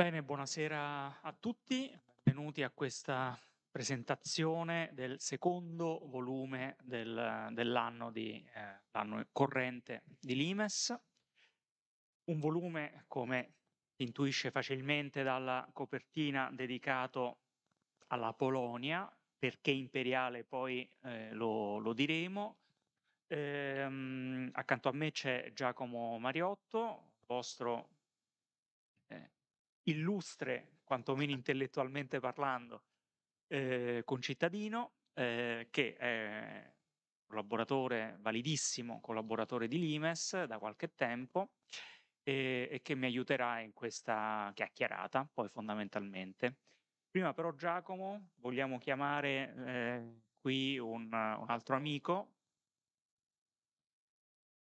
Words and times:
Bene, 0.00 0.22
buonasera 0.22 1.20
a 1.20 1.36
tutti, 1.38 1.94
benvenuti 2.22 2.62
a 2.62 2.70
questa 2.70 3.38
presentazione 3.70 4.88
del 4.94 5.20
secondo 5.20 6.00
volume 6.06 6.76
del, 6.82 7.48
dell'anno 7.50 8.10
di, 8.10 8.42
eh, 8.54 8.80
l'anno 8.92 9.22
corrente 9.30 10.04
di 10.18 10.34
Limes. 10.34 10.98
Un 12.24 12.38
volume, 12.38 13.04
come 13.08 13.56
si 13.94 14.04
intuisce 14.04 14.50
facilmente 14.50 15.22
dalla 15.22 15.68
copertina, 15.70 16.48
dedicato 16.50 17.40
alla 18.06 18.32
Polonia, 18.32 19.06
perché 19.38 19.70
imperiale 19.70 20.44
poi 20.44 20.90
eh, 21.02 21.34
lo, 21.34 21.76
lo, 21.76 21.92
diremo. 21.92 22.56
Ehm, 23.26 24.48
accanto 24.54 24.88
a 24.88 24.92
me 24.92 25.10
c'è 25.12 25.52
Giacomo 25.52 26.18
Mariotto, 26.18 27.16
vostro 27.26 27.99
illustre, 29.90 30.78
quantomeno 30.84 31.32
intellettualmente 31.32 32.20
parlando, 32.20 32.84
eh, 33.48 34.02
concittadino, 34.04 34.92
eh, 35.14 35.68
che 35.70 35.96
è 35.96 36.72
collaboratore 37.26 38.16
validissimo, 38.20 39.00
collaboratore 39.00 39.68
di 39.68 39.78
Limes 39.78 40.44
da 40.44 40.58
qualche 40.58 40.94
tempo 40.94 41.52
e, 42.22 42.68
e 42.70 42.82
che 42.82 42.94
mi 42.94 43.06
aiuterà 43.06 43.60
in 43.60 43.72
questa 43.72 44.50
chiacchierata, 44.54 45.28
poi 45.32 45.48
fondamentalmente. 45.48 46.56
Prima 47.10 47.32
però 47.32 47.52
Giacomo 47.52 48.30
vogliamo 48.36 48.78
chiamare 48.78 49.54
eh, 49.66 50.20
qui 50.40 50.78
un, 50.78 51.04
un, 51.04 51.44
altro 51.48 51.76
amico 51.76 52.34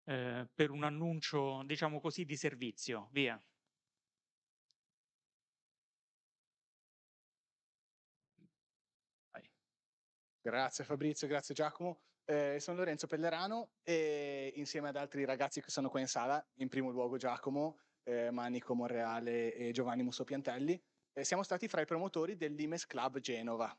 eh, 0.05 0.49
per 0.55 0.71
un 0.71 0.85
annuncio, 0.85 1.63
diciamo 1.65 2.01
così, 2.01 2.25
di 2.25 2.37
servizio. 2.37 3.09
Via. 3.11 3.41
Grazie 10.47 10.85
Fabrizio, 10.85 11.27
grazie 11.27 11.57
Giacomo. 11.57 12.03
Eh, 12.25 12.59
sono 12.61 12.77
Lorenzo 12.77 13.09
Pellerano 13.09 13.71
e 13.83 14.53
insieme 14.55 14.87
ad 14.91 14.95
altri 14.95 15.25
ragazzi 15.25 15.61
che 15.61 15.73
sono 15.73 15.89
qua 15.89 15.99
in 15.99 16.07
sala, 16.07 16.41
in 16.59 16.69
primo 16.69 16.91
luogo 16.91 17.17
Giacomo, 17.17 17.81
eh, 18.05 18.31
Manico 18.31 18.73
Monreale 18.73 19.53
e 19.53 19.73
Giovanni 19.73 20.05
Mussopiantelli, 20.05 20.81
eh, 21.15 21.25
siamo 21.25 21.43
stati 21.43 21.67
fra 21.67 21.81
i 21.81 21.85
promotori 21.85 22.37
del 22.37 22.55
Limes 22.55 22.87
Club 22.87 23.19
Genova. 23.19 23.77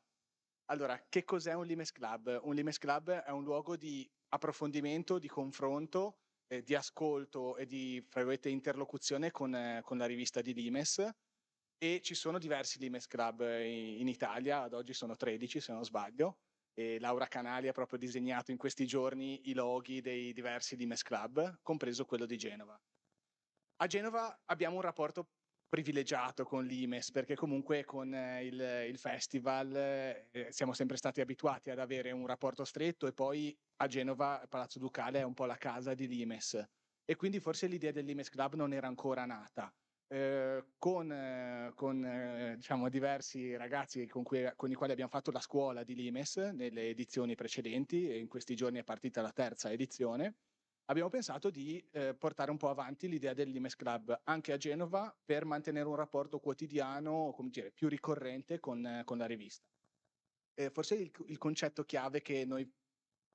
Allora, 0.66 1.02
che 1.08 1.24
cos'è 1.24 1.54
un 1.54 1.66
Limes 1.66 1.94
Club? 1.94 2.38
Un 2.44 2.54
Limes 2.54 2.80
Club 2.80 3.12
è 3.12 3.30
un 3.30 3.46
luogo 3.46 3.78
di 3.78 4.06
approfondimento, 4.34 5.20
di 5.20 5.30
confronto, 5.30 6.18
eh, 6.48 6.64
di 6.64 6.76
ascolto 6.76 7.56
e 7.56 7.66
di 7.66 8.06
interlocuzione 8.44 9.32
con, 9.32 9.56
eh, 9.56 9.80
con 9.84 9.98
la 9.98 10.06
rivista 10.06 10.42
di 10.42 10.54
Limes 10.54 11.10
e 11.78 12.02
ci 12.02 12.14
sono 12.14 12.38
diversi 12.40 12.78
Limes 12.78 13.08
Club 13.08 13.40
in, 13.40 14.02
in 14.02 14.08
Italia, 14.10 14.64
ad 14.64 14.74
oggi 14.74 14.94
sono 14.94 15.16
13 15.16 15.62
se 15.62 15.72
non 15.72 15.86
sbaglio, 15.86 16.40
e 16.80 17.00
Laura 17.00 17.26
Canali 17.26 17.68
ha 17.68 17.72
proprio 17.72 17.98
disegnato 17.98 18.52
in 18.52 18.58
questi 18.58 18.86
giorni 18.86 19.50
i 19.50 19.56
loghi 19.56 20.00
dei 20.00 20.32
diversi 20.32 20.76
Limes 20.76 21.02
Club, 21.02 21.58
compreso 21.64 22.06
quello 22.06 22.28
di 22.28 22.38
Genova. 22.38 22.80
A 23.78 23.88
Genova 23.88 24.42
abbiamo 24.46 24.76
un 24.76 24.82
rapporto 24.82 25.30
privilegiato 25.68 26.44
con 26.44 26.64
l'Imes 26.66 27.10
perché 27.10 27.34
comunque 27.34 27.84
con 27.84 28.14
eh, 28.14 28.46
il, 28.46 28.86
il 28.90 28.98
festival 29.00 29.76
eh, 29.76 30.48
siamo 30.52 30.74
sempre 30.74 30.98
stati 30.98 31.20
abituati 31.20 31.72
ad 31.72 31.80
avere 31.80 32.12
un 32.12 32.28
rapporto 32.28 32.64
stretto 32.64 33.08
e 33.08 33.14
poi 33.14 33.58
a 33.78 33.88
Genova 33.88 34.46
Palazzo 34.48 34.78
Ducale 34.78 35.20
è 35.20 35.24
un 35.24 35.34
po' 35.34 35.46
la 35.46 35.58
casa 35.58 35.96
di 35.96 36.08
l'Imes 36.08 36.64
e 37.04 37.16
quindi 37.16 37.40
forse 37.40 37.66
l'idea 37.66 37.92
dell'Imes 37.92 38.30
Club 38.30 38.54
non 38.54 38.72
era 38.72 38.88
ancora 38.88 39.26
nata. 39.26 39.74
Eh, 40.10 40.64
con, 40.78 41.12
eh, 41.12 41.74
con 41.76 42.02
eh, 42.06 42.56
diciamo, 42.56 42.88
diversi 42.88 43.58
ragazzi 43.58 44.08
con, 44.08 44.24
cui, 44.24 44.50
con, 44.56 44.72
i 44.72 44.74
quali 44.74 44.94
abbiamo 44.94 45.12
fatto 45.12 45.32
la 45.32 45.42
scuola 45.42 45.84
di 45.84 45.96
Limes 45.96 46.38
nelle 46.38 46.88
edizioni 46.88 47.36
precedenti 47.36 48.08
e 48.10 48.18
in 48.18 48.30
questi 48.30 48.56
giorni 48.56 48.80
è 48.80 48.86
partita 48.86 49.22
la 49.22 49.34
terza 49.34 49.70
edizione, 49.70 50.36
abbiamo 50.86 51.10
pensato 51.10 51.50
di 51.50 51.86
eh, 51.92 52.16
portare 52.16 52.52
un 52.52 52.58
po' 52.58 52.70
avanti 52.70 53.10
l'idea 53.10 53.34
del 53.34 53.50
Limes 53.50 53.76
Club 53.76 54.22
anche 54.24 54.54
a 54.54 54.58
Genova 54.58 55.14
per 55.26 55.44
mantenere 55.44 55.90
un 55.90 55.96
rapporto 55.96 56.40
quotidiano, 56.40 57.34
come 57.36 57.50
dire, 57.50 57.72
più 57.72 57.90
ricorrente 57.90 58.62
con, 58.62 59.02
con 59.04 59.18
la 59.18 59.26
rivista. 59.26 59.68
forse 60.72 60.96
il, 60.96 61.12
il, 61.26 61.38
concetto 61.38 61.84
chiave 61.84 62.22
che 62.22 62.46
noi 62.46 62.66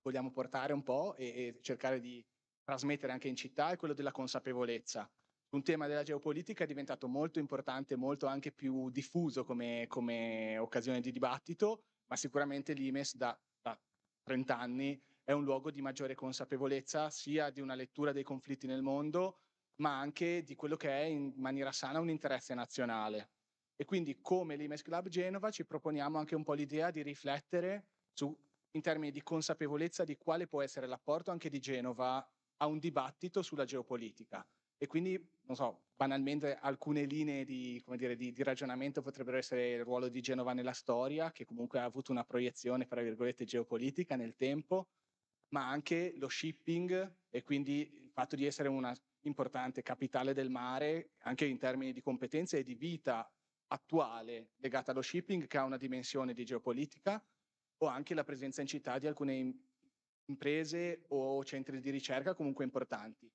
vogliamo 0.00 0.30
portare 0.30 0.72
un 0.72 0.82
po' 0.82 1.16
e, 1.16 1.26
e 1.26 1.58
cercare 1.60 2.00
di 2.00 2.24
trasmettere 2.64 3.12
anche 3.12 3.28
in 3.28 3.36
città 3.36 3.72
è 3.72 3.76
quello 3.76 3.92
della 3.92 4.10
consapevolezza 4.10 5.06
un 5.52 5.62
tema 5.62 5.86
della 5.86 6.02
geopolitica 6.02 6.64
è 6.64 6.66
diventato 6.66 7.08
molto 7.08 7.38
importante, 7.38 7.94
molto 7.96 8.26
anche 8.26 8.52
più 8.52 8.88
diffuso 8.90 9.44
come, 9.44 9.84
come 9.86 10.56
occasione 10.56 11.00
di 11.00 11.12
dibattito, 11.12 11.84
ma 12.06 12.16
sicuramente 12.16 12.72
l'IMES 12.72 13.16
da, 13.16 13.38
da 13.60 13.78
30 14.22 14.58
anni 14.58 15.02
è 15.24 15.32
un 15.32 15.44
luogo 15.44 15.70
di 15.70 15.82
maggiore 15.82 16.14
consapevolezza 16.14 17.10
sia 17.10 17.50
di 17.50 17.60
una 17.60 17.74
lettura 17.74 18.12
dei 18.12 18.22
conflitti 18.22 18.66
nel 18.66 18.82
mondo, 18.82 19.40
ma 19.76 19.98
anche 19.98 20.42
di 20.42 20.54
quello 20.54 20.76
che 20.76 20.88
è 20.88 21.04
in 21.04 21.34
maniera 21.36 21.70
sana 21.70 22.00
un 22.00 22.08
interesse 22.08 22.54
nazionale. 22.54 23.30
E 23.76 23.84
quindi 23.84 24.20
come 24.22 24.56
l'IMES 24.56 24.82
Club 24.82 25.08
Genova 25.08 25.50
ci 25.50 25.66
proponiamo 25.66 26.18
anche 26.18 26.34
un 26.34 26.44
po' 26.44 26.54
l'idea 26.54 26.90
di 26.90 27.02
riflettere 27.02 27.88
su, 28.14 28.34
in 28.70 28.80
termini 28.80 29.12
di 29.12 29.22
consapevolezza 29.22 30.04
di 30.04 30.16
quale 30.16 30.46
può 30.46 30.62
essere 30.62 30.86
l'apporto 30.86 31.30
anche 31.30 31.50
di 31.50 31.58
Genova 31.58 32.26
a 32.56 32.66
un 32.66 32.78
dibattito 32.78 33.42
sulla 33.42 33.64
geopolitica 33.66 34.46
e 34.82 34.88
quindi, 34.88 35.16
non 35.46 35.56
so, 35.56 35.82
banalmente 35.96 36.56
alcune 36.56 37.04
linee 37.04 37.44
di, 37.44 37.82
dire, 37.96 38.16
di, 38.16 38.32
di, 38.32 38.42
ragionamento 38.42 39.02
potrebbero 39.02 39.36
essere 39.36 39.72
il 39.72 39.84
ruolo 39.84 40.08
di 40.08 40.20
Genova 40.20 40.52
nella 40.52 40.72
storia, 40.72 41.32
che 41.32 41.44
comunque 41.44 41.80
ha 41.80 41.84
avuto 41.84 42.12
una 42.12 42.24
proiezione, 42.24 42.86
tra 42.86 43.02
virgolette, 43.02 43.44
geopolitica 43.44 44.16
nel 44.16 44.36
tempo, 44.36 44.88
ma 45.48 45.68
anche 45.68 46.14
lo 46.16 46.28
shipping 46.28 47.16
e 47.30 47.42
quindi 47.42 47.80
il 47.80 48.10
fatto 48.10 48.36
di 48.36 48.46
essere 48.46 48.68
una 48.68 48.94
importante 49.22 49.82
capitale 49.82 50.32
del 50.32 50.50
mare, 50.50 51.10
anche 51.18 51.44
in 51.44 51.58
termini 51.58 51.92
di 51.92 52.00
competenze 52.00 52.58
e 52.58 52.62
di 52.62 52.74
vita 52.74 53.30
attuale 53.68 54.50
legata 54.56 54.90
allo 54.90 55.02
shipping, 55.02 55.46
che 55.46 55.58
ha 55.58 55.64
una 55.64 55.76
dimensione 55.76 56.34
di 56.34 56.44
geopolitica, 56.44 57.22
o 57.78 57.86
anche 57.86 58.14
la 58.14 58.24
presenza 58.24 58.60
in 58.60 58.66
città 58.66 58.98
di 58.98 59.06
alcune 59.06 59.54
imprese 60.26 61.04
o 61.08 61.42
centri 61.44 61.80
di 61.80 61.90
ricerca 61.90 62.34
comunque 62.34 62.64
importanti 62.64 63.30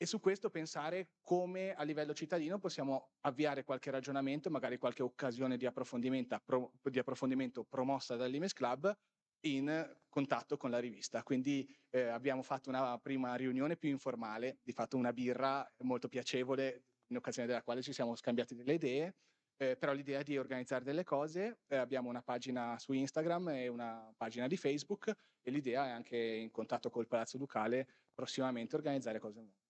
e 0.00 0.06
su 0.06 0.20
questo 0.20 0.48
pensare 0.48 1.08
come 1.22 1.74
a 1.74 1.82
livello 1.82 2.14
cittadino 2.14 2.60
possiamo 2.60 3.10
avviare 3.22 3.64
qualche 3.64 3.90
ragionamento, 3.90 4.48
magari 4.48 4.78
qualche 4.78 5.02
occasione 5.02 5.56
di 5.56 5.66
approfondimento, 5.66 6.40
pro, 6.44 6.72
di 6.82 7.00
approfondimento 7.00 7.64
promossa 7.64 8.14
dall'Imes 8.14 8.52
Club 8.52 8.96
in 9.40 9.96
contatto 10.08 10.56
con 10.56 10.70
la 10.70 10.78
rivista. 10.78 11.24
Quindi 11.24 11.68
eh, 11.90 12.02
abbiamo 12.02 12.42
fatto 12.42 12.68
una 12.68 12.96
prima 12.98 13.34
riunione 13.34 13.76
più 13.76 13.88
informale, 13.88 14.58
di 14.62 14.72
fatto 14.72 14.96
una 14.96 15.12
birra 15.12 15.68
molto 15.78 16.08
piacevole, 16.08 16.84
in 17.08 17.16
occasione 17.16 17.48
della 17.48 17.62
quale 17.62 17.82
ci 17.82 17.92
siamo 17.92 18.14
scambiati 18.14 18.54
delle 18.54 18.74
idee, 18.74 19.16
eh, 19.56 19.76
però 19.76 19.92
l'idea 19.92 20.22
di 20.22 20.38
organizzare 20.38 20.84
delle 20.84 21.02
cose, 21.02 21.62
eh, 21.66 21.76
abbiamo 21.76 22.08
una 22.08 22.22
pagina 22.22 22.78
su 22.78 22.92
Instagram 22.92 23.48
e 23.48 23.66
una 23.66 24.12
pagina 24.16 24.46
di 24.46 24.56
Facebook 24.56 25.12
e 25.42 25.50
l'idea 25.50 25.86
è 25.86 25.90
anche 25.90 26.16
in 26.16 26.52
contatto 26.52 26.88
col 26.88 27.08
Palazzo 27.08 27.36
Ducale 27.36 27.88
prossimamente 28.14 28.76
organizzare 28.76 29.18
cose 29.18 29.40
nuove 29.40 29.67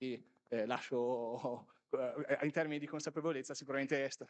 eh, 0.00 0.66
lascio 0.66 1.68
eh, 1.90 2.38
in 2.42 2.50
termini 2.50 2.78
di 2.78 2.86
consapevolezza 2.86 3.54
sicuramente 3.54 4.04
est. 4.04 4.26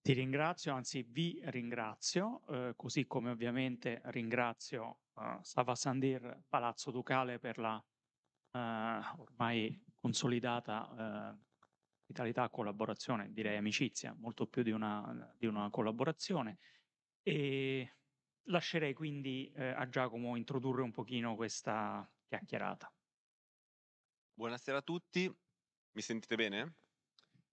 Ti 0.00 0.12
ringrazio, 0.14 0.72
anzi 0.72 1.02
vi 1.02 1.38
ringrazio, 1.44 2.42
eh, 2.48 2.72
così 2.76 3.06
come 3.06 3.30
ovviamente 3.30 4.00
ringrazio 4.06 5.00
eh, 5.18 5.38
Sava 5.42 5.74
Sandir 5.74 6.44
Palazzo 6.48 6.90
Ducale 6.90 7.38
per 7.38 7.58
la 7.58 7.82
eh, 8.52 9.00
ormai 9.18 9.84
consolidata 9.94 11.36
eh, 11.36 11.46
vitalità, 12.06 12.48
collaborazione, 12.48 13.30
direi 13.32 13.58
amicizia, 13.58 14.14
molto 14.18 14.46
più 14.46 14.62
di 14.62 14.70
una, 14.70 15.34
di 15.36 15.46
una 15.46 15.68
collaborazione. 15.68 16.58
E 17.22 17.97
Lascerei 18.50 18.94
quindi 18.94 19.50
eh, 19.54 19.68
a 19.68 19.86
Giacomo 19.88 20.34
introdurre 20.36 20.82
un 20.82 20.90
pochino 20.90 21.34
questa 21.36 22.08
chiacchierata. 22.26 22.90
Buonasera 24.32 24.78
a 24.78 24.82
tutti, 24.82 25.30
mi 25.92 26.00
sentite 26.00 26.34
bene? 26.36 26.74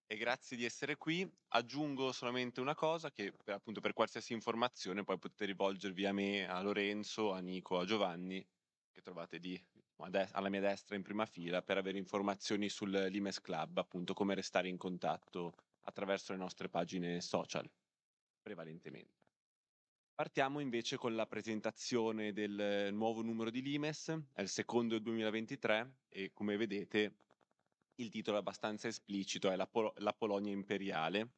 E 0.08 0.18
grazie 0.18 0.56
di 0.56 0.64
essere 0.64 0.96
qui. 0.96 1.30
Aggiungo 1.50 2.12
solamente 2.14 2.62
una 2.62 2.76
cosa 2.76 3.12
che 3.12 3.34
appunto 3.48 3.82
per 3.82 3.92
qualsiasi 3.92 4.32
informazione 4.32 5.04
poi 5.04 5.18
potete 5.18 5.46
rivolgervi 5.46 6.06
a 6.06 6.14
me, 6.14 6.48
a 6.48 6.62
Lorenzo, 6.62 7.34
a 7.34 7.40
Nico, 7.40 7.78
a 7.80 7.86
Giovanni, 7.86 8.46
che 8.92 9.02
trovate 9.02 9.38
lì 9.38 9.62
alla 9.98 10.50
mia 10.50 10.62
destra 10.62 10.96
in 10.96 11.02
prima 11.02 11.26
fila 11.26 11.62
per 11.62 11.78
avere 11.78 11.98
informazioni 11.98 12.70
sul 12.70 12.92
Limes 12.92 13.42
Club, 13.42 13.80
appunto 13.80 14.14
come 14.14 14.34
restare 14.34 14.70
in 14.70 14.78
contatto 14.78 15.56
attraverso 15.84 16.32
le 16.32 16.38
nostre 16.38 16.70
pagine 16.70 17.20
social, 17.20 17.70
prevalentemente. 18.42 19.25
Partiamo 20.16 20.62
invece 20.62 20.96
con 20.96 21.14
la 21.14 21.28
presentazione 21.28 22.32
del 22.32 22.88
nuovo 22.94 23.22
numero 23.22 23.50
di 23.50 23.62
Limes, 23.62 24.08
è 24.32 24.40
il 24.40 24.48
secondo 24.48 24.94
del 24.94 25.04
2023 25.04 26.04
e 26.08 26.32
come 26.32 26.56
vedete 26.56 27.18
il 27.96 28.08
titolo 28.08 28.38
è 28.38 28.40
abbastanza 28.40 28.88
esplicito, 28.88 29.52
è 29.52 29.58
la, 29.58 29.68
Pol- 29.68 29.92
la 29.98 30.14
Polonia 30.14 30.54
imperiale, 30.54 31.34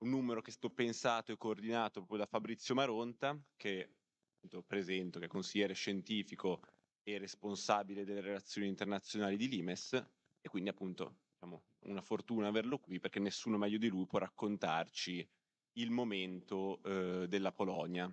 un 0.00 0.08
numero 0.10 0.40
che 0.42 0.50
è 0.50 0.52
stato 0.52 0.74
pensato 0.74 1.30
e 1.30 1.36
coordinato 1.36 2.00
proprio 2.00 2.18
da 2.18 2.26
Fabrizio 2.26 2.74
Maronta, 2.74 3.40
che 3.54 3.94
appunto, 4.34 4.64
presento, 4.66 5.20
che 5.20 5.26
è 5.26 5.28
consigliere 5.28 5.74
scientifico 5.74 6.62
e 7.04 7.18
responsabile 7.18 8.04
delle 8.04 8.22
relazioni 8.22 8.66
internazionali 8.66 9.36
di 9.36 9.48
Limes, 9.48 9.92
e 10.40 10.48
quindi 10.48 10.68
appunto 10.68 11.18
diciamo, 11.30 11.62
una 11.84 12.02
fortuna 12.02 12.48
averlo 12.48 12.80
qui 12.80 12.98
perché 12.98 13.20
nessuno 13.20 13.56
meglio 13.56 13.78
di 13.78 13.86
lui 13.86 14.04
può 14.04 14.18
raccontarci 14.18 15.28
il 15.76 15.90
momento 15.90 16.80
eh, 16.84 17.26
della 17.28 17.52
Polonia. 17.52 18.10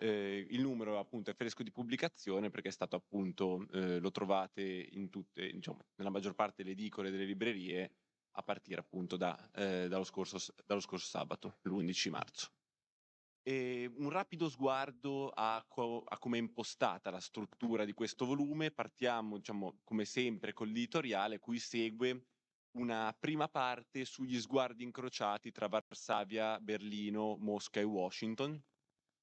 Eh, 0.00 0.46
il 0.50 0.60
numero 0.60 0.98
appunto 0.98 1.30
è 1.30 1.34
fresco 1.34 1.62
di 1.62 1.72
pubblicazione 1.72 2.50
perché 2.50 2.68
è 2.68 2.72
stato 2.72 2.96
appunto, 2.96 3.66
eh, 3.72 3.98
lo 3.98 4.10
trovate 4.10 4.62
in 4.92 5.10
tutte, 5.10 5.50
diciamo, 5.50 5.78
nella 5.96 6.10
maggior 6.10 6.34
parte 6.34 6.62
delle 6.62 6.74
edicole 6.74 7.10
delle 7.10 7.24
librerie 7.24 7.90
a 8.32 8.42
partire 8.42 8.80
appunto 8.80 9.16
da, 9.16 9.36
eh, 9.54 9.88
dallo, 9.88 10.04
scorso, 10.04 10.38
dallo 10.64 10.80
scorso 10.80 11.06
sabato, 11.06 11.58
l'11 11.62 12.10
marzo. 12.10 12.50
E 13.42 13.90
un 13.96 14.10
rapido 14.10 14.48
sguardo 14.48 15.30
a, 15.30 15.64
co- 15.66 16.04
a 16.06 16.18
come 16.18 16.36
è 16.36 16.40
impostata 16.40 17.10
la 17.10 17.18
struttura 17.18 17.84
di 17.84 17.94
questo 17.94 18.26
volume. 18.26 18.70
Partiamo, 18.70 19.38
diciamo, 19.38 19.78
come 19.82 20.04
sempre, 20.04 20.52
con 20.52 20.68
l'editoriale, 20.68 21.38
cui 21.38 21.58
segue 21.58 22.26
una 22.78 23.14
prima 23.18 23.48
parte 23.48 24.04
sugli 24.04 24.40
sguardi 24.40 24.84
incrociati 24.84 25.50
tra 25.50 25.66
Varsavia, 25.66 26.60
Berlino, 26.60 27.36
Mosca 27.36 27.80
e 27.80 27.84
Washington. 27.84 28.60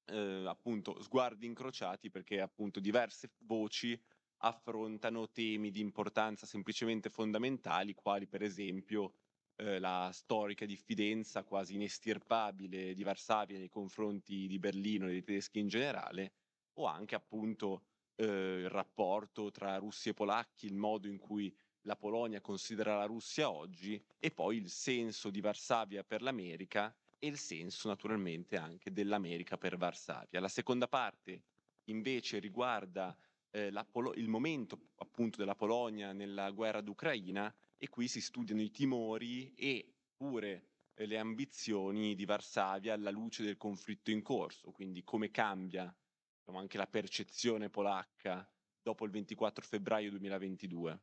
Eh, 0.08 0.44
appunto, 0.46 1.02
sguardi 1.02 1.46
incrociati 1.46 2.10
perché 2.10 2.40
appunto 2.40 2.78
diverse 2.80 3.32
voci 3.38 4.00
affrontano 4.38 5.30
temi 5.30 5.70
di 5.70 5.80
importanza 5.80 6.46
semplicemente 6.46 7.08
fondamentali, 7.08 7.94
quali 7.94 8.26
per 8.26 8.42
esempio 8.42 9.14
eh, 9.56 9.78
la 9.78 10.10
storica 10.12 10.66
diffidenza 10.66 11.42
quasi 11.42 11.74
inestirpabile 11.74 12.92
di 12.92 13.02
Varsavia 13.02 13.58
nei 13.58 13.70
confronti 13.70 14.46
di 14.46 14.58
Berlino 14.58 15.06
e 15.06 15.12
dei 15.12 15.24
tedeschi 15.24 15.58
in 15.58 15.68
generale, 15.68 16.34
o 16.74 16.84
anche 16.84 17.14
appunto 17.14 17.86
eh, 18.16 18.60
il 18.60 18.68
rapporto 18.68 19.50
tra 19.50 19.78
russi 19.78 20.10
e 20.10 20.14
polacchi, 20.14 20.66
il 20.66 20.74
modo 20.74 21.08
in 21.08 21.16
cui 21.16 21.54
la 21.86 21.96
Polonia 21.96 22.40
considera 22.40 22.98
la 22.98 23.06
Russia 23.06 23.50
oggi 23.50 24.02
e 24.18 24.30
poi 24.32 24.56
il 24.56 24.68
senso 24.68 25.30
di 25.30 25.40
Varsavia 25.40 26.02
per 26.02 26.20
l'America 26.20 26.94
e 27.18 27.28
il 27.28 27.38
senso 27.38 27.88
naturalmente 27.88 28.56
anche 28.56 28.92
dell'America 28.92 29.56
per 29.56 29.76
Varsavia. 29.76 30.40
La 30.40 30.48
seconda 30.48 30.88
parte 30.88 31.44
invece 31.84 32.40
riguarda 32.40 33.16
eh, 33.50 33.72
Polo- 33.90 34.14
il 34.14 34.28
momento 34.28 34.88
appunto 34.96 35.38
della 35.38 35.54
Polonia 35.54 36.12
nella 36.12 36.50
guerra 36.50 36.80
d'Ucraina 36.80 37.54
e 37.78 37.88
qui 37.88 38.08
si 38.08 38.20
studiano 38.20 38.60
i 38.60 38.70
timori 38.70 39.54
e 39.54 39.94
pure 40.16 40.66
eh, 40.94 41.06
le 41.06 41.18
ambizioni 41.18 42.16
di 42.16 42.24
Varsavia 42.24 42.94
alla 42.94 43.10
luce 43.10 43.44
del 43.44 43.56
conflitto 43.56 44.10
in 44.10 44.22
corso, 44.22 44.72
quindi 44.72 45.04
come 45.04 45.30
cambia 45.30 45.94
diciamo, 46.38 46.58
anche 46.58 46.78
la 46.78 46.88
percezione 46.88 47.70
polacca 47.70 48.48
dopo 48.82 49.04
il 49.04 49.12
24 49.12 49.64
febbraio 49.64 50.10
2022. 50.10 51.00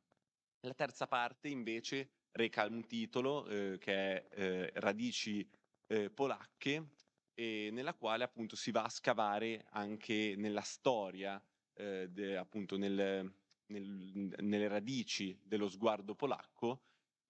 La 0.65 0.74
terza 0.74 1.07
parte 1.07 1.50
invece 1.50 2.12
reca 2.31 2.65
un 2.65 2.88
titolo 2.88 3.45
eh, 3.48 3.77
che 3.80 3.94
è 3.94 4.27
eh, 4.31 4.71
Radici 4.75 5.45
eh, 5.88 6.10
polacche, 6.10 6.92
nella 7.36 7.95
quale 7.95 8.24
appunto 8.24 8.56
si 8.56 8.71
va 8.71 8.83
a 8.83 8.89
scavare 8.89 9.65
anche 9.71 10.36
nella 10.38 10.62
storia 10.62 11.44
eh, 11.74 12.07
de, 12.10 12.38
appunto 12.38 12.77
nel, 12.77 13.30
nel, 13.65 14.36
nelle 14.39 14.68
radici 14.69 15.38
dello 15.44 15.68
sguardo 15.68 16.15
polacco 16.15 16.83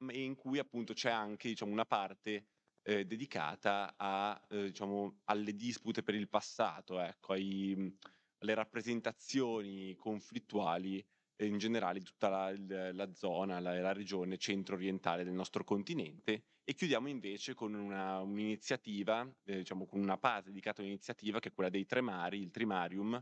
e 0.06 0.24
in 0.24 0.36
cui 0.36 0.60
appunto 0.60 0.94
c'è 0.94 1.10
anche 1.10 1.48
diciamo, 1.48 1.72
una 1.72 1.86
parte 1.86 2.50
eh, 2.84 3.06
dedicata 3.06 3.96
a, 3.98 4.46
eh, 4.50 4.66
diciamo, 4.66 5.22
alle 5.24 5.56
dispute 5.56 6.04
per 6.04 6.14
il 6.14 6.30
passato, 6.30 7.00
ecco, 7.00 7.34
ai, 7.34 7.98
alle 8.40 8.54
rappresentazioni 8.54 9.96
conflittuali 9.96 11.04
in 11.46 11.58
generale 11.58 12.02
tutta 12.02 12.30
la, 12.30 12.92
la 12.92 13.14
zona, 13.14 13.60
la, 13.60 13.80
la, 13.80 13.94
regione 13.94 14.38
centro-orientale 14.38 15.24
del 15.24 15.34
nostro 15.34 15.64
continente 15.64 16.44
e 16.64 16.74
chiudiamo 16.74 17.08
invece 17.10 17.54
con 17.54 17.74
una, 17.74 18.20
un'iniziativa, 18.22 19.30
eh, 19.44 19.58
diciamo 19.58 19.86
con 19.86 20.00
una 20.00 20.18
parte 20.18 20.50
dedicata 20.50 20.82
all'iniziativa 20.82 21.40
che 21.40 21.50
è 21.50 21.54
quella 21.54 21.70
dei 21.70 21.86
Tremari, 21.86 22.40
il 22.40 22.52
Trimarium, 22.52 23.22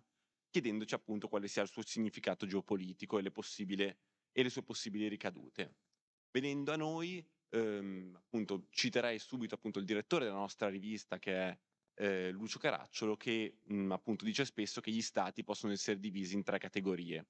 chiedendoci 0.50 0.94
appunto 0.94 1.28
quale 1.28 1.48
sia 1.48 1.64
il 1.64 1.70
suo 1.70 1.84
significato 1.84 2.46
geopolitico 2.46 3.18
e 3.18 3.22
le, 3.22 3.32
e 4.32 4.44
le 4.44 4.50
sue 4.50 4.64
possibili 4.64 5.08
ricadute. 5.08 5.76
Venendo 6.30 6.72
a 6.72 6.76
noi, 6.76 7.26
ehm, 7.50 8.14
appunto, 8.16 8.68
citerei 8.70 9.18
subito 9.20 9.56
appunto 9.56 9.80
il 9.80 9.86
direttore 9.86 10.26
della 10.26 10.38
nostra 10.38 10.70
rivista 10.70 11.20
che 11.20 11.34
è 11.34 11.60
eh, 11.96 12.32
Lucio 12.32 12.60
Caracciolo 12.60 13.16
che 13.18 13.60
mh, 13.64 13.74
mm, 13.76 13.92
appunto 13.92 14.26
dice 14.26 14.46
spesso 14.46 14.82
che 14.82 14.92
gli 14.92 15.02
stati 15.02 15.44
possono 15.44 15.74
essere 15.74 16.00
divisi 16.00 16.36
in 16.36 16.44
tre 16.44 16.58
categorie. 16.58 17.26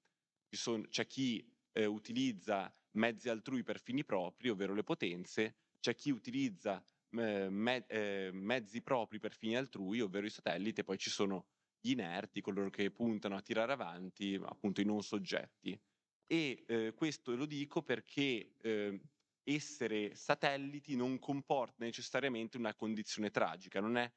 C'è 0.90 1.08
chi 1.08 1.46
eh, 1.72 1.86
utilizza 1.86 2.74
mezzi 2.92 3.30
altrui 3.30 3.64
per 3.64 3.80
fini 3.80 4.04
propri, 4.04 4.50
ovvero 4.50 4.74
le 4.74 4.84
potenze, 4.84 5.56
c'è 5.80 5.96
chi 5.96 6.12
utilizza 6.12 6.84
eh, 7.12 7.50
me, 7.50 7.86
eh, 7.88 8.30
mezzi 8.34 8.82
propri 8.82 9.20
per 9.20 9.34
fini 9.34 9.56
altrui, 9.56 10.02
ovvero 10.02 10.26
i 10.26 10.30
satelliti, 10.30 10.82
e 10.82 10.84
poi 10.84 10.98
ci 10.98 11.10
sono 11.10 11.48
gli 11.80 11.92
inerti, 11.92 12.42
coloro 12.42 12.70
che 12.70 12.92
puntano 12.92 13.36
a 13.36 13.42
tirare 13.42 13.72
avanti 13.74 14.40
appunto 14.44 14.82
i 14.82 14.86
non 14.86 15.02
soggetti. 15.02 15.80
E 16.28 16.64
eh, 16.68 16.94
questo 16.94 17.36
lo 17.36 17.46
dico 17.46 17.82
perché 17.82 18.56
eh, 18.62 19.02
essere 19.44 20.16
satelliti 20.16 20.96
non 20.96 21.20
comporta 21.20 21.84
necessariamente 21.84 22.58
una 22.58 22.76
condizione 22.76 23.32
tragica, 23.32 23.82
non 23.82 23.98
è 23.98 24.12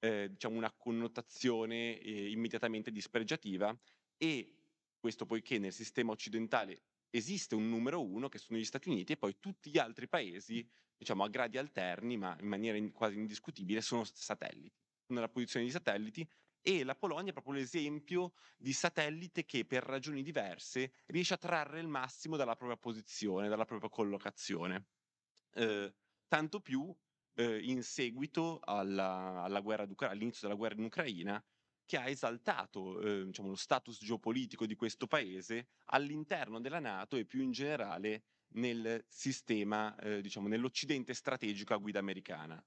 eh, 0.00 0.28
diciamo 0.30 0.56
una 0.56 0.72
connotazione 0.72 1.98
eh, 1.98 2.30
immediatamente 2.30 2.90
dispregiativa 2.92 3.76
e 4.16 4.57
questo 4.98 5.26
poiché 5.26 5.58
nel 5.58 5.72
sistema 5.72 6.12
occidentale 6.12 6.82
esiste 7.10 7.54
un 7.54 7.68
numero 7.68 8.02
uno 8.02 8.28
che 8.28 8.38
sono 8.38 8.58
gli 8.58 8.64
Stati 8.64 8.88
Uniti 8.88 9.12
e 9.12 9.16
poi 9.16 9.38
tutti 9.38 9.70
gli 9.70 9.78
altri 9.78 10.08
paesi, 10.08 10.68
diciamo 10.96 11.24
a 11.24 11.28
gradi 11.28 11.58
alterni, 11.58 12.16
ma 12.16 12.36
in 12.40 12.48
maniera 12.48 12.76
in, 12.76 12.92
quasi 12.92 13.16
indiscutibile, 13.16 13.80
sono 13.80 14.04
satelliti. 14.04 14.76
Nella 15.06 15.28
posizione 15.28 15.64
di 15.64 15.72
satelliti 15.72 16.28
e 16.60 16.84
la 16.84 16.94
Polonia 16.94 17.30
è 17.30 17.32
proprio 17.32 17.54
l'esempio 17.54 18.32
di 18.58 18.72
satellite 18.72 19.46
che 19.46 19.64
per 19.64 19.84
ragioni 19.84 20.22
diverse 20.22 20.92
riesce 21.06 21.34
a 21.34 21.38
trarre 21.38 21.80
il 21.80 21.88
massimo 21.88 22.36
dalla 22.36 22.56
propria 22.56 22.76
posizione, 22.76 23.48
dalla 23.48 23.64
propria 23.64 23.88
collocazione. 23.88 24.86
Eh, 25.54 25.94
tanto 26.26 26.60
più 26.60 26.94
eh, 27.34 27.62
in 27.62 27.82
seguito 27.82 28.60
alla, 28.62 29.42
alla 29.42 29.60
guerra 29.60 29.88
all'inizio 30.08 30.46
della 30.46 30.58
guerra 30.58 30.74
in 30.74 30.84
Ucraina, 30.84 31.42
che 31.88 31.96
ha 31.96 32.06
esaltato 32.06 33.00
eh, 33.00 33.24
diciamo, 33.24 33.48
lo 33.48 33.56
status 33.56 34.04
geopolitico 34.04 34.66
di 34.66 34.74
questo 34.74 35.06
paese 35.06 35.68
all'interno 35.86 36.60
della 36.60 36.80
Nato 36.80 37.16
e 37.16 37.24
più 37.24 37.40
in 37.40 37.50
generale 37.50 38.24
nel 38.56 39.02
sistema, 39.08 39.96
eh, 39.96 40.20
diciamo, 40.20 40.48
nell'Occidente 40.48 41.14
strategico 41.14 41.72
a 41.72 41.78
guida 41.78 41.98
americana. 41.98 42.62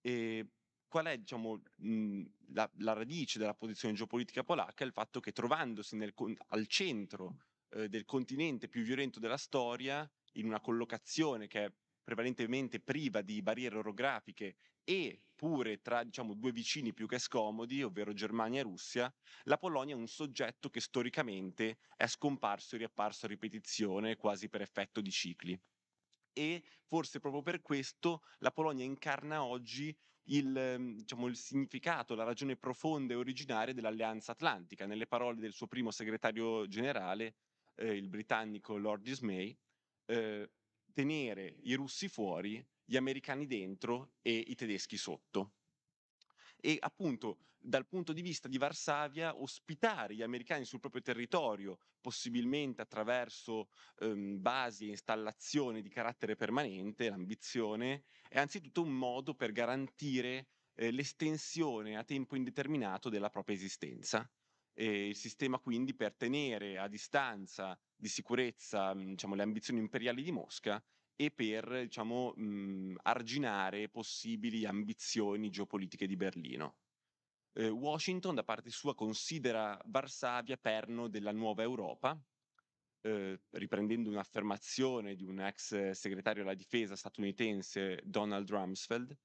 E 0.00 0.48
qual 0.88 1.06
è 1.06 1.16
diciamo, 1.18 1.62
mh, 1.76 2.22
la, 2.48 2.68
la, 2.78 2.94
radice 2.94 3.38
della 3.38 3.54
posizione 3.54 3.94
geopolitica 3.94 4.42
polacca? 4.42 4.82
Il 4.82 4.90
fatto 4.90 5.20
che 5.20 5.30
trovandosi 5.30 5.94
nel, 5.94 6.12
al 6.48 6.66
centro 6.66 7.44
eh, 7.68 7.88
del 7.88 8.04
continente 8.04 8.66
più 8.66 8.82
violento 8.82 9.20
della 9.20 9.36
storia, 9.36 10.10
in 10.32 10.46
una 10.46 10.60
collocazione 10.60 11.46
che 11.46 11.64
è 11.64 11.72
prevalentemente 12.08 12.80
priva 12.80 13.20
di 13.20 13.42
barriere 13.42 13.76
orografiche 13.76 14.56
e 14.82 15.20
pure 15.36 15.82
tra 15.82 16.02
diciamo, 16.04 16.32
due 16.32 16.52
vicini 16.52 16.94
più 16.94 17.06
che 17.06 17.18
scomodi, 17.18 17.82
ovvero 17.82 18.14
Germania 18.14 18.60
e 18.60 18.62
Russia, 18.62 19.14
la 19.42 19.58
Polonia 19.58 19.94
è 19.94 19.98
un 19.98 20.06
soggetto 20.06 20.70
che 20.70 20.80
storicamente 20.80 21.76
è 21.94 22.06
scomparso 22.06 22.74
e 22.74 22.78
riapparso 22.78 23.26
a 23.26 23.28
ripetizione 23.28 24.16
quasi 24.16 24.48
per 24.48 24.62
effetto 24.62 25.02
di 25.02 25.10
cicli. 25.10 25.60
E 26.32 26.62
forse 26.86 27.20
proprio 27.20 27.42
per 27.42 27.60
questo 27.60 28.22
la 28.38 28.52
Polonia 28.52 28.86
incarna 28.86 29.44
oggi 29.44 29.94
il, 30.30 30.56
ehm, 30.56 30.94
diciamo, 30.94 31.26
il 31.26 31.36
significato, 31.36 32.14
la 32.14 32.24
ragione 32.24 32.56
profonda 32.56 33.12
e 33.12 33.16
originaria 33.18 33.74
dell'Alleanza 33.74 34.32
Atlantica. 34.32 34.86
Nelle 34.86 35.06
parole 35.06 35.40
del 35.40 35.52
suo 35.52 35.66
primo 35.66 35.90
segretario 35.90 36.66
generale, 36.68 37.34
eh, 37.74 37.94
il 37.94 38.08
britannico 38.08 38.78
Lord 38.78 39.02
Dismay, 39.02 39.54
eh, 40.06 40.50
tenere 40.92 41.56
i 41.62 41.74
russi 41.74 42.08
fuori, 42.08 42.64
gli 42.84 42.96
americani 42.96 43.46
dentro 43.46 44.14
e 44.22 44.32
i 44.36 44.54
tedeschi 44.54 44.96
sotto. 44.96 45.54
E 46.60 46.76
appunto 46.80 47.38
dal 47.60 47.86
punto 47.86 48.12
di 48.12 48.22
vista 48.22 48.48
di 48.48 48.58
Varsavia 48.58 49.36
ospitare 49.36 50.14
gli 50.14 50.22
americani 50.22 50.64
sul 50.64 50.80
proprio 50.80 51.02
territorio, 51.02 51.78
possibilmente 52.00 52.80
attraverso 52.82 53.68
ehm, 54.00 54.40
basi 54.40 54.86
e 54.86 54.90
installazioni 54.90 55.82
di 55.82 55.88
carattere 55.88 56.36
permanente, 56.36 57.08
l'ambizione, 57.08 58.04
è 58.28 58.38
anzitutto 58.38 58.82
un 58.82 58.90
modo 58.92 59.34
per 59.34 59.52
garantire 59.52 60.48
eh, 60.74 60.90
l'estensione 60.90 61.96
a 61.96 62.04
tempo 62.04 62.36
indeterminato 62.36 63.08
della 63.08 63.30
propria 63.30 63.56
esistenza. 63.56 64.30
e 64.72 65.08
il 65.08 65.16
sistema 65.16 65.58
quindi 65.58 65.92
per 65.94 66.14
tenere 66.14 66.78
a 66.78 66.86
distanza 66.86 67.76
di 67.98 68.08
sicurezza 68.08 68.94
mhmm, 68.94 69.10
diciamo, 69.10 69.34
le 69.34 69.42
ambizioni 69.42 69.80
imperiali 69.80 70.22
di 70.22 70.32
Mosca 70.32 70.82
e 71.16 71.30
per 71.32 71.82
diciamo, 71.82 72.32
mh, 72.34 72.96
arginare 73.02 73.88
possibili 73.88 74.64
ambizioni 74.64 75.50
geopolitiche 75.50 76.06
di 76.06 76.16
Berlino. 76.16 76.76
Eh, 77.52 77.68
Washington 77.68 78.36
da 78.36 78.44
parte 78.44 78.70
sua 78.70 78.94
considera 78.94 79.76
Varsavia 79.86 80.56
perno 80.56 81.08
della 81.08 81.32
nuova 81.32 81.62
Europa, 81.62 82.16
eh, 83.00 83.40
riprendendo 83.50 84.10
un'affermazione 84.10 85.16
di 85.16 85.24
un 85.24 85.40
ex 85.40 85.90
segretario 85.90 86.42
alla 86.42 86.54
difesa 86.54 86.94
statunitense 86.94 88.00
Donald 88.04 88.48
Rumsfeld, 88.48 89.18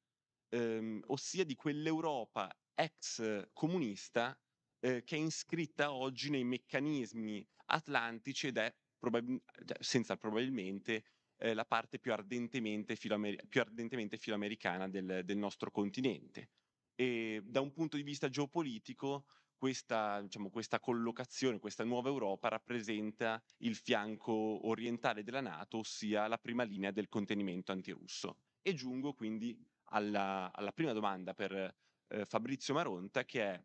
ehm, 0.49 1.03
ossia 1.07 1.43
di 1.45 1.55
quell'Europa 1.55 2.49
ex 2.73 3.49
comunista 3.53 4.35
eh, 4.79 5.03
che 5.03 5.15
è 5.15 5.19
iscritta 5.19 5.93
oggi 5.93 6.29
nei 6.29 6.43
meccanismi 6.43 7.47
atlantici 7.65 8.47
ed 8.47 8.57
è 8.57 8.73
probab- 8.97 9.41
cioè, 9.65 9.77
senza 9.79 10.17
probabilmente 10.17 11.03
eh, 11.37 11.53
la 11.53 11.65
parte 11.65 11.99
più 11.99 12.13
ardentemente, 12.13 12.95
filoamer- 12.95 13.45
più 13.47 13.61
ardentemente 13.61 14.17
filoamericana 14.17 14.87
del, 14.87 15.21
del 15.23 15.37
nostro 15.37 15.71
continente. 15.71 16.49
E 16.95 17.41
da 17.43 17.59
un 17.59 17.71
punto 17.73 17.97
di 17.97 18.03
vista 18.03 18.29
geopolitico, 18.29 19.25
questa, 19.55 20.21
diciamo, 20.21 20.49
questa 20.49 20.79
collocazione, 20.79 21.59
questa 21.59 21.83
nuova 21.83 22.09
Europa 22.09 22.49
rappresenta 22.49 23.41
il 23.59 23.75
fianco 23.75 24.67
orientale 24.67 25.23
della 25.23 25.41
Nato, 25.41 25.77
ossia 25.77 26.27
la 26.27 26.37
prima 26.37 26.63
linea 26.63 26.91
del 26.91 27.07
contenimento 27.07 27.71
antirusso. 27.71 28.39
E 28.61 28.73
giungo 28.73 29.13
quindi 29.13 29.57
alla, 29.85 30.51
alla 30.53 30.71
prima 30.71 30.91
domanda 30.91 31.33
per 31.33 31.75
eh, 32.07 32.25
Fabrizio 32.25 32.73
Maronta, 32.73 33.23
che 33.23 33.41
è 33.41 33.63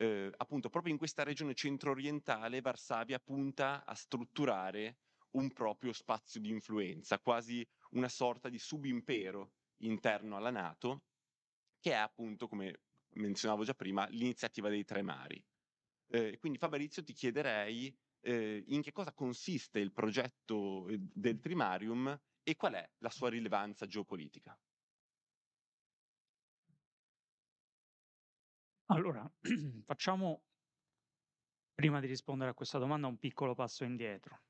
eh, 0.00 0.32
appunto 0.38 0.70
proprio 0.70 0.92
in 0.92 0.98
questa 0.98 1.24
regione 1.24 1.54
centro-orientale 1.54 2.62
Varsavia 2.62 3.18
punta 3.18 3.84
a 3.84 3.94
strutturare 3.94 4.96
un 5.32 5.52
proprio 5.52 5.92
spazio 5.92 6.40
di 6.40 6.48
influenza, 6.48 7.20
quasi 7.20 7.66
una 7.90 8.08
sorta 8.08 8.48
di 8.48 8.58
subimpero 8.58 9.52
interno 9.82 10.36
alla 10.36 10.50
Nato, 10.50 11.02
che 11.78 11.92
è 11.92 11.96
appunto, 11.96 12.48
come 12.48 12.80
menzionavo 13.16 13.62
già 13.62 13.74
prima, 13.74 14.08
l'iniziativa 14.08 14.70
dei 14.70 14.84
tre 14.84 15.02
mari. 15.02 15.42
Eh, 16.08 16.38
quindi 16.38 16.58
Fabrizio 16.58 17.04
ti 17.04 17.12
chiederei 17.12 17.94
eh, 18.20 18.64
in 18.68 18.80
che 18.80 18.92
cosa 18.92 19.12
consiste 19.12 19.80
il 19.80 19.92
progetto 19.92 20.88
eh, 20.88 20.96
del 20.98 21.38
Trimarium 21.40 22.18
e 22.42 22.56
qual 22.56 22.72
è 22.72 22.90
la 22.98 23.10
sua 23.10 23.28
rilevanza 23.28 23.86
geopolitica. 23.86 24.58
Allora, 28.92 29.30
facciamo, 29.86 30.42
prima 31.74 32.00
di 32.00 32.08
rispondere 32.08 32.50
a 32.50 32.54
questa 32.54 32.78
domanda, 32.78 33.06
un 33.06 33.18
piccolo 33.18 33.54
passo 33.54 33.84
indietro. 33.84 34.40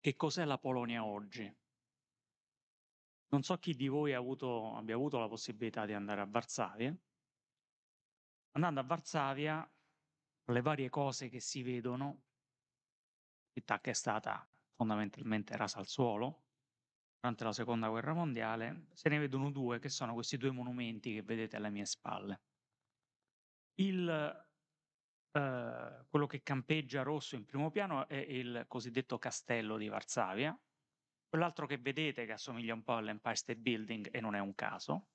Che 0.00 0.14
cos'è 0.14 0.44
la 0.44 0.58
Polonia 0.58 1.04
oggi? 1.04 1.52
Non 3.30 3.42
so 3.42 3.58
chi 3.58 3.74
di 3.74 3.88
voi 3.88 4.14
avuto, 4.14 4.76
abbia 4.76 4.94
avuto 4.94 5.18
la 5.18 5.28
possibilità 5.28 5.86
di 5.86 5.92
andare 5.92 6.20
a 6.20 6.26
Varsavia. 6.26 6.96
Andando 8.52 8.80
a 8.80 8.84
Varsavia, 8.84 9.68
le 10.44 10.60
varie 10.62 10.88
cose 10.88 11.28
che 11.28 11.40
si 11.40 11.62
vedono, 11.62 12.22
città 13.52 13.80
che 13.80 13.90
è 13.90 13.94
stata 13.94 14.48
fondamentalmente 14.76 15.56
rasa 15.56 15.80
al 15.80 15.88
suolo 15.88 16.44
durante 17.20 17.42
la 17.42 17.52
seconda 17.52 17.88
guerra 17.88 18.14
mondiale, 18.14 18.86
se 18.92 19.08
ne 19.08 19.18
vedono 19.18 19.50
due 19.50 19.80
che 19.80 19.88
sono 19.88 20.14
questi 20.14 20.36
due 20.36 20.52
monumenti 20.52 21.12
che 21.12 21.22
vedete 21.22 21.56
alle 21.56 21.70
mie 21.70 21.84
spalle. 21.84 22.40
Il, 23.80 24.08
eh, 25.32 26.06
quello 26.08 26.26
che 26.26 26.42
campeggia 26.42 27.02
rosso 27.02 27.36
in 27.36 27.44
primo 27.44 27.70
piano 27.70 28.08
è 28.08 28.16
il 28.16 28.64
cosiddetto 28.68 29.18
castello 29.18 29.76
di 29.76 29.88
Varsavia, 29.88 30.58
quell'altro 31.28 31.66
che 31.66 31.78
vedete 31.78 32.26
che 32.26 32.32
assomiglia 32.32 32.74
un 32.74 32.82
po' 32.84 32.96
all'Empire 32.96 33.34
State 33.36 33.58
Building 33.60 34.08
e 34.14 34.20
non 34.20 34.34
è 34.34 34.40
un 34.40 34.54
caso, 34.54 35.10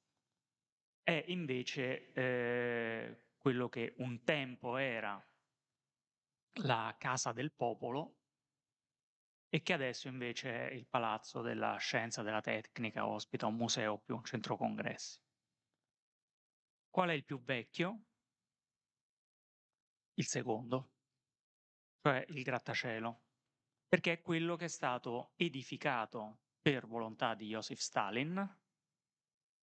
è 1.03 1.23
invece 1.27 2.11
eh, 2.13 3.27
quello 3.37 3.69
che 3.69 3.93
un 3.97 4.23
tempo 4.23 4.77
era 4.77 5.25
la 6.63 6.95
casa 6.97 7.31
del 7.31 7.53
popolo 7.53 8.17
e 9.47 9.61
che 9.61 9.71
adesso 9.71 10.09
invece 10.09 10.67
è 10.69 10.73
il 10.73 10.85
palazzo 10.85 11.41
della 11.41 11.77
scienza 11.77 12.23
della 12.23 12.41
tecnica, 12.41 13.07
ospita 13.07 13.45
un 13.47 13.55
museo 13.55 13.99
più 13.99 14.15
un 14.15 14.23
centro 14.25 14.57
congressi. 14.57 15.17
Qual 16.89 17.09
è 17.09 17.11
il 17.13 17.25
più 17.25 17.43
vecchio? 17.43 18.05
Il 20.15 20.25
secondo, 20.25 20.91
cioè 22.01 22.25
il 22.29 22.43
grattacielo, 22.43 23.21
perché 23.87 24.13
è 24.13 24.21
quello 24.21 24.55
che 24.55 24.65
è 24.65 24.69
stato 24.69 25.33
edificato 25.35 26.39
per 26.61 26.87
volontà 26.87 27.35
di 27.35 27.47
Joseph 27.47 27.79
Stalin 27.79 28.61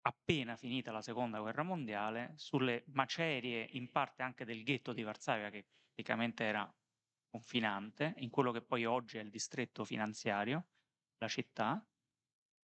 appena 0.07 0.57
finita 0.57 0.93
la 0.93 1.03
seconda 1.03 1.41
guerra 1.41 1.63
mondiale 1.63 2.35
sulle 2.37 2.85
macerie 2.89 3.67
in 3.73 3.91
parte 3.91 4.23
anche 4.23 4.45
del 4.45 4.63
ghetto 4.63 4.93
di 4.93 5.03
Varsavia 5.03 5.51
che 5.51 5.67
praticamente 5.87 6.45
era 6.45 6.73
confinante 7.31 8.15
in 8.19 8.31
quello 8.31 8.53
che 8.53 8.63
poi 8.63 8.85
oggi 8.85 9.19
è 9.19 9.21
il 9.21 9.31
distretto 9.31 9.85
finanziario, 9.85 10.67
la 11.19 11.29
città, 11.29 11.85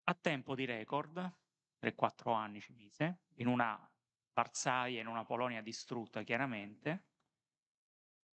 a 0.04 0.14
tempo 0.14 0.54
di 0.54 0.64
record, 0.64 1.16
3-4 1.80 2.34
anni 2.34 2.60
ci 2.60 2.72
mise, 2.72 3.20
in 3.36 3.46
una 3.46 3.90
Varsavia, 4.34 5.00
in 5.00 5.06
una 5.06 5.24
Polonia 5.24 5.62
distrutta 5.62 6.22
chiaramente, 6.22 7.07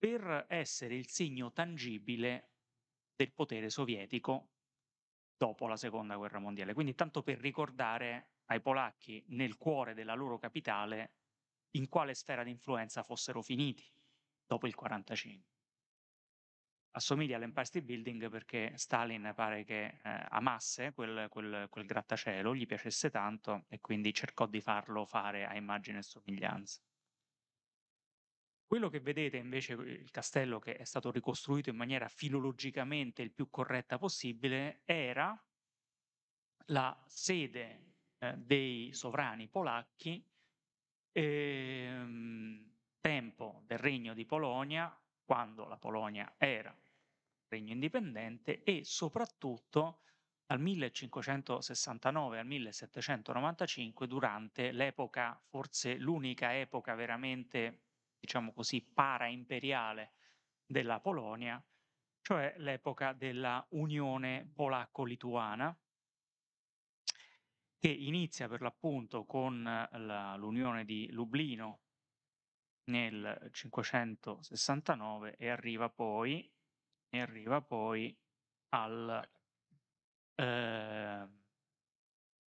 per 0.06 0.46
essere 0.50 0.94
il 0.94 1.08
segno 1.08 1.52
tangibile 1.52 2.52
del 3.16 3.34
potere 3.34 3.72
sovietico 3.72 4.50
dopo 5.36 5.66
la 5.66 5.78
seconda 5.78 6.16
guerra 6.16 6.38
mondiale. 6.38 6.76
Quindi 6.76 6.94
tanto 6.94 7.24
per 7.24 7.40
ricordare 7.40 8.34
ai 8.46 8.62
polacchi 8.62 9.24
nel 9.30 9.58
cuore 9.58 9.96
della 9.96 10.14
loro 10.14 10.38
capitale 10.38 11.14
in 11.72 11.90
quale 11.90 12.14
sfera 12.14 12.44
di 12.44 12.52
influenza 12.52 13.02
fossero 13.02 13.42
finiti 13.42 13.84
dopo 14.46 14.68
il 14.68 14.76
1945. 14.78 15.54
Assomiglia 16.92 17.38
all'Empire 17.38 17.66
State 17.66 17.84
Building 17.86 18.30
perché 18.30 18.74
Stalin 18.76 19.34
pare 19.36 19.64
che 19.64 19.86
eh, 20.04 20.26
amasse 20.30 20.94
quel, 20.94 21.26
quel, 21.30 21.66
quel 21.68 21.86
grattacielo, 21.88 22.54
gli 22.56 22.68
piacesse 22.68 23.10
tanto 23.10 23.66
e 23.70 23.80
quindi 23.82 24.14
cercò 24.14 24.46
di 24.46 24.62
farlo 24.62 25.04
fare 25.08 25.48
a 25.48 25.56
immagine 25.56 25.98
e 25.98 26.04
somiglianza. 26.04 26.80
Quello 28.68 28.90
che 28.90 29.00
vedete 29.00 29.38
invece, 29.38 29.74
il 29.74 30.10
castello 30.10 30.60
che 30.60 30.76
è 30.76 30.84
stato 30.86 31.12
ricostruito 31.12 31.70
in 31.70 31.76
maniera 31.76 32.08
filologicamente 32.08 33.22
il 33.22 33.32
più 33.32 33.50
corretta 33.50 33.98
possibile, 34.00 34.82
era 34.86 35.40
la 36.70 37.00
sede 37.06 37.94
eh, 38.18 38.34
dei 38.38 38.92
sovrani 38.92 39.48
polacchi, 39.48 40.26
ehm, 41.12 42.72
tempo 43.00 43.62
del 43.66 43.78
regno 43.78 44.16
di 44.16 44.26
Polonia, 44.26 45.00
quando 45.24 45.68
la 45.68 45.78
Polonia 45.78 46.34
era 46.38 46.76
regno 47.48 47.74
indipendente 47.74 48.64
e 48.64 48.84
soprattutto 48.84 50.02
dal 50.46 50.60
1569 50.60 52.40
al 52.40 52.46
1795 52.46 54.08
durante 54.08 54.72
l'epoca, 54.72 55.40
forse 55.48 55.96
l'unica 55.98 56.56
epoca 56.58 56.94
veramente 56.96 57.85
diciamo 58.26 58.52
così, 58.54 58.82
para-imperiale 58.82 60.14
della 60.66 61.00
Polonia, 61.00 61.64
cioè 62.22 62.56
l'epoca 62.58 63.14
della 63.14 63.66
Unione 63.70 64.52
polacco-lituana, 64.54 65.78
che 67.78 67.88
inizia 67.88 68.48
per 68.48 68.62
l'appunto 68.62 69.26
con 69.26 69.62
la, 69.64 70.36
l'Unione 70.38 70.86
di 70.86 71.08
Lublino 71.12 71.82
nel 72.86 73.50
569 73.52 75.36
e 75.38 75.50
arriva 75.50 75.90
poi, 75.90 76.52
e 77.10 77.20
arriva 77.22 77.62
poi 77.62 78.18
al, 78.70 79.30
eh, 80.34 81.28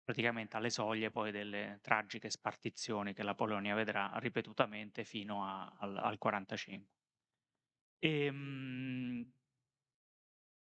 praticamente 0.09 0.57
alle 0.57 0.71
soglie 0.71 1.11
poi 1.11 1.31
delle 1.31 1.81
tragiche 1.83 2.31
spartizioni 2.31 3.13
che 3.13 3.23
la 3.23 3.35
Polonia 3.35 3.75
vedrà 3.75 4.11
ripetutamente 4.15 5.05
fino 5.05 5.45
a, 5.45 5.77
al, 5.77 5.99
al 5.99 6.17
45. 6.17 6.89
E, 7.99 8.25
ehm, 8.25 9.33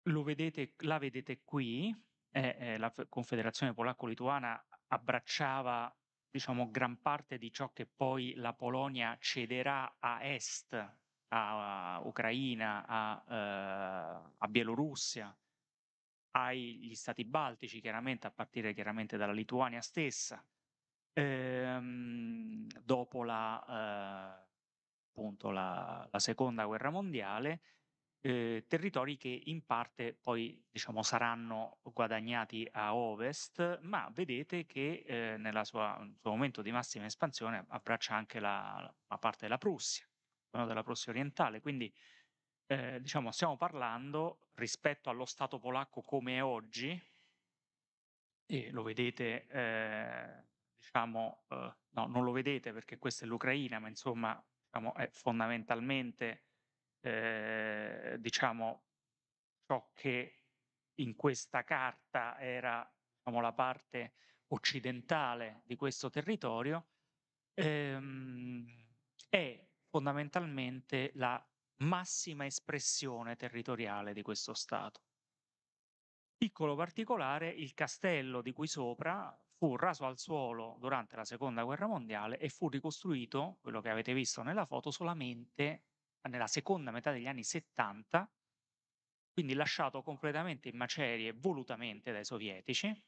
lo 0.03 0.23
vedete, 0.23 0.73
la 0.79 0.97
vedete 0.97 1.43
qui, 1.45 1.95
eh, 2.31 2.57
eh, 2.59 2.77
la 2.77 2.93
Confederazione 3.07 3.73
Polacco-Lituana 3.73 4.67
abbracciava 4.87 5.97
diciamo, 6.29 6.69
gran 6.69 6.99
parte 7.01 7.37
di 7.37 7.49
ciò 7.49 7.71
che 7.71 7.85
poi 7.85 8.33
la 8.35 8.51
Polonia 8.51 9.15
cederà 9.17 9.95
a 9.97 10.25
est, 10.25 10.73
a, 10.73 11.95
a 11.95 11.99
Ucraina, 12.01 12.85
a, 12.85 13.23
uh, 13.25 14.33
a 14.39 14.47
Bielorussia, 14.49 15.33
agli 16.45 16.95
stati 16.95 17.23
baltici, 17.25 17.81
chiaramente 17.81 18.27
a 18.27 18.31
partire 18.31 18.73
chiaramente 18.73 19.17
dalla 19.17 19.33
Lituania 19.33 19.81
stessa, 19.81 20.43
ehm, 21.13 22.67
dopo 22.83 23.23
la, 23.23 24.39
eh, 24.43 24.47
appunto 25.09 25.51
la, 25.51 26.07
la 26.11 26.19
seconda 26.19 26.65
guerra 26.65 26.89
mondiale, 26.89 27.61
eh, 28.21 28.65
territori 28.67 29.17
che 29.17 29.41
in 29.45 29.65
parte 29.65 30.13
poi 30.13 30.63
diciamo, 30.69 31.01
saranno 31.03 31.79
guadagnati 31.83 32.67
a 32.71 32.95
ovest, 32.95 33.79
ma 33.81 34.09
vedete 34.13 34.65
che 34.65 35.03
eh, 35.05 35.37
nel 35.37 35.59
suo 35.65 36.15
momento 36.23 36.61
di 36.61 36.71
massima 36.71 37.05
espansione 37.05 37.65
abbraccia 37.69 38.15
anche 38.15 38.39
la, 38.39 38.93
la 39.07 39.17
parte 39.17 39.39
della 39.41 39.57
Prussia, 39.57 40.05
della 40.49 40.83
Prussia 40.83 41.11
orientale, 41.11 41.61
quindi 41.61 41.93
eh, 42.67 42.99
diciamo, 43.01 43.31
stiamo 43.31 43.55
parlando 43.55 44.46
rispetto 44.57 45.09
allo 45.09 45.25
Stato 45.25 45.59
polacco 45.59 46.01
come 46.01 46.37
è 46.37 46.43
oggi, 46.43 46.99
e 48.49 48.71
lo 48.71 48.81
vedete, 48.83 49.47
eh, 49.47 50.43
diciamo, 50.75 51.45
eh, 51.49 51.75
no, 51.89 52.05
non 52.07 52.23
lo 52.23 52.31
vedete 52.31 52.71
perché 52.71 52.97
questa 52.97 53.25
è 53.25 53.27
l'Ucraina, 53.27 53.79
ma 53.79 53.87
insomma, 53.87 54.41
diciamo, 54.63 54.95
è 54.95 55.09
fondamentalmente, 55.09 56.45
eh, 57.01 58.15
diciamo, 58.19 58.85
ciò 59.65 59.91
che 59.93 60.43
in 60.95 61.15
questa 61.15 61.63
carta 61.63 62.39
era, 62.39 62.89
diciamo, 63.15 63.41
la 63.41 63.53
parte 63.53 64.13
occidentale 64.47 65.61
di 65.65 65.75
questo 65.75 66.09
territorio, 66.09 66.87
ehm, 67.53 68.65
è 69.29 69.67
fondamentalmente 69.89 71.11
la 71.15 71.45
massima 71.77 72.45
espressione 72.45 73.35
territoriale 73.35 74.13
di 74.13 74.21
questo 74.21 74.53
Stato. 74.53 75.01
Piccolo 76.37 76.75
particolare, 76.75 77.49
il 77.49 77.73
castello 77.73 78.41
di 78.41 78.51
cui 78.51 78.67
sopra 78.67 79.35
fu 79.57 79.75
raso 79.75 80.05
al 80.05 80.19
suolo 80.19 80.77
durante 80.79 81.15
la 81.15 81.25
seconda 81.25 81.63
guerra 81.63 81.87
mondiale 81.87 82.37
e 82.37 82.49
fu 82.49 82.69
ricostruito, 82.69 83.57
quello 83.61 83.81
che 83.81 83.89
avete 83.89 84.13
visto 84.13 84.43
nella 84.43 84.65
foto, 84.65 84.91
solamente 84.91 85.85
nella 86.27 86.47
seconda 86.47 86.91
metà 86.91 87.11
degli 87.11 87.27
anni 87.27 87.43
70, 87.43 88.31
quindi 89.31 89.53
lasciato 89.53 90.01
completamente 90.03 90.69
in 90.69 90.77
macerie 90.77 91.31
volutamente 91.31 92.11
dai 92.11 92.25
sovietici, 92.25 93.03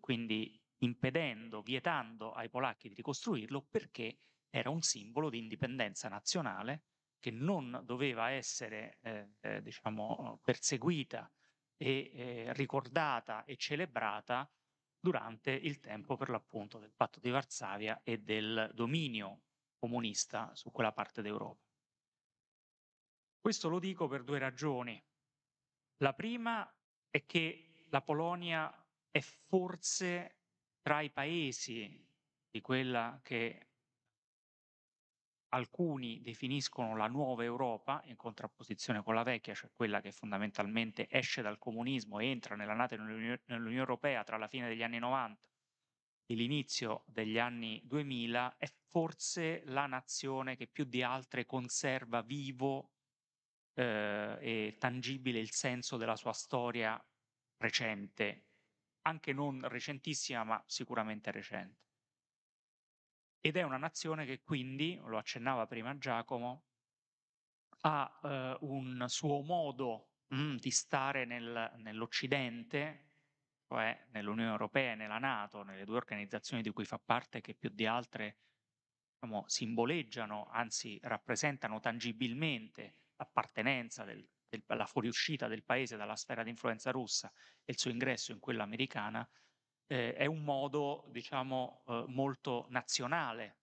quindi 0.00 0.60
impedendo, 0.78 1.62
vietando 1.62 2.32
ai 2.32 2.48
polacchi 2.48 2.88
di 2.88 2.94
ricostruirlo 2.94 3.66
perché 3.70 4.18
era 4.50 4.70
un 4.70 4.82
simbolo 4.82 5.28
di 5.28 5.38
indipendenza 5.38 6.08
nazionale 6.08 6.84
che 7.18 7.30
non 7.30 7.82
doveva 7.84 8.30
essere 8.30 8.98
eh, 9.02 9.30
eh, 9.40 9.62
diciamo, 9.62 10.40
perseguita 10.42 11.30
e 11.76 12.10
eh, 12.14 12.52
ricordata 12.54 13.44
e 13.44 13.56
celebrata 13.56 14.50
durante 14.98 15.50
il 15.50 15.78
tempo 15.78 16.16
per 16.16 16.30
l'appunto 16.30 16.78
del 16.78 16.92
patto 16.94 17.20
di 17.20 17.30
Varsavia 17.30 18.00
e 18.02 18.18
del 18.18 18.70
dominio 18.74 19.42
comunista 19.78 20.54
su 20.54 20.70
quella 20.70 20.92
parte 20.92 21.22
d'Europa. 21.22 21.64
Questo 23.38 23.68
lo 23.68 23.78
dico 23.78 24.08
per 24.08 24.24
due 24.24 24.38
ragioni. 24.38 25.00
La 25.98 26.12
prima 26.12 26.68
è 27.10 27.24
che 27.24 27.84
la 27.90 28.02
Polonia 28.02 28.72
è 29.10 29.20
forse 29.20 30.40
tra 30.82 31.00
i 31.00 31.10
paesi 31.10 32.04
di 32.50 32.60
quella 32.60 33.20
che 33.22 33.75
alcuni 35.56 36.20
definiscono 36.20 36.96
la 36.96 37.06
nuova 37.06 37.42
Europa 37.42 38.02
in 38.04 38.16
contrapposizione 38.16 39.02
con 39.02 39.14
la 39.14 39.22
vecchia, 39.22 39.54
cioè 39.54 39.70
quella 39.74 40.00
che 40.00 40.12
fondamentalmente 40.12 41.08
esce 41.10 41.40
dal 41.40 41.58
comunismo 41.58 42.18
e 42.18 42.26
entra 42.26 42.56
nella 42.56 42.74
NATO 42.74 42.96
nell'Unione 42.96 43.40
Europea 43.74 44.22
tra 44.22 44.36
la 44.36 44.48
fine 44.48 44.68
degli 44.68 44.82
anni 44.82 44.98
90 44.98 45.48
e 46.26 46.34
l'inizio 46.34 47.04
degli 47.06 47.38
anni 47.38 47.80
2000, 47.84 48.56
è 48.58 48.66
forse 48.88 49.62
la 49.66 49.86
nazione 49.86 50.56
che 50.56 50.66
più 50.66 50.84
di 50.84 51.02
altre 51.02 51.46
conserva 51.46 52.20
vivo 52.20 52.90
eh, 53.74 54.36
e 54.40 54.76
tangibile 54.78 55.38
il 55.38 55.52
senso 55.52 55.96
della 55.96 56.16
sua 56.16 56.32
storia 56.32 57.02
recente, 57.58 58.44
anche 59.02 59.32
non 59.32 59.66
recentissima, 59.68 60.44
ma 60.44 60.62
sicuramente 60.66 61.30
recente 61.30 61.85
ed 63.46 63.56
è 63.56 63.62
una 63.62 63.76
nazione 63.76 64.26
che 64.26 64.42
quindi, 64.42 65.00
lo 65.04 65.18
accennava 65.18 65.68
prima 65.68 65.96
Giacomo, 65.98 66.64
ha 67.82 68.20
eh, 68.24 68.56
un 68.62 69.04
suo 69.06 69.40
modo 69.42 70.14
mh, 70.28 70.36
mm, 70.36 70.56
di 70.56 70.70
stare 70.72 71.24
nel, 71.24 71.74
nell'Occidente, 71.76 73.04
cioè 73.68 74.06
nell'Unione 74.10 74.50
Europea 74.50 74.92
e 74.92 74.94
nella 74.96 75.18
Nato, 75.18 75.62
nelle 75.62 75.84
due 75.84 75.94
organizzazioni 75.94 76.60
di 76.60 76.72
cui 76.72 76.84
fa 76.84 76.98
parte, 76.98 77.40
che 77.40 77.54
più 77.54 77.70
di 77.70 77.86
altre 77.86 78.38
diciamo, 79.12 79.44
simboleggiano, 79.46 80.48
anzi 80.50 80.98
rappresentano 81.02 81.78
tangibilmente 81.78 82.96
l'appartenenza 83.14 84.02
del, 84.02 84.28
del, 84.48 84.64
la 84.66 84.86
fuoriuscita 84.86 85.46
del 85.46 85.62
paese 85.62 85.96
dalla 85.96 86.16
sfera 86.16 86.42
di 86.42 86.50
influenza 86.50 86.90
russa 86.90 87.32
e 87.64 87.72
il 87.72 87.78
suo 87.78 87.90
ingresso 87.92 88.32
in 88.32 88.40
quella 88.40 88.64
americana, 88.64 89.28
eh, 89.86 90.14
è 90.14 90.26
un 90.26 90.42
modo, 90.42 91.04
diciamo, 91.08 91.82
eh, 91.86 92.04
molto 92.08 92.66
nazionale. 92.70 93.56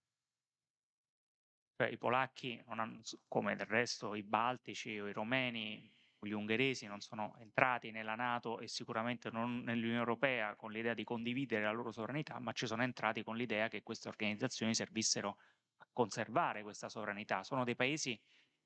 Cioè, 1.75 1.87
I 1.87 1.97
polacchi, 1.97 2.61
hanno, 2.67 3.01
come 3.27 3.55
del 3.55 3.65
resto 3.65 4.15
i 4.15 4.23
baltici 4.23 4.99
o 4.99 5.07
i 5.07 5.13
romeni 5.13 5.91
gli 6.27 6.31
ungheresi, 6.31 6.85
non 6.85 7.01
sono 7.01 7.35
entrati 7.39 7.91
nella 7.91 8.15
Nato 8.15 8.59
e 8.59 8.67
sicuramente 8.67 9.29
non 9.31 9.63
nell'Unione 9.63 9.99
Europea 9.99 10.55
con 10.55 10.71
l'idea 10.71 10.93
di 10.93 11.03
condividere 11.03 11.63
la 11.63 11.71
loro 11.71 11.91
sovranità, 11.91 12.39
ma 12.39 12.51
ci 12.53 12.65
sono 12.67 12.83
entrati 12.83 13.23
con 13.23 13.35
l'idea 13.35 13.67
che 13.67 13.83
queste 13.83 14.07
organizzazioni 14.07 14.73
servissero 14.73 15.37
a 15.77 15.87
conservare 15.91 16.63
questa 16.63 16.89
sovranità. 16.89 17.43
Sono 17.43 17.63
dei 17.63 17.75
paesi 17.75 18.19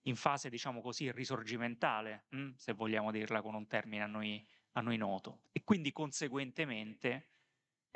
in 0.04 0.16
fase, 0.16 0.50
diciamo 0.50 0.82
così, 0.82 1.12
risorgimentale, 1.12 2.26
mh, 2.30 2.38
hm, 2.38 2.54
se 2.56 2.74
vogliamo 2.74 3.12
dirla 3.12 3.42
con 3.42 3.56
un 3.56 3.68
termine 3.68 4.04
a 4.04 4.08
noi, 4.08 4.46
a 4.74 4.82
noi 4.82 4.98
noto. 4.98 5.42
E 5.52 5.64
quindi 5.64 5.92
conseguentemente 5.92 7.37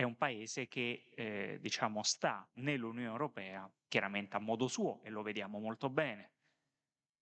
è 0.02 0.04
un 0.04 0.18
paese 0.18 0.68
che 0.68 1.06
eh, 1.14 1.60
diciamo 1.62 2.02
sta 2.02 2.48
nell'Unione 2.54 3.08
Europea 3.08 3.72
chiaramente 3.88 4.36
a 4.36 4.40
modo 4.40 4.68
suo 4.68 5.02
e 5.04 5.12
lo 5.12 5.22
vediamo 5.22 5.60
molto 5.60 5.90
bene 5.90 6.32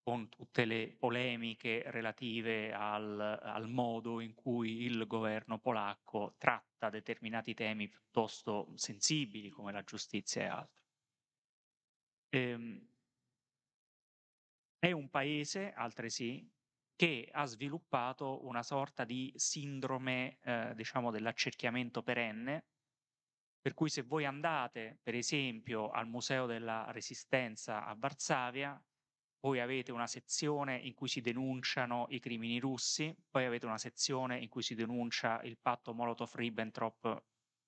con 0.02 0.30
tutte 0.30 0.64
le 0.64 0.96
polemiche 0.98 1.84
relative 1.88 2.72
al, 2.72 3.20
al 3.20 3.68
modo 3.68 4.22
in 4.22 4.34
cui 4.34 4.84
il 4.84 5.06
governo 5.08 5.60
polacco 5.60 6.36
tratta 6.38 6.90
determinati 6.90 7.54
temi 7.54 7.90
piuttosto 7.90 8.72
sensibili 8.76 9.50
come 9.50 9.74
la 9.74 9.84
giustizia 9.84 10.42
e 10.44 10.46
altro. 10.48 10.84
Ehm, 12.30 12.88
è 14.80 14.92
un 14.92 15.10
paese, 15.10 15.74
altresì, 15.74 16.50
che 17.00 17.30
ha 17.32 17.46
sviluppato 17.46 18.46
una 18.46 18.62
sorta 18.62 19.06
di 19.06 19.32
sindrome, 19.38 20.38
eh, 20.42 20.74
diciamo, 20.76 21.12
dell'accerchiamento 21.12 22.04
perenne, 22.04 22.66
per 23.62 23.74
cui 23.74 23.88
se 23.88 24.02
voi 24.02 24.26
andate, 24.26 25.00
per 25.02 25.16
esempio, 25.16 25.92
al 25.92 26.08
Museo 26.08 26.46
della 26.46 26.92
Resistenza 26.92 27.86
a 27.86 27.96
Varsavia, 27.98 28.78
voi 29.40 29.62
avete 29.62 29.94
una 29.94 30.08
sezione 30.08 30.76
in 30.76 30.94
cui 30.94 31.08
si 31.08 31.22
denunciano 31.22 32.06
i 32.10 32.20
crimini 32.20 32.60
russi, 32.60 33.16
poi 33.30 33.46
avete 33.46 33.66
una 33.66 33.78
sezione 33.78 34.38
in 34.38 34.50
cui 34.50 34.62
si 34.62 34.76
denuncia 34.76 35.42
il 35.44 35.58
patto 35.58 35.94
Molotov-Ribbentrop, 35.94 37.24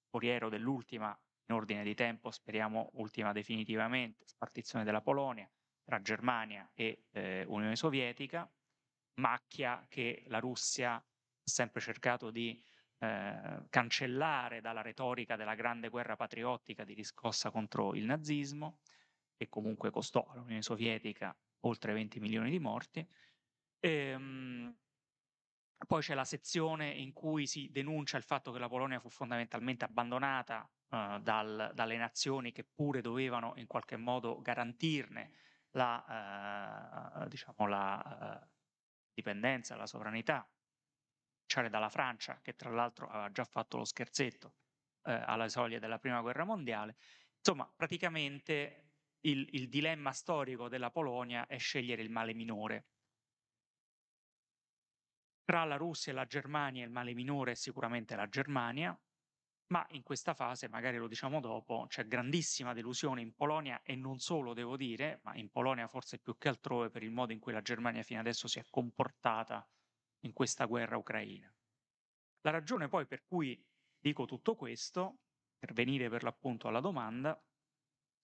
foriero 0.10 0.50
dell'ultima, 0.50 1.18
in 1.46 1.56
ordine 1.56 1.84
di 1.86 1.96
tempo, 1.96 2.32
speriamo 2.32 2.90
ultima 2.96 3.32
definitivamente, 3.32 4.28
spartizione 4.28 4.84
della 4.84 5.00
Polonia 5.00 5.50
tra 5.86 6.02
Germania 6.02 6.70
e 6.74 7.06
eh, 7.12 7.46
Unione 7.48 7.78
Sovietica, 7.78 8.52
macchia 9.16 9.86
che 9.90 10.24
la 10.28 10.40
Russia 10.40 10.94
ha 10.94 11.04
sempre 11.44 11.82
cercato 11.82 12.32
di 12.32 12.62
eh, 13.00 13.64
cancellare 13.70 14.62
dalla 14.62 14.82
retorica 14.82 15.36
della 15.36 15.56
grande 15.56 15.90
guerra 15.90 16.16
patriottica 16.16 16.84
di 16.84 16.94
riscossa 16.94 17.50
contro 17.50 17.96
il 17.96 18.06
nazismo, 18.06 18.80
che 19.36 19.50
comunque 19.50 19.90
costò 19.90 20.26
all'Unione 20.30 20.62
Sovietica 20.62 21.36
oltre 21.62 21.94
20 21.94 22.20
milioni 22.20 22.52
di 22.52 22.60
morti. 22.60 23.08
Ehm, 23.80 24.76
poi 25.88 26.02
c'è 26.02 26.14
la 26.14 26.26
sezione 26.26 26.90
in 26.90 27.12
cui 27.12 27.48
si 27.48 27.70
denuncia 27.72 28.18
il 28.18 28.24
fatto 28.24 28.52
che 28.52 28.60
la 28.60 28.68
Polonia 28.70 29.00
fu 29.00 29.10
fondamentalmente 29.10 29.86
abbandonata 29.86 30.70
uh, 30.90 31.20
dal, 31.20 31.72
dalle 31.74 31.98
nazioni 31.98 32.52
che 32.52 32.64
pure 32.64 33.02
dovevano 33.02 33.54
in 33.56 33.66
qualche 33.66 33.98
modo 33.98 34.42
garantirne 34.42 35.32
la, 35.72 37.24
uh, 37.24 37.28
diciamo 37.28 37.68
la 37.68 38.42
uh, 38.44 38.48
dipendenza, 39.14 39.76
la 39.76 39.88
sovranità, 39.88 40.48
cominciare 41.52 41.70
dalla 41.70 41.90
Francia, 41.90 42.40
che 42.42 42.56
tra 42.56 42.70
l'altro 42.70 43.08
aveva 43.08 43.32
già 43.32 43.44
fatto 43.44 43.78
lo 43.78 43.86
scherzetto 43.86 44.56
eh, 45.04 45.12
alla 45.14 45.50
soglia 45.50 45.80
della 45.80 46.00
Prima 46.00 46.22
Guerra 46.22 46.46
Mondiale. 46.46 46.96
Insomma, 47.38 47.72
praticamente 47.76 48.92
il, 49.22 49.48
il 49.52 49.68
dilemma 49.68 50.12
storico 50.14 50.70
della 50.70 50.92
Polonia 50.92 51.46
è 51.48 51.58
scegliere 51.58 52.02
il 52.02 52.10
male 52.10 52.34
minore. 52.34 52.86
Tra 55.44 55.66
la 55.66 55.76
Russia 55.76 56.12
e 56.12 56.16
la 56.16 56.26
Germania 56.26 56.86
il 56.86 56.92
male 56.92 57.14
minore 57.14 57.52
è 57.52 57.56
sicuramente 57.56 58.16
la 58.16 58.28
Germania, 58.28 58.98
ma 59.72 59.86
in 59.92 60.04
questa 60.04 60.34
fase, 60.34 60.68
magari 60.68 60.98
lo 60.98 61.08
diciamo 61.08 61.40
dopo, 61.40 61.86
c'è 61.88 62.06
grandissima 62.06 62.74
delusione 62.74 63.22
in 63.22 63.34
Polonia 63.34 63.82
e 63.84 63.96
non 63.96 64.20
solo, 64.20 64.54
devo 64.54 64.76
dire, 64.76 65.22
ma 65.24 65.34
in 65.36 65.50
Polonia 65.50 65.88
forse 65.88 66.20
più 66.20 66.38
che 66.38 66.50
altrove 66.50 66.90
per 66.90 67.04
il 67.04 67.12
modo 67.12 67.32
in 67.32 67.40
cui 67.40 67.54
la 67.54 67.62
Germania 67.62 68.04
fino 68.04 68.20
adesso 68.20 68.48
si 68.48 68.60
è 68.60 68.66
comportata 68.70 69.66
in 70.24 70.34
questa 70.34 70.66
guerra 70.66 70.98
ucraina. 70.98 71.54
La 72.42 72.52
ragione 72.52 72.90
poi 72.90 73.08
per 73.08 73.24
cui 73.24 73.66
dico 73.98 74.26
tutto 74.26 74.56
questo, 74.56 75.20
per 75.58 75.72
venire 75.72 76.10
per 76.10 76.24
l'appunto 76.24 76.68
alla 76.68 76.82
domanda, 76.82 77.42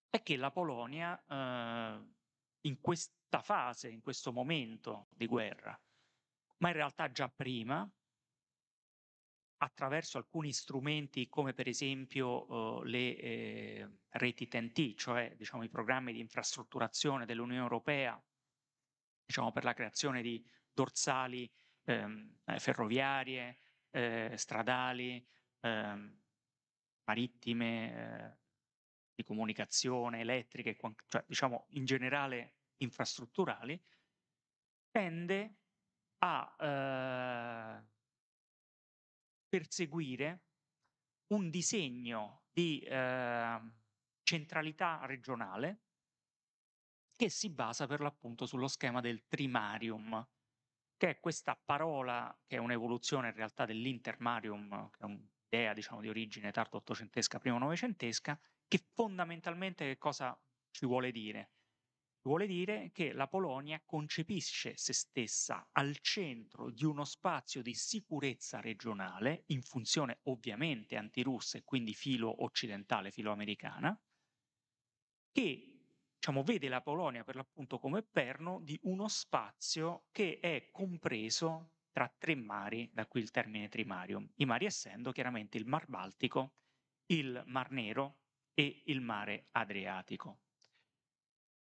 è 0.10 0.22
che 0.22 0.36
la 0.36 0.52
Polonia 0.52 1.18
eh, 1.26 2.06
in 2.62 2.82
questa 2.82 3.42
fase, 3.42 3.90
in 3.90 4.02
questo 4.02 4.34
momento 4.34 5.08
di 5.12 5.28
guerra, 5.28 5.80
ma 6.58 6.68
in 6.68 6.74
realtà 6.74 7.10
già 7.10 7.30
prima, 7.30 7.90
attraverso 9.58 10.18
alcuni 10.18 10.54
strumenti 10.54 11.28
come 11.28 11.54
per 11.54 11.68
esempio 11.68 12.82
eh, 12.84 12.88
le 12.90 13.18
eh, 13.18 13.90
reti 14.10 14.48
TNT, 14.48 14.96
cioè 14.96 15.34
diciamo, 15.36 15.64
i 15.64 15.70
programmi 15.70 16.14
di 16.14 16.20
infrastrutturazione 16.20 17.26
dell'Unione 17.26 17.62
Europea, 17.62 18.22
diciamo, 19.26 19.52
per 19.52 19.64
la 19.64 19.74
creazione 19.74 20.22
di 20.22 20.46
dorsali 20.72 21.52
ehm, 21.86 22.38
eh, 22.46 22.60
ferroviarie, 22.60 23.58
eh, 23.90 24.34
stradali, 24.36 25.26
ehm, 25.62 26.22
marittime, 27.06 27.94
eh, 27.94 28.38
di 29.16 29.24
comunicazione, 29.24 30.20
elettriche, 30.20 30.78
cioè 31.08 31.24
diciamo 31.28 31.66
in 31.70 31.86
generale 31.86 32.54
infrastrutturali, 32.78 33.84
tende 34.92 35.56
a 36.20 36.56
eh, 36.60 37.97
perseguire 39.58 40.44
un 41.34 41.50
disegno 41.50 42.44
di 42.54 42.80
eh, 42.82 43.60
centralità 44.22 45.04
regionale 45.06 45.82
che 47.16 47.30
si 47.30 47.50
basa 47.50 47.88
per 47.88 48.00
l'appunto 48.02 48.46
sullo 48.46 48.68
schema 48.68 49.02
del 49.02 49.26
trimarium, 49.28 50.24
che 50.96 51.10
è 51.10 51.20
questa 51.20 51.56
parola 51.56 52.40
che 52.46 52.58
è 52.58 52.60
un'evoluzione 52.60 53.30
in 53.30 53.34
realtà 53.34 53.66
dell'intermarium, 53.66 54.92
che 54.92 55.00
è 55.00 55.06
un'idea 55.06 55.74
diciamo 55.74 56.02
di 56.02 56.10
origine 56.10 56.52
tardo 56.52 56.78
ottocentesca, 56.78 57.40
prima 57.40 57.58
novecentesca, 57.58 58.40
che 58.68 58.78
fondamentalmente 58.94 59.86
che 59.86 59.98
cosa 59.98 60.40
ci 60.70 60.86
vuole 60.86 61.12
dire? 61.12 61.57
Vuole 62.28 62.46
dire 62.46 62.92
che 62.92 63.14
la 63.14 63.26
Polonia 63.26 63.82
concepisce 63.86 64.76
se 64.76 64.92
stessa 64.92 65.70
al 65.72 65.98
centro 66.00 66.70
di 66.70 66.84
uno 66.84 67.06
spazio 67.06 67.62
di 67.62 67.74
sicurezza 67.74 68.60
regionale, 68.60 69.44
in 69.46 69.62
funzione 69.62 70.20
ovviamente 70.24 70.98
antirussa 70.98 71.58
e 71.58 71.64
quindi 71.64 71.94
filo 71.94 72.44
occidentale, 72.44 73.12
filo 73.12 73.32
americana, 73.32 73.98
che 75.32 75.86
diciamo, 76.16 76.44
vede 76.44 76.68
la 76.68 76.82
Polonia 76.82 77.24
per 77.24 77.38
l'appunto 77.38 77.80
come 77.80 78.04
perno 78.04 78.60
di 78.60 78.78
uno 78.84 79.08
spazio 79.08 80.08
che 80.12 80.40
è 80.42 80.68
compreso 80.70 81.76
tra 81.94 82.14
tre 82.18 82.36
mari, 82.36 82.90
da 82.92 83.08
qui 83.08 83.22
il 83.22 83.32
termine 83.32 83.70
trimarium, 83.70 84.30
i 84.36 84.46
mari 84.46 84.66
essendo 84.66 85.14
chiaramente 85.14 85.58
il 85.58 85.66
Mar 85.66 85.88
Baltico, 85.88 86.56
il 87.06 87.42
Mar 87.46 87.72
Nero 87.72 88.18
e 88.54 88.84
il 88.88 89.00
Mare 89.00 89.48
Adriatico. 89.52 90.42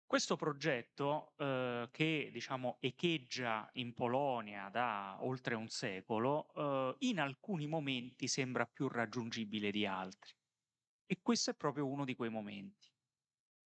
Questo 0.08 0.38
progetto, 0.38 1.34
eh, 1.36 1.90
che 1.92 2.30
diciamo 2.32 2.78
echeggia 2.80 3.70
in 3.74 3.94
Polonia 3.94 4.70
da 4.70 5.18
oltre 5.20 5.54
un 5.54 5.68
secolo, 5.68 6.48
eh, 6.56 6.96
in 7.00 7.20
alcuni 7.20 7.68
momenti 7.68 8.30
sembra 8.30 8.66
più 8.66 8.88
raggiungibile 8.88 9.70
di 9.70 9.86
altri. 9.86 10.34
E 11.06 11.20
questo 11.22 11.52
è 11.52 11.56
proprio 11.56 11.88
uno 11.88 12.06
di 12.06 12.16
quei 12.16 12.30
momenti. 12.30 12.90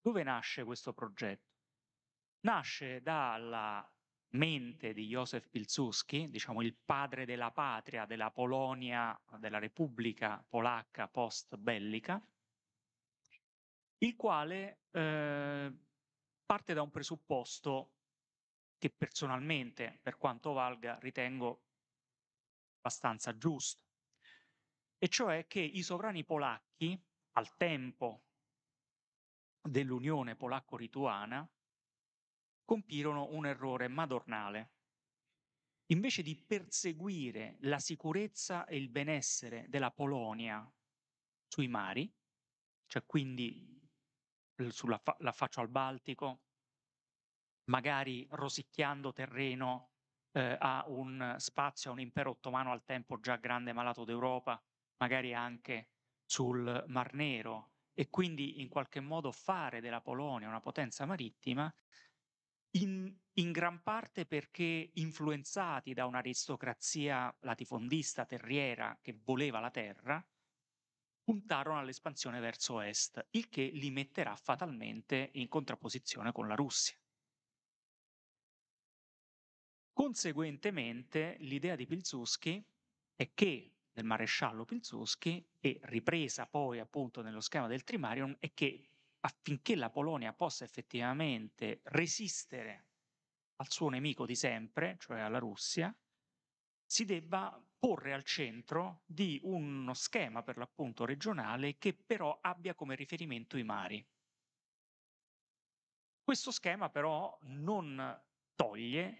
Dove 0.01 0.23
nasce 0.23 0.63
questo 0.63 0.93
progetto? 0.93 1.60
Nasce 2.39 3.04
dalla 3.04 3.88
mente 4.30 4.93
di 4.93 5.06
Józef 5.06 5.47
Pilsudski, 5.47 6.27
diciamo 6.32 6.63
il 6.63 6.73
padre 6.73 7.25
della 7.25 7.51
patria 7.51 8.08
della 8.08 8.32
Polonia, 8.32 9.15
della 9.38 9.60
Repubblica 9.60 10.43
polacca 10.49 11.08
post 11.08 11.56
bellica, 11.58 12.19
il 13.99 14.15
quale 14.15 14.86
eh, 14.89 15.71
parte 16.51 16.73
da 16.73 16.81
un 16.81 16.91
presupposto 16.91 17.93
che 18.77 18.89
personalmente, 18.89 19.99
per 20.01 20.17
quanto 20.17 20.51
valga, 20.51 20.99
ritengo 20.99 21.63
abbastanza 22.79 23.37
giusto, 23.37 23.85
e 24.97 25.07
cioè 25.07 25.47
che 25.47 25.61
i 25.61 25.81
sovrani 25.81 26.25
polacchi, 26.25 27.01
al 27.37 27.55
tempo 27.55 28.25
dell'unione 29.61 30.35
polacco-lituana, 30.35 31.49
compirono 32.65 33.29
un 33.31 33.45
errore 33.45 33.87
madornale. 33.87 34.73
Invece 35.85 36.21
di 36.21 36.35
perseguire 36.35 37.59
la 37.61 37.79
sicurezza 37.79 38.65
e 38.65 38.75
il 38.75 38.89
benessere 38.89 39.67
della 39.69 39.91
Polonia 39.91 40.69
sui 41.47 41.69
mari, 41.69 42.13
cioè 42.87 43.05
quindi 43.05 43.81
sull'affaccio 44.69 45.62
al 45.62 45.69
Baltico, 45.69 46.41
magari 47.65 48.28
rosicchiando 48.30 49.13
terreno 49.13 49.91
eh, 50.32 50.58
a 50.60 50.84
un 50.88 51.36
spazio, 51.38 51.89
a 51.89 51.93
un 51.93 52.00
impero 52.00 52.32
ottomano 52.32 52.71
al 52.71 52.84
tempo 52.84 53.19
già 53.19 53.38
grande 53.38 53.74
malato 53.74 54.04
d'Europa, 54.04 54.62
magari 54.97 55.34
anche 55.34 55.89
sul 56.26 56.84
Mar 56.88 57.13
Nero, 57.13 57.71
e 57.93 58.10
quindi 58.10 58.62
in 58.62 58.69
qualche 58.69 59.00
modo 59.00 59.32
fare 59.32 59.82
della 59.82 60.02
Polonia 60.02 60.47
una 60.47 60.60
potenza 60.60 61.06
marittima, 61.06 61.74
in, 62.76 63.13
in 63.34 63.52
gran 63.52 63.82
parte 63.84 64.26
perché 64.26 64.91
influenzati 64.93 65.93
da 65.93 66.06
un'aristocrazia 66.06 67.36
latifondista 67.41 68.26
terriera 68.26 68.97
che 69.02 69.19
voleva 69.24 69.60
la 69.60 69.71
terra, 69.71 70.26
puntarono 71.23 71.79
all'espansione 71.79 72.39
verso 72.39 72.81
est, 72.81 73.27
il 73.31 73.49
che 73.49 73.63
li 73.73 73.91
metterà 73.91 74.36
fatalmente 74.36 75.29
in 75.34 75.47
contrapposizione 75.47 76.31
con 76.31 76.47
la 76.47 76.55
Russia. 76.55 76.95
Conseguentemente, 79.93 81.36
l'idea 81.39 81.75
di 81.75 81.86
Pilsudski 81.86 82.63
è 83.15 83.31
che 83.34 83.75
del 83.91 84.05
maresciallo 84.05 84.65
Pilsudski 84.65 85.45
e 85.60 85.79
ripresa 85.84 86.47
poi 86.47 86.79
appunto 86.79 87.21
nello 87.21 87.41
schema 87.41 87.67
del 87.67 87.84
Trimarium 87.84 88.36
è 88.39 88.53
che 88.53 88.88
affinché 89.19 89.75
la 89.75 89.89
Polonia 89.89 90.34
possa 90.34 90.63
effettivamente 90.63 91.81
resistere 91.84 92.86
al 93.57 93.69
suo 93.69 93.89
nemico 93.89 94.25
di 94.25 94.36
sempre, 94.36 94.97
cioè 94.99 95.19
alla 95.19 95.38
Russia, 95.38 95.95
si 96.84 97.05
debba 97.05 97.63
porre 97.82 98.13
al 98.13 98.24
centro 98.24 99.02
di 99.08 99.39
uno 99.41 99.96
schema 99.96 100.44
per 100.44 100.58
l'appunto 100.58 101.04
regionale 101.04 101.80
che 101.80 101.96
però 101.96 102.38
abbia 102.39 102.76
come 102.76 102.94
riferimento 102.94 103.58
i 103.58 103.63
mari. 103.63 104.08
Questo 106.22 106.52
schema 106.52 106.91
però 106.91 107.36
non 107.46 108.22
toglie 108.54 109.17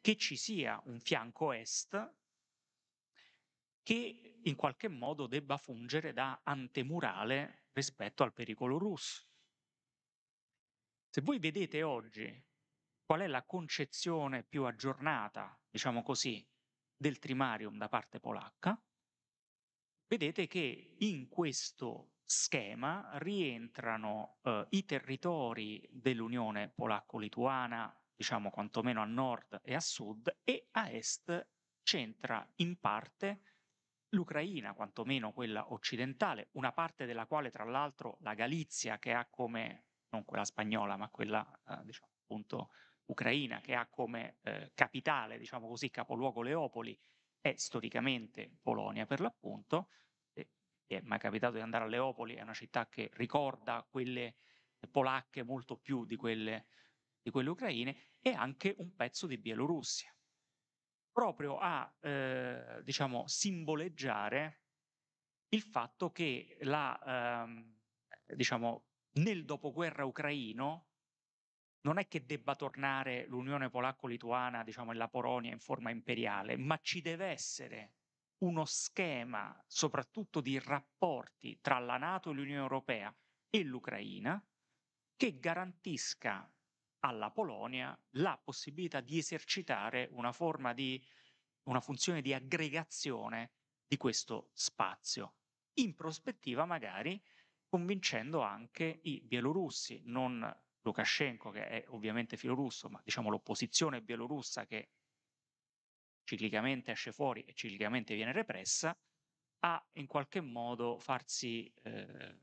che 0.00 0.16
ci 0.16 0.38
sia 0.38 0.80
un 0.86 0.98
fianco 1.00 1.52
est 1.52 2.14
che 3.82 4.38
in 4.42 4.56
qualche 4.56 4.88
modo 4.88 5.26
debba 5.26 5.58
fungere 5.58 6.14
da 6.14 6.40
antemurale 6.44 7.66
rispetto 7.72 8.22
al 8.22 8.32
pericolo 8.32 8.78
russo. 8.78 9.26
Se 11.10 11.20
voi 11.20 11.38
vedete 11.38 11.82
oggi 11.82 12.42
qual 13.04 13.20
è 13.20 13.26
la 13.26 13.44
concezione 13.44 14.44
più 14.44 14.64
aggiornata, 14.64 15.60
diciamo 15.68 16.02
così, 16.02 16.42
del 16.98 17.18
trimarium 17.18 17.78
da 17.78 17.88
parte 17.88 18.18
polacca, 18.20 18.78
vedete 20.08 20.46
che 20.46 20.96
in 20.98 21.28
questo 21.28 22.16
schema 22.24 23.10
rientrano 23.14 24.38
eh, 24.42 24.66
i 24.70 24.84
territori 24.84 25.88
dell'Unione 25.90 26.68
polacco-lituana, 26.68 27.94
diciamo 28.14 28.50
quantomeno 28.50 29.00
a 29.00 29.06
nord 29.06 29.60
e 29.62 29.74
a 29.74 29.80
sud, 29.80 30.40
e 30.44 30.68
a 30.72 30.90
est 30.90 31.48
c'entra 31.82 32.46
in 32.56 32.78
parte 32.78 33.42
l'Ucraina, 34.10 34.74
quantomeno 34.74 35.32
quella 35.32 35.72
occidentale, 35.72 36.48
una 36.52 36.72
parte 36.72 37.06
della 37.06 37.26
quale 37.26 37.50
tra 37.50 37.64
l'altro 37.64 38.18
la 38.20 38.34
Galizia, 38.34 38.98
che 38.98 39.12
ha 39.12 39.26
come, 39.26 39.84
non 40.10 40.24
quella 40.24 40.44
spagnola, 40.44 40.96
ma 40.96 41.08
quella 41.08 41.46
eh, 41.68 41.84
diciamo 41.84 42.12
appunto 42.22 42.70
ucraina 43.08 43.60
che 43.60 43.74
ha 43.74 43.86
come 43.88 44.38
eh, 44.42 44.72
capitale, 44.74 45.38
diciamo 45.38 45.68
così, 45.68 45.90
capoluogo 45.90 46.42
Leopoli, 46.42 46.98
è 47.40 47.54
storicamente 47.56 48.58
Polonia 48.62 49.06
per 49.06 49.20
l'appunto. 49.20 49.90
E, 50.32 50.50
è 50.86 51.00
mai 51.02 51.18
capitato 51.18 51.54
di 51.54 51.60
andare 51.60 51.84
a 51.84 51.88
Leopoli, 51.88 52.34
è 52.34 52.42
una 52.42 52.54
città 52.54 52.88
che 52.88 53.10
ricorda 53.14 53.86
quelle 53.88 54.36
polacche 54.90 55.42
molto 55.42 55.76
più 55.76 56.04
di 56.04 56.16
quelle, 56.16 56.66
di 57.20 57.30
quelle 57.30 57.50
ucraine, 57.50 58.14
e 58.20 58.30
anche 58.32 58.74
un 58.78 58.94
pezzo 58.94 59.26
di 59.26 59.38
Bielorussia, 59.38 60.14
proprio 61.10 61.58
a 61.58 61.92
eh, 62.00 62.80
diciamo, 62.82 63.26
simboleggiare 63.26 64.62
il 65.50 65.62
fatto 65.62 66.10
che 66.10 66.58
la, 66.60 67.42
ehm, 67.44 67.78
diciamo, 68.34 68.86
nel 69.12 69.44
dopoguerra 69.44 70.04
ucraino 70.04 70.88
non 71.88 71.96
è 71.96 72.06
che 72.06 72.26
debba 72.26 72.54
tornare 72.54 73.24
l'Unione 73.28 73.70
polacco-lituana, 73.70 74.62
diciamo, 74.62 74.92
e 74.92 74.94
la 74.94 75.08
Polonia 75.08 75.52
in 75.52 75.58
forma 75.58 75.88
imperiale, 75.88 76.58
ma 76.58 76.78
ci 76.82 77.00
deve 77.00 77.28
essere 77.28 77.92
uno 78.42 78.66
schema, 78.66 79.58
soprattutto 79.66 80.42
di 80.42 80.58
rapporti 80.58 81.58
tra 81.62 81.78
la 81.78 81.96
Nato 81.96 82.30
e 82.30 82.34
l'Unione 82.34 82.60
Europea 82.60 83.14
e 83.48 83.62
l'Ucraina, 83.62 84.38
che 85.16 85.38
garantisca 85.38 86.52
alla 87.00 87.30
Polonia 87.30 87.98
la 88.16 88.36
possibilità 88.36 89.00
di 89.00 89.16
esercitare 89.16 90.10
una 90.12 90.32
forma 90.32 90.74
di 90.74 91.02
una 91.68 91.80
funzione 91.80 92.20
di 92.20 92.34
aggregazione 92.34 93.52
di 93.86 93.96
questo 93.96 94.50
spazio. 94.52 95.36
In 95.78 95.94
prospettiva, 95.94 96.66
magari 96.66 97.18
convincendo 97.66 98.42
anche 98.42 99.00
i 99.04 99.22
bielorussi, 99.22 100.02
non 100.04 100.54
Lukashenko, 100.82 101.50
che 101.50 101.66
è 101.66 101.84
ovviamente 101.88 102.36
filorusso, 102.36 102.88
ma 102.88 103.00
diciamo 103.04 103.30
l'opposizione 103.30 104.02
bielorussa 104.02 104.66
che 104.66 104.90
ciclicamente 106.24 106.92
esce 106.92 107.12
fuori 107.12 107.42
e 107.42 107.54
ciclicamente 107.54 108.14
viene 108.14 108.32
repressa, 108.32 108.96
a 109.60 109.88
in 109.94 110.06
qualche 110.06 110.40
modo 110.40 110.98
farsi 110.98 111.72
eh, 111.82 112.40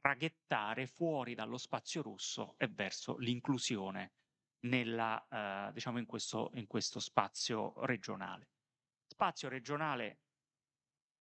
raghettare 0.00 0.86
fuori 0.86 1.34
dallo 1.34 1.58
spazio 1.58 2.02
russo 2.02 2.54
e 2.58 2.68
verso 2.68 3.16
l'inclusione 3.16 4.12
nella, 4.66 5.26
eh, 5.28 5.72
diciamo 5.72 5.98
in 5.98 6.06
questo, 6.06 6.50
in 6.54 6.66
questo 6.66 7.00
spazio 7.00 7.74
regionale. 7.84 8.50
Spazio 9.06 9.48
regionale 9.48 10.20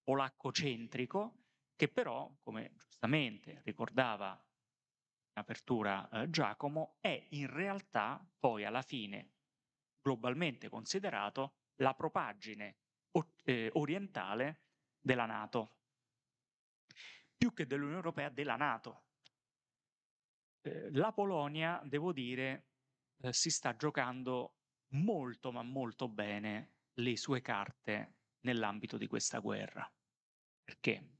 polacco-centrico 0.03 1.37
che 1.75 1.87
però, 1.87 2.31
come 2.41 2.73
giustamente 2.75 3.61
ricordava 3.63 4.39
apertura 5.33 6.09
eh, 6.09 6.29
Giacomo, 6.29 6.97
è 6.99 7.27
in 7.31 7.47
realtà 7.47 8.25
poi 8.39 8.65
alla 8.65 8.81
fine 8.81 9.31
globalmente 10.01 10.69
considerato 10.69 11.55
la 11.75 11.93
propagine 11.93 12.77
eh, 13.43 13.69
orientale 13.73 14.61
della 14.99 15.25
Nato, 15.25 15.77
più 17.37 17.53
che 17.53 17.65
dell'Unione 17.65 17.97
Europea, 17.97 18.29
della 18.29 18.55
Nato. 18.55 19.03
Eh, 20.61 20.91
la 20.91 21.11
Polonia, 21.11 21.81
devo 21.83 22.13
dire, 22.13 22.67
eh, 23.21 23.33
si 23.33 23.49
sta 23.49 23.75
giocando 23.75 24.57
molto 24.93 25.51
ma 25.51 25.63
molto 25.63 26.07
bene 26.07 26.73
le 26.95 27.17
sue 27.17 27.41
carte 27.41 28.15
nell'ambito 28.41 28.97
di 28.97 29.07
questa 29.07 29.39
guerra. 29.39 29.89
Perché? 30.63 31.17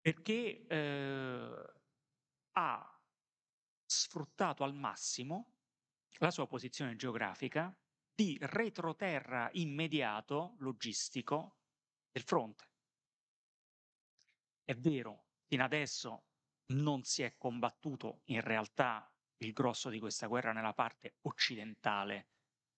Perché 0.00 0.66
eh, 0.66 1.72
ha 2.52 3.01
sfruttato 3.92 4.64
al 4.64 4.74
massimo 4.74 5.52
la 6.18 6.30
sua 6.30 6.46
posizione 6.46 6.96
geografica 6.96 7.74
di 8.14 8.38
retroterra 8.40 9.50
immediato 9.52 10.54
logistico 10.58 11.58
del 12.10 12.22
fronte. 12.22 12.68
È 14.64 14.74
vero, 14.74 15.26
fino 15.46 15.64
adesso 15.64 16.26
non 16.66 17.02
si 17.02 17.22
è 17.22 17.36
combattuto 17.36 18.22
in 18.26 18.40
realtà 18.40 19.10
il 19.38 19.52
grosso 19.52 19.90
di 19.90 19.98
questa 19.98 20.26
guerra 20.26 20.52
nella 20.52 20.72
parte 20.72 21.16
occidentale 21.22 22.28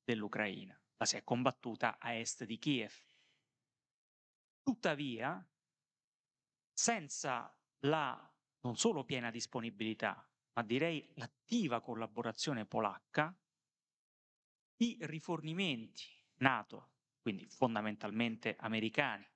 dell'Ucraina, 0.02 0.80
la 0.96 1.04
si 1.04 1.16
è 1.16 1.22
combattuta 1.22 1.98
a 1.98 2.14
est 2.14 2.44
di 2.44 2.58
Kiev. 2.58 2.94
Tuttavia, 4.62 5.46
senza 6.72 7.54
la 7.80 8.34
non 8.60 8.76
solo 8.76 9.04
piena 9.04 9.30
disponibilità, 9.30 10.26
ma 10.54 10.62
direi 10.62 11.08
l'attiva 11.14 11.80
collaborazione 11.80 12.64
polacca, 12.66 13.36
i 14.76 14.96
rifornimenti 15.00 16.04
NATO, 16.36 16.90
quindi 17.20 17.46
fondamentalmente 17.46 18.56
americani, 18.58 19.28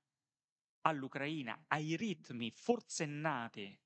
all'Ucraina 0.82 1.64
ai 1.68 1.96
ritmi 1.96 2.50
forsennati, 2.50 3.78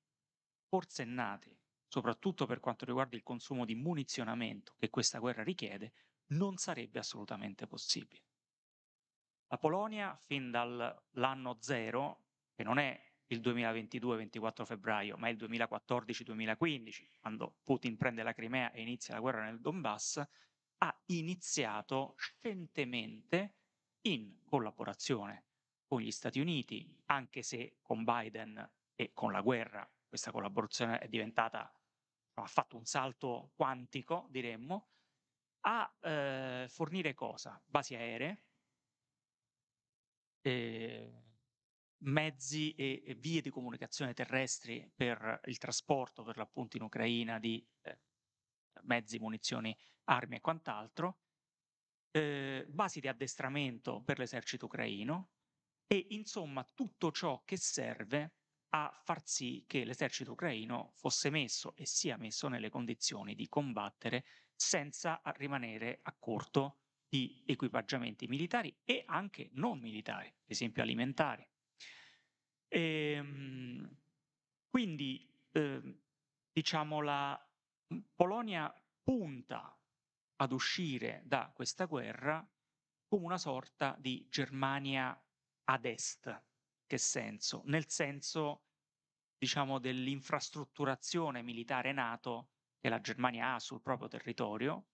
forsennati, 0.68 1.58
soprattutto 1.86 2.46
per 2.46 2.60
quanto 2.60 2.84
riguarda 2.84 3.16
il 3.16 3.22
consumo 3.22 3.64
di 3.64 3.74
munizionamento 3.74 4.74
che 4.78 4.90
questa 4.90 5.18
guerra 5.18 5.42
richiede, 5.42 5.92
non 6.32 6.56
sarebbe 6.56 6.98
assolutamente 6.98 7.66
possibile. 7.66 8.24
La 9.48 9.58
Polonia, 9.58 10.16
fin 10.16 10.50
dall'anno 10.50 11.58
zero, 11.60 12.24
che 12.54 12.62
non 12.62 12.78
è 12.78 13.11
il 13.32 13.40
2022-24 13.40 14.64
febbraio, 14.64 15.16
ma 15.16 15.28
il 15.28 15.36
2014-2015, 15.36 17.08
quando 17.20 17.56
Putin 17.62 17.96
prende 17.96 18.22
la 18.22 18.32
Crimea 18.32 18.70
e 18.72 18.82
inizia 18.82 19.14
la 19.14 19.20
guerra 19.20 19.44
nel 19.44 19.60
Donbass, 19.60 20.22
ha 20.78 21.02
iniziato 21.06 22.14
scientemente 22.18 23.54
in 24.02 24.42
collaborazione 24.44 25.44
con 25.86 26.00
gli 26.00 26.10
Stati 26.10 26.40
Uniti, 26.40 26.86
anche 27.06 27.42
se 27.42 27.78
con 27.82 28.04
Biden 28.04 28.70
e 28.94 29.12
con 29.14 29.32
la 29.32 29.40
guerra 29.40 29.88
questa 30.06 30.30
collaborazione 30.30 30.98
è 30.98 31.08
diventata, 31.08 31.72
ha 32.34 32.46
fatto 32.46 32.76
un 32.76 32.84
salto 32.84 33.52
quantico, 33.54 34.26
diremmo, 34.28 34.88
a 35.60 35.90
eh, 36.02 36.66
fornire 36.68 37.14
cosa? 37.14 37.58
Basi 37.64 37.94
aeree, 37.94 38.42
eh, 40.42 41.31
mezzi 42.02 42.72
e, 42.74 43.02
e, 43.04 43.14
vie 43.14 43.40
di 43.40 43.50
comunicazione 43.50 44.14
terrestri 44.14 44.90
per 44.94 45.40
il 45.44 45.58
trasporto, 45.58 46.22
per 46.22 46.36
l'appunto 46.36 46.76
in 46.76 46.82
Ucraina, 46.82 47.38
di 47.38 47.64
eh, 47.82 47.98
mezzi, 48.82 49.18
munizioni, 49.18 49.76
armi 50.04 50.36
e 50.36 50.40
quant'altro, 50.40 51.18
eh, 52.10 52.66
basi 52.68 53.00
di 53.00 53.08
addestramento 53.08 54.02
per 54.02 54.18
l'esercito 54.18 54.66
ucraino 54.66 55.30
e 55.86 56.06
insomma 56.10 56.64
tutto 56.74 57.10
ciò 57.10 57.42
che 57.44 57.56
serve 57.56 58.34
a 58.74 58.90
far 59.04 59.26
sì 59.26 59.64
che 59.66 59.84
l'esercito 59.84 60.32
ucraino 60.32 60.92
fosse 60.94 61.30
messo 61.30 61.74
e 61.76 61.86
sia 61.86 62.16
messo 62.16 62.48
nelle 62.48 62.70
condizioni 62.70 63.34
di 63.34 63.48
combattere 63.48 64.24
senza 64.54 65.20
rimanere 65.36 66.00
a 66.02 66.14
corto 66.18 66.78
di 67.08 67.42
equipaggiamenti 67.46 68.26
militari 68.26 68.74
e 68.84 69.02
anche 69.06 69.50
non 69.52 69.78
militari, 69.78 70.28
ad 70.28 70.50
esempio 70.50 70.82
alimentari. 70.82 71.46
Ehm, 72.74 73.86
quindi, 74.70 75.30
eh, 75.50 76.00
diciamo, 76.50 77.02
la 77.02 77.38
Polonia 78.14 78.72
punta 79.02 79.78
ad 80.36 80.52
uscire 80.52 81.22
da 81.26 81.52
questa 81.54 81.84
guerra 81.84 82.48
come 83.06 83.24
una 83.26 83.36
sorta 83.36 83.94
di 83.98 84.26
Germania 84.30 85.22
ad 85.64 85.84
est. 85.84 86.44
Che 86.86 86.98
senso? 86.98 87.62
Nel 87.66 87.90
senso, 87.90 88.68
diciamo, 89.36 89.78
dell'infrastrutturazione 89.78 91.42
militare 91.42 91.92
NATO 91.92 92.52
che 92.78 92.88
la 92.88 93.00
Germania 93.00 93.54
ha 93.54 93.58
sul 93.60 93.82
proprio 93.82 94.08
territorio, 94.08 94.88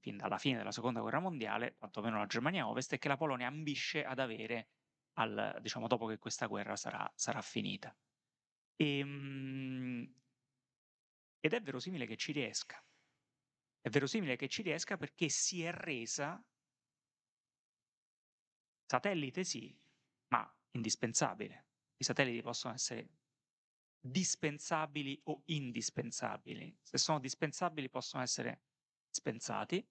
fin 0.00 0.16
dalla 0.16 0.38
fine 0.38 0.56
della 0.56 0.72
seconda 0.72 1.00
guerra 1.00 1.20
mondiale, 1.20 1.76
quantomeno 1.76 2.16
la 2.16 2.26
Germania 2.26 2.66
Ovest, 2.68 2.94
e 2.94 2.98
che 2.98 3.08
la 3.08 3.18
Polonia 3.18 3.48
ambisce 3.48 4.02
ad 4.02 4.18
avere 4.18 4.70
al, 5.18 5.58
diciamo, 5.60 5.86
dopo 5.86 6.06
che 6.06 6.18
questa 6.18 6.46
guerra 6.46 6.76
sarà, 6.76 7.10
sarà 7.14 7.42
finita. 7.42 7.94
E, 8.76 8.98
ehm, 8.98 10.14
ed 11.40 11.52
è 11.52 11.60
verosimile 11.60 12.06
che 12.06 12.16
ci 12.16 12.32
riesca. 12.32 12.82
È 13.80 13.88
verosimile 13.88 14.36
che 14.36 14.48
ci 14.48 14.62
riesca 14.62 14.96
perché 14.96 15.28
si 15.28 15.62
è 15.62 15.72
resa 15.72 16.42
satellite 18.86 19.44
sì, 19.44 19.76
ma 20.28 20.56
indispensabile. 20.72 21.66
I 21.96 22.04
satelliti 22.04 22.42
possono 22.42 22.74
essere 22.74 23.10
dispensabili 24.00 25.20
o 25.24 25.42
indispensabili. 25.46 26.78
Se 26.82 26.98
sono 26.98 27.18
dispensabili 27.18 27.88
possono 27.88 28.22
essere 28.22 28.62
dispensati, 29.08 29.86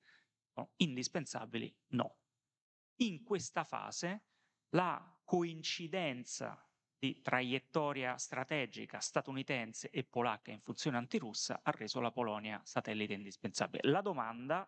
no, 0.53 0.71
indispensabili 0.77 1.73
no. 1.89 2.19
In 3.01 3.23
questa 3.23 3.63
fase 3.63 4.23
la 4.69 5.16
coincidenza 5.27 6.57
di 6.97 7.21
traiettoria 7.21 8.17
strategica 8.17 8.99
statunitense 9.01 9.89
e 9.89 10.05
polacca 10.05 10.51
in 10.51 10.61
funzione 10.61 10.95
antirussa 10.95 11.59
ha 11.63 11.71
reso 11.71 11.99
la 11.99 12.11
Polonia 12.11 12.61
satellite 12.63 13.11
indispensabile. 13.11 13.89
La 13.89 13.99
domanda 13.99 14.65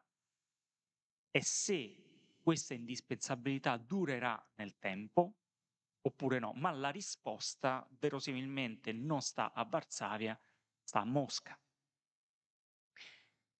è 1.31 1.39
se 1.39 2.39
questa 2.43 2.73
indispensabilità 2.73 3.77
durerà 3.77 4.37
nel 4.55 4.77
tempo 4.79 5.33
oppure 6.01 6.39
no, 6.39 6.51
ma 6.55 6.71
la 6.71 6.89
risposta 6.89 7.87
verosimilmente 7.97 8.91
non 8.91 9.21
sta 9.21 9.53
a 9.53 9.63
Varsavia, 9.63 10.37
sta 10.83 10.99
a 10.99 11.05
Mosca 11.05 11.57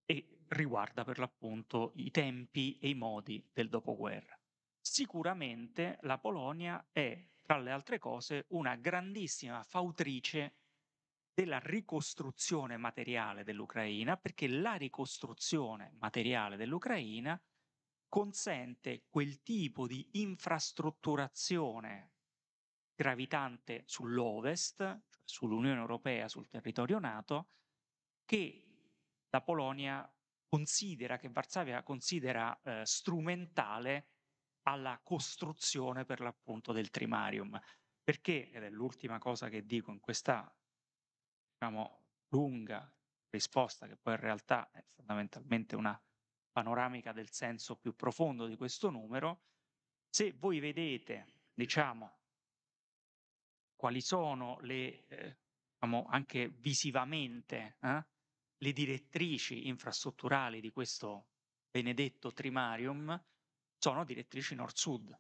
e 0.04 0.40
riguarda 0.50 1.06
per 1.06 1.18
l'appunto 1.18 1.94
i 1.96 2.12
tempi 2.12 2.78
e 2.78 2.90
i 2.90 2.96
modi 2.96 3.50
del 3.54 3.70
dopoguerra. 3.70 4.39
Sicuramente 4.92 6.00
la 6.02 6.18
Polonia 6.18 6.84
è 6.92 7.24
tra 7.44 7.60
le 7.60 7.70
altre 7.70 8.00
cose, 8.00 8.46
una 8.50 8.76
grandissima 8.76 9.62
fautrice 9.62 10.56
della 11.32 11.60
ricostruzione 11.60 12.76
materiale 12.76 13.44
dell'Ucraina, 13.44 14.18
perché 14.18 14.48
la 14.48 14.74
ricostruzione 14.74 15.94
materiale 16.00 16.58
dell'Ucraina 16.58 17.40
consente 18.08 19.04
quel 19.10 19.44
tipo 19.44 19.86
di 19.86 20.10
infrastrutturazione 20.14 22.14
gravitante 22.96 23.84
sull'ovest, 23.86 24.78
cioè 24.78 25.00
sull'Unione 25.24 25.80
Europea, 25.80 26.28
sul 26.28 26.50
territorio 26.50 26.98
NATO, 26.98 27.50
che 28.26 28.66
la 29.30 29.42
Polonia 29.42 30.12
considera, 30.48 31.18
che 31.18 31.30
Varsavia 31.30 31.84
considera 31.84 32.60
eh, 32.64 32.84
strumentale 32.88 34.08
alla 34.70 35.00
costruzione 35.04 36.06
per 36.06 36.20
l'appunto 36.20 36.72
del 36.72 36.90
trimarium. 36.90 37.60
Perché, 38.04 38.50
ed 38.52 38.64
è 38.64 38.70
l'ultima 38.70 39.20
cosa 39.20 39.50
che 39.50 39.66
dico 39.66 39.92
in 39.92 40.00
questa 40.00 40.52
diciamo, 41.54 42.06
lunga 42.30 42.92
risposta, 43.30 43.88
che 43.88 43.98
poi 43.98 44.14
in 44.14 44.20
realtà 44.20 44.70
è 44.72 44.82
fondamentalmente 44.82 45.76
una 45.76 46.00
panoramica 46.52 47.12
del 47.12 47.30
senso 47.30 47.76
più 47.76 47.96
profondo 47.96 48.48
di 48.48 48.56
questo 48.56 48.90
numero, 48.90 49.44
se 50.10 50.34
voi 50.34 50.60
vedete, 50.60 51.28
diciamo, 51.54 52.18
quali 53.76 54.02
sono 54.02 54.60
le, 54.62 55.06
eh, 55.08 55.38
diciamo, 55.74 56.08
anche 56.10 56.50
visivamente, 56.50 57.78
eh, 57.82 58.06
le 58.58 58.74
direttrici 58.74 59.68
infrastrutturali 59.68 60.60
di 60.60 60.72
questo 60.72 61.28
benedetto 61.70 62.34
trimarium, 62.34 63.24
sono 63.80 64.04
direttrici 64.04 64.56
nord-sud, 64.56 65.18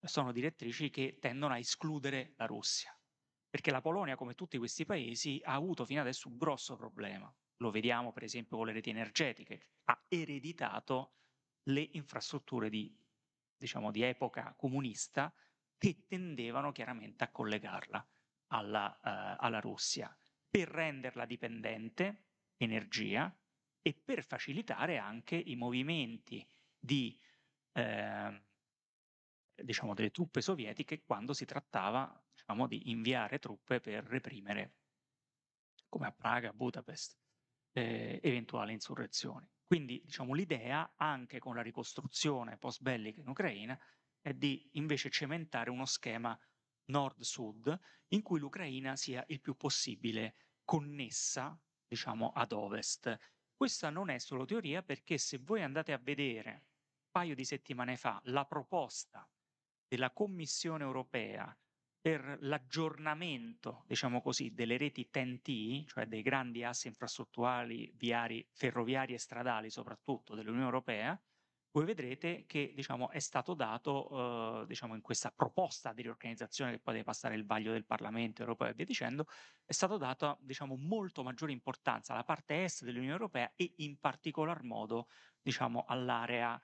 sono 0.00 0.32
direttrici 0.32 0.88
che 0.88 1.18
tendono 1.20 1.54
a 1.54 1.58
escludere 1.58 2.32
la 2.36 2.46
Russia. 2.46 2.96
Perché 3.50 3.70
la 3.70 3.80
Polonia, 3.80 4.16
come 4.16 4.34
tutti 4.34 4.56
questi 4.56 4.86
paesi, 4.86 5.40
ha 5.44 5.54
avuto 5.54 5.84
fino 5.84 6.00
adesso 6.00 6.28
un 6.28 6.38
grosso 6.38 6.76
problema. 6.76 7.32
Lo 7.56 7.70
vediamo 7.70 8.12
per 8.12 8.22
esempio 8.22 8.56
con 8.56 8.66
le 8.66 8.72
reti 8.72 8.90
energetiche. 8.90 9.66
Ha 9.84 10.04
ereditato 10.08 11.16
le 11.64 11.88
infrastrutture 11.92 12.70
di, 12.70 12.96
diciamo, 13.56 13.90
di 13.90 14.02
epoca 14.02 14.54
comunista 14.56 15.32
che 15.76 16.06
tendevano 16.06 16.72
chiaramente 16.72 17.24
a 17.24 17.30
collegarla 17.30 18.08
alla, 18.48 18.98
uh, 19.02 19.44
alla 19.44 19.60
Russia 19.60 20.16
per 20.48 20.68
renderla 20.68 21.26
dipendente 21.26 22.24
energia 22.56 23.34
e 23.82 23.92
per 23.92 24.24
facilitare 24.24 24.98
anche 24.98 25.36
i 25.36 25.56
movimenti 25.56 26.46
di 26.78 27.18
eh, 27.72 28.42
diciamo, 29.54 29.94
delle 29.94 30.10
truppe 30.10 30.40
sovietiche 30.40 31.02
quando 31.02 31.32
si 31.32 31.44
trattava 31.44 32.22
diciamo, 32.34 32.66
di 32.66 32.90
inviare 32.90 33.38
truppe 33.38 33.80
per 33.80 34.04
reprimere, 34.04 34.74
come 35.88 36.06
a 36.06 36.12
Praga, 36.12 36.50
a 36.50 36.52
Budapest, 36.52 37.18
eh, 37.72 38.20
eventuali 38.22 38.72
insurrezioni. 38.72 39.48
Quindi 39.64 40.02
diciamo, 40.04 40.34
l'idea, 40.34 40.94
anche 40.96 41.38
con 41.38 41.54
la 41.54 41.62
ricostruzione 41.62 42.58
post 42.58 42.82
bellica 42.82 43.20
in 43.20 43.28
Ucraina, 43.28 43.78
è 44.20 44.32
di 44.34 44.68
invece 44.72 45.10
cementare 45.10 45.70
uno 45.70 45.86
schema 45.86 46.38
nord-sud 46.86 47.78
in 48.08 48.22
cui 48.22 48.38
l'Ucraina 48.38 48.96
sia 48.96 49.24
il 49.28 49.40
più 49.40 49.56
possibile 49.56 50.36
connessa, 50.64 51.58
diciamo, 51.86 52.32
ad 52.32 52.52
ovest. 52.52 53.16
Questa 53.54 53.90
non 53.90 54.10
è 54.10 54.18
solo 54.18 54.44
teoria 54.44 54.82
perché 54.82 55.18
se 55.18 55.38
voi 55.38 55.62
andate 55.62 55.92
a 55.92 55.98
vedere 55.98 56.66
paio 57.12 57.36
di 57.36 57.44
settimane 57.44 57.96
fa 57.96 58.20
la 58.24 58.44
proposta 58.46 59.28
della 59.86 60.10
Commissione 60.10 60.82
europea 60.82 61.56
per 62.00 62.38
l'aggiornamento, 62.40 63.84
diciamo 63.86 64.20
così, 64.20 64.52
delle 64.52 64.76
reti 64.76 65.08
TNT, 65.08 65.86
cioè 65.86 66.06
dei 66.06 66.22
grandi 66.22 66.64
assi 66.64 66.88
infrastrutturali 66.88 67.92
viari, 67.94 68.44
ferroviari 68.50 69.14
e 69.14 69.18
stradali 69.18 69.70
soprattutto 69.70 70.34
dell'Unione 70.34 70.64
Europea, 70.64 71.20
voi 71.74 71.84
vedrete 71.84 72.44
che 72.46 72.72
diciamo, 72.74 73.10
è 73.10 73.18
stato 73.18 73.54
dato 73.54 74.62
eh, 74.62 74.66
diciamo, 74.66 74.94
in 74.94 75.00
questa 75.00 75.30
proposta 75.30 75.92
di 75.92 76.02
riorganizzazione 76.02 76.72
che 76.72 76.80
poi 76.80 76.94
deve 76.94 77.06
passare 77.06 77.34
il 77.34 77.46
vaglio 77.46 77.72
del 77.72 77.86
Parlamento 77.86 78.42
europeo 78.42 78.68
e 78.68 78.74
via 78.74 78.84
dicendo, 78.84 79.26
è 79.64 79.72
stato 79.72 79.96
dato 79.96 80.38
diciamo, 80.42 80.76
molto 80.76 81.22
maggiore 81.22 81.52
importanza 81.52 82.12
alla 82.12 82.24
parte 82.24 82.64
est 82.64 82.84
dell'Unione 82.84 83.12
Europea 83.14 83.52
e 83.56 83.72
in 83.76 83.98
particolar 83.98 84.62
modo 84.64 85.08
diciamo, 85.40 85.84
all'area 85.86 86.60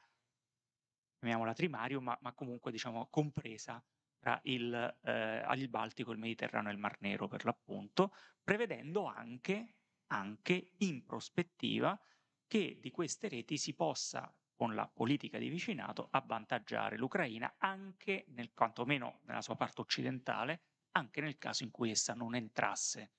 chiamiamola 1.19 1.53
trimario, 1.53 2.01
ma, 2.01 2.17
ma 2.23 2.33
comunque 2.33 2.71
diciamo 2.71 3.09
compresa 3.09 3.83
tra 4.19 4.41
il, 4.45 4.99
eh, 5.03 5.55
il 5.55 5.69
Baltico, 5.69 6.13
il 6.13 6.19
Mediterraneo 6.19 6.71
e 6.71 6.75
il 6.75 6.81
Mar 6.81 6.97
Nero 7.01 7.29
per 7.29 7.45
l'appunto, 7.45 8.13
prevedendo 8.43 9.05
anche, 9.05 9.77
anche 10.09 10.73
in 10.79 11.05
prospettiva 11.05 11.99
che 12.47 12.79
di 12.81 12.91
queste 12.91 13.29
reti 13.29 13.57
si 13.57 13.75
possa 13.75 14.33
con 14.55 14.75
la 14.75 14.89
politica 14.89 15.39
di 15.39 15.49
vicinato 15.49 16.09
avvantaggiare 16.11 16.97
l'Ucraina 16.97 17.55
anche 17.59 18.25
nel 18.29 18.53
quantomeno 18.53 19.21
nella 19.25 19.43
sua 19.43 19.55
parte 19.55 19.81
occidentale, 19.81 20.63
anche 20.93 21.21
nel 21.21 21.39
caso 21.39 21.63
in 21.63 21.71
cui 21.71 21.91
essa 21.91 22.15
non 22.15 22.35
entrasse 22.35 23.13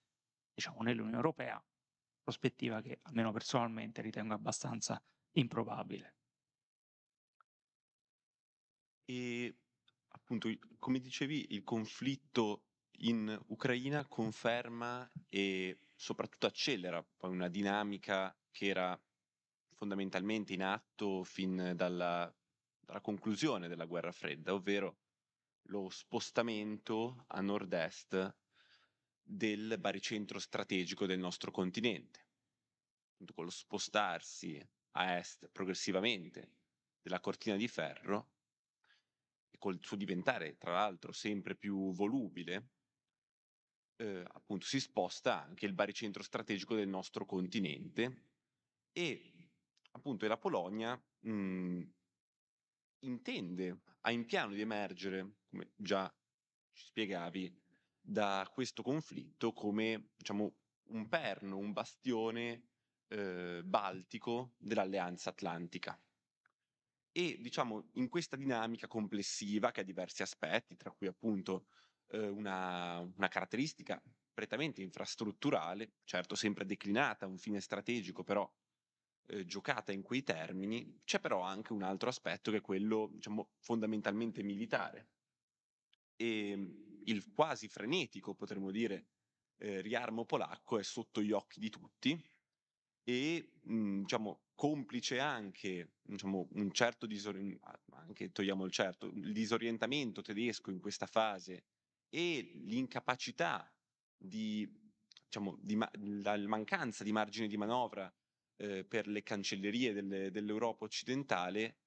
diciamo 0.53 0.81
nell'Unione 0.81 1.15
Europea, 1.15 1.63
prospettiva 2.21 2.81
che 2.81 2.99
almeno 3.03 3.31
personalmente 3.31 4.01
ritengo 4.01 4.33
abbastanza 4.33 5.01
improbabile. 5.37 6.18
E 9.09 9.57
appunto, 10.09 10.55
come 10.77 10.99
dicevi, 10.99 11.53
il 11.55 11.63
conflitto 11.63 12.65
in 12.99 13.35
Ucraina 13.47 14.05
conferma 14.05 15.11
e 15.27 15.79
soprattutto 15.95 16.45
accelera 16.45 17.03
poi 17.17 17.31
una 17.31 17.47
dinamica 17.47 18.37
che 18.51 18.67
era 18.67 19.01
fondamentalmente 19.73 20.53
in 20.53 20.61
atto 20.61 21.23
fin 21.23 21.73
dalla, 21.75 22.31
dalla 22.81 23.01
conclusione 23.01 23.67
della 23.67 23.85
guerra 23.85 24.11
fredda, 24.11 24.53
ovvero 24.53 24.99
lo 25.63 25.89
spostamento 25.89 27.23
a 27.29 27.41
nord-est 27.41 28.35
del 29.23 29.75
baricentro 29.79 30.37
strategico 30.37 31.07
del 31.07 31.17
nostro 31.17 31.49
continente. 31.49 32.27
Con 33.33 33.45
lo 33.45 33.49
spostarsi 33.49 34.63
a 34.91 35.17
est 35.17 35.49
progressivamente 35.51 36.57
della 37.01 37.19
cortina 37.19 37.55
di 37.55 37.67
ferro, 37.67 38.33
col 39.59 39.77
suo 39.81 39.95
diventare 39.95 40.57
tra 40.57 40.71
l'altro 40.71 41.11
sempre 41.11 41.55
più 41.55 41.93
volubile, 41.93 42.69
eh, 43.97 44.23
appunto 44.25 44.65
si 44.65 44.79
sposta 44.79 45.43
anche 45.43 45.65
il 45.65 45.73
baricentro 45.73 46.23
strategico 46.23 46.73
del 46.73 46.87
nostro 46.87 47.25
continente 47.25 48.29
e 48.91 49.33
appunto 49.91 50.27
la 50.27 50.37
Polonia 50.37 50.95
mh, 51.19 51.31
mhmm, 51.31 51.93
intende, 53.01 53.81
ha 54.01 54.11
in 54.11 54.25
piano 54.25 54.53
di 54.53 54.61
emergere, 54.61 55.35
come 55.49 55.71
già 55.75 56.11
ci 56.73 56.85
spiegavi, 56.85 57.67
da 58.01 58.49
questo 58.51 58.81
conflitto 58.81 59.53
come 59.53 60.11
diciamo 60.15 60.55
un 60.89 61.07
perno, 61.07 61.57
un 61.57 61.71
bastione 61.71 62.69
eh, 63.07 63.61
baltico 63.63 64.55
dell'alleanza 64.57 65.29
atlantica. 65.29 65.99
E 67.11 67.37
diciamo 67.39 67.89
in 67.93 68.07
questa 68.07 68.35
dinamica 68.35 68.87
complessiva 68.87 69.71
che 69.71 69.81
ha 69.81 69.83
diversi 69.83 70.21
aspetti, 70.21 70.75
tra 70.75 70.91
cui 70.91 71.07
appunto 71.07 71.67
eh, 72.09 72.27
una, 72.27 72.99
una 72.99 73.27
caratteristica 73.27 74.01
prettamente 74.33 74.81
infrastrutturale, 74.81 75.95
certo 76.03 76.35
sempre 76.35 76.65
declinata 76.65 77.25
a 77.25 77.27
un 77.27 77.37
fine 77.37 77.59
strategico, 77.59 78.23
però 78.23 78.49
eh, 79.27 79.45
giocata 79.45 79.91
in 79.91 80.01
quei 80.01 80.23
termini, 80.23 81.01
c'è 81.03 81.19
però 81.19 81.41
anche 81.41 81.73
un 81.73 81.83
altro 81.83 82.09
aspetto 82.09 82.51
che 82.51 82.57
è 82.57 82.61
quello, 82.61 83.09
diciamo, 83.11 83.51
fondamentalmente 83.59 84.43
militare. 84.43 85.09
E 86.15 86.49
ehm, 86.51 87.01
il 87.05 87.31
quasi 87.33 87.67
frenetico, 87.67 88.35
potremmo 88.35 88.71
dire, 88.71 89.07
eh, 89.57 89.81
riarmo 89.81 90.25
polacco 90.25 90.79
è 90.79 90.83
sotto 90.83 91.21
gli 91.21 91.31
occhi 91.31 91.59
di 91.59 91.69
tutti 91.69 92.21
e, 93.09 93.53
mh, 93.63 93.73
mhmm, 93.73 94.01
diciamo, 94.01 94.41
complice 94.53 95.19
anche, 95.19 95.93
diciamo, 96.03 96.47
un 96.51 96.71
certo 96.71 97.07
disorientamento, 97.07 97.95
anche 97.95 98.31
togliamo 98.31 98.65
il 98.65 98.71
certo, 98.71 99.07
il 99.07 99.31
disorientamento 99.33 100.21
tedesco 100.21 100.69
in 100.69 100.79
questa 100.79 101.07
fase 101.07 101.65
e 102.09 102.51
l'incapacità 102.65 103.73
di, 104.15 104.69
diciamo, 105.25 105.57
di 105.59 105.75
ma- 105.75 105.89
la 106.21 106.37
mancanza 106.47 107.03
di 107.03 107.11
margine 107.11 107.47
di 107.47 107.57
manovra 107.57 108.13
eh, 108.57 108.85
per 108.85 109.07
le 109.07 109.23
cancellerie 109.23 109.93
delle, 109.93 110.29
dell'Europa 110.29 110.85
occidentale 110.85 111.77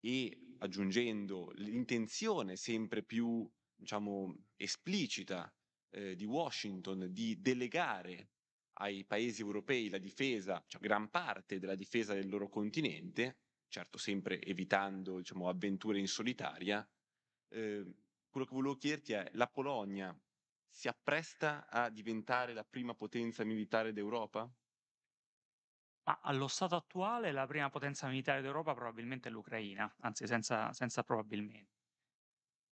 e 0.00 0.54
aggiungendo 0.58 1.50
l'intenzione 1.56 2.56
sempre 2.56 3.02
più 3.02 3.50
diciamo, 3.74 4.44
esplicita 4.56 5.52
eh, 5.90 6.14
di 6.14 6.24
Washington 6.24 7.08
di 7.10 7.40
delegare 7.40 8.28
ai 8.80 9.04
paesi 9.04 9.42
europei 9.42 9.88
la 9.88 9.98
difesa, 9.98 10.62
cioè 10.66 10.80
gran 10.80 11.10
parte 11.10 11.58
della 11.58 11.74
difesa 11.74 12.14
del 12.14 12.28
loro 12.28 12.48
continente, 12.48 13.38
certo 13.68 13.98
sempre 13.98 14.40
evitando 14.40 15.18
diciamo, 15.18 15.48
avventure 15.48 15.98
in 15.98 16.08
solitaria, 16.08 16.86
eh, 17.48 17.94
quello 18.28 18.46
che 18.46 18.54
volevo 18.54 18.76
chiederti 18.76 19.12
è, 19.12 19.30
la 19.34 19.48
Polonia 19.48 20.18
si 20.68 20.88
appresta 20.88 21.68
a 21.68 21.90
diventare 21.90 22.54
la 22.54 22.64
prima 22.64 22.94
potenza 22.94 23.44
militare 23.44 23.92
d'Europa? 23.92 24.50
Ma 26.04 26.20
allo 26.22 26.48
stato 26.48 26.76
attuale 26.76 27.32
la 27.32 27.46
prima 27.46 27.68
potenza 27.68 28.08
militare 28.08 28.40
d'Europa 28.40 28.72
probabilmente 28.72 29.28
è 29.28 29.32
l'Ucraina, 29.32 29.92
anzi 30.00 30.26
senza, 30.26 30.72
senza 30.72 31.02
probabilmente. 31.02 31.78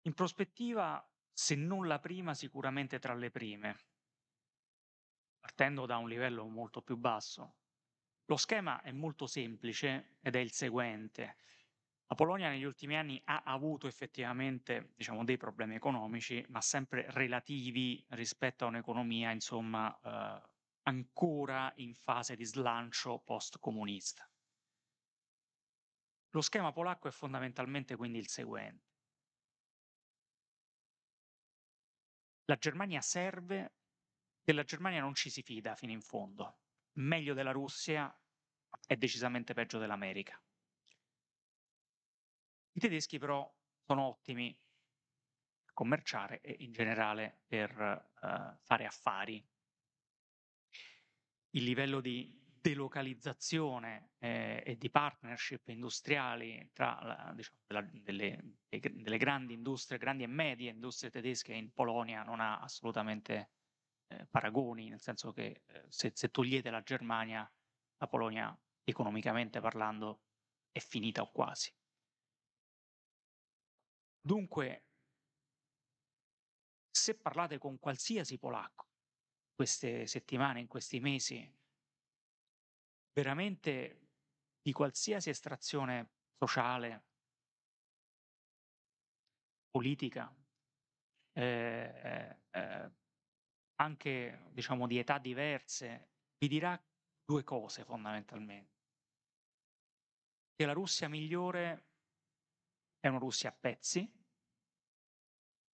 In 0.02 0.14
prospettiva, 0.14 1.04
se 1.32 1.56
non 1.56 1.88
la 1.88 1.98
prima, 1.98 2.34
sicuramente 2.34 2.98
tra 2.98 3.14
le 3.14 3.30
prime, 3.30 3.76
partendo 5.46 5.86
da 5.86 5.96
un 5.96 6.08
livello 6.08 6.44
molto 6.48 6.82
più 6.82 6.96
basso. 6.96 7.54
Lo 8.24 8.36
schema 8.36 8.82
è 8.82 8.90
molto 8.90 9.28
semplice 9.28 10.16
ed 10.20 10.34
è 10.34 10.40
il 10.40 10.50
seguente. 10.50 11.36
La 12.08 12.16
Polonia 12.16 12.48
negli 12.48 12.64
ultimi 12.64 12.96
anni 12.96 13.22
ha 13.26 13.42
avuto 13.44 13.86
effettivamente 13.86 14.92
diciamo, 14.96 15.24
dei 15.24 15.36
problemi 15.36 15.76
economici, 15.76 16.44
ma 16.48 16.60
sempre 16.60 17.06
relativi 17.10 18.04
rispetto 18.10 18.64
a 18.64 18.68
un'economia 18.68 19.30
insomma, 19.30 19.96
eh, 20.00 20.50
ancora 20.82 21.72
in 21.76 21.94
fase 21.94 22.34
di 22.34 22.44
slancio 22.44 23.20
post-comunista. 23.20 24.28
Lo 26.30 26.40
schema 26.40 26.72
polacco 26.72 27.06
è 27.06 27.12
fondamentalmente 27.12 27.94
quindi 27.94 28.18
il 28.18 28.28
seguente. 28.28 28.84
La 32.46 32.56
Germania 32.56 33.00
serve, 33.00 33.74
della 34.46 34.62
Germania 34.62 35.00
non 35.00 35.16
ci 35.16 35.28
si 35.28 35.42
fida 35.42 35.74
fino 35.74 35.90
in 35.90 36.00
fondo. 36.00 36.60
Meglio 36.98 37.34
della 37.34 37.50
Russia 37.50 38.16
è 38.86 38.96
decisamente 38.96 39.54
peggio 39.54 39.80
dell'America. 39.80 40.40
I 42.70 42.78
tedeschi 42.78 43.18
però 43.18 43.52
sono 43.84 44.02
ottimi 44.02 44.56
per 45.64 45.72
commerciare 45.72 46.40
e 46.42 46.54
in 46.60 46.70
generale 46.70 47.42
per 47.48 48.08
uh, 48.20 48.56
fare 48.62 48.86
affari. 48.86 49.44
Il 51.50 51.64
livello 51.64 52.00
di 52.00 52.40
delocalizzazione 52.60 54.10
eh, 54.18 54.62
e 54.64 54.76
di 54.76 54.90
partnership 54.90 55.68
industriali 55.68 56.70
tra 56.72 57.00
la, 57.02 57.32
diciamo, 57.34 57.58
la, 57.68 57.80
delle, 57.82 58.58
delle, 58.68 59.18
grandi 59.18 59.54
industrie, 59.54 59.98
grandi 59.98 60.22
e 60.22 60.28
medie 60.28 60.70
industrie 60.70 61.10
tedesche 61.10 61.52
in 61.52 61.72
Polonia 61.72 62.22
non 62.22 62.38
ha 62.38 62.60
assolutamente 62.60 63.50
eh, 64.08 64.26
paragoni, 64.26 64.88
nel 64.88 65.00
senso 65.00 65.32
che 65.32 65.62
eh, 65.66 65.84
se, 65.88 66.12
se 66.14 66.30
togliete 66.30 66.70
la 66.70 66.82
Germania, 66.82 67.50
la 67.98 68.06
Polonia 68.06 68.58
economicamente 68.84 69.60
parlando 69.60 70.22
è 70.70 70.78
finita 70.78 71.22
o 71.22 71.30
quasi. 71.30 71.72
Dunque, 74.20 74.84
se 76.90 77.16
parlate 77.16 77.58
con 77.58 77.78
qualsiasi 77.78 78.38
polacco 78.38 78.86
queste 79.54 80.06
settimane, 80.06 80.60
in 80.60 80.66
questi 80.66 81.00
mesi, 81.00 81.50
veramente 83.12 84.08
di 84.60 84.72
qualsiasi 84.72 85.30
estrazione 85.30 86.10
sociale, 86.36 87.04
politica, 89.70 90.34
eh, 91.32 92.40
eh, 92.50 92.90
anche 93.76 94.48
diciamo 94.52 94.86
di 94.86 94.98
età 94.98 95.18
diverse, 95.18 96.10
vi 96.38 96.48
dirà 96.48 96.80
due 97.24 97.42
cose 97.44 97.84
fondamentalmente. 97.84 98.74
Che 100.54 100.66
la 100.66 100.72
Russia 100.72 101.08
migliore 101.08 101.88
è 102.98 103.08
una 103.08 103.18
Russia 103.18 103.50
a 103.50 103.52
pezzi, 103.52 104.10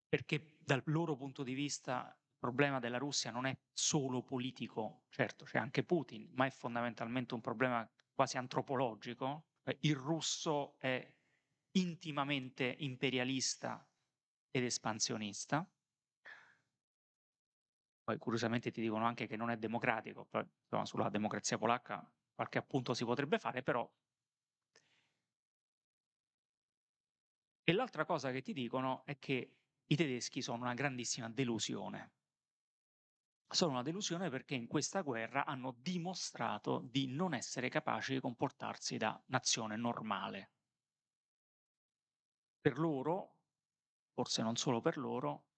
perché 0.08 0.58
dal 0.60 0.82
loro 0.86 1.16
punto 1.16 1.44
di 1.44 1.54
vista 1.54 2.16
il 2.18 2.36
problema 2.38 2.80
della 2.80 2.98
Russia 2.98 3.32
non 3.32 3.46
è 3.46 3.58
solo 3.72 4.24
politico, 4.24 5.06
certo 5.10 5.46
c'è 5.46 5.58
anche 5.58 5.84
Putin, 5.84 6.30
ma 6.34 6.46
è 6.46 6.50
fondamentalmente 6.50 7.34
un 7.34 7.42
problema 7.42 7.90
quasi 8.14 8.38
antropologico. 8.38 9.46
Il 9.82 9.96
russo 9.96 10.76
è 10.80 11.16
intimamente 11.78 12.76
imperialista 12.80 13.88
ed 14.50 14.64
espansionista. 14.64 15.66
Poi 18.04 18.18
curiosamente 18.18 18.72
ti 18.72 18.82
dicono 18.82 19.06
anche 19.06 19.28
che 19.28 19.36
non 19.38 19.50
è 19.50 19.58
democratico, 19.58 20.26
poi, 20.30 20.44
insomma, 20.64 20.86
sulla 20.86 21.10
democrazia 21.10 21.58
polacca 21.58 22.12
qualche 22.34 22.58
appunto 22.58 22.94
si 22.94 23.06
potrebbe 23.06 23.38
fare, 23.40 23.62
però 23.64 23.90
E 27.64 27.74
l'altra 27.74 28.06
cosa 28.06 28.30
che 28.32 28.44
ti 28.44 28.54
dicono 28.54 29.04
è 29.04 29.18
che 29.18 29.58
i 29.88 29.96
tedeschi 29.96 30.44
sono 30.44 30.62
una 30.62 30.76
grandissima 30.76 31.28
delusione. 31.28 32.14
Sono 33.48 33.72
una 33.72 33.82
delusione 33.82 34.30
perché 34.30 34.56
in 34.56 34.68
questa 34.68 35.02
guerra 35.02 35.46
hanno 35.46 35.76
dimostrato 35.78 36.82
di 36.84 37.08
non 37.08 37.34
essere 37.34 37.70
capaci 37.70 38.14
di 38.14 38.20
comportarsi 38.20 38.98
da 38.98 39.24
nazione 39.28 39.76
normale. 39.76 40.52
Per 42.60 42.80
loro, 42.80 43.38
forse 44.14 44.42
non 44.42 44.56
solo 44.56 44.82
per 44.82 44.98
loro, 44.98 45.51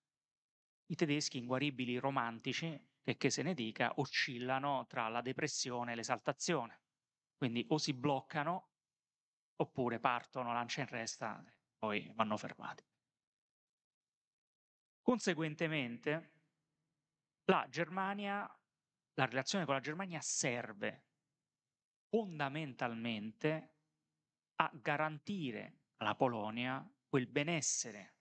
i 0.88 0.95
tedeschi 0.95 1.38
inguaribili 1.38 1.97
romantici, 1.97 2.79
che, 3.01 3.17
che 3.17 3.29
se 3.29 3.41
ne 3.41 3.53
dica, 3.53 3.93
oscillano 3.97 4.86
tra 4.88 5.07
la 5.07 5.21
depressione 5.21 5.91
e 5.91 5.95
l'esaltazione. 5.95 6.81
Quindi 7.36 7.65
o 7.69 7.77
si 7.77 7.93
bloccano 7.93 8.69
oppure 9.55 9.99
partono, 9.99 10.53
lancia 10.53 10.81
in 10.81 10.88
resta 10.88 11.43
poi 11.77 12.11
vanno 12.15 12.38
fermati. 12.38 12.84
Conseguentemente, 15.01 16.31
la 17.45 17.67
Germania, 17.69 18.49
la 19.15 19.25
relazione 19.25 19.65
con 19.65 19.73
la 19.73 19.81
Germania 19.81 20.21
serve 20.21 21.07
fondamentalmente 22.07 23.75
a 24.55 24.71
garantire 24.73 25.81
alla 25.97 26.15
Polonia 26.15 26.89
quel 27.05 27.27
benessere 27.27 28.13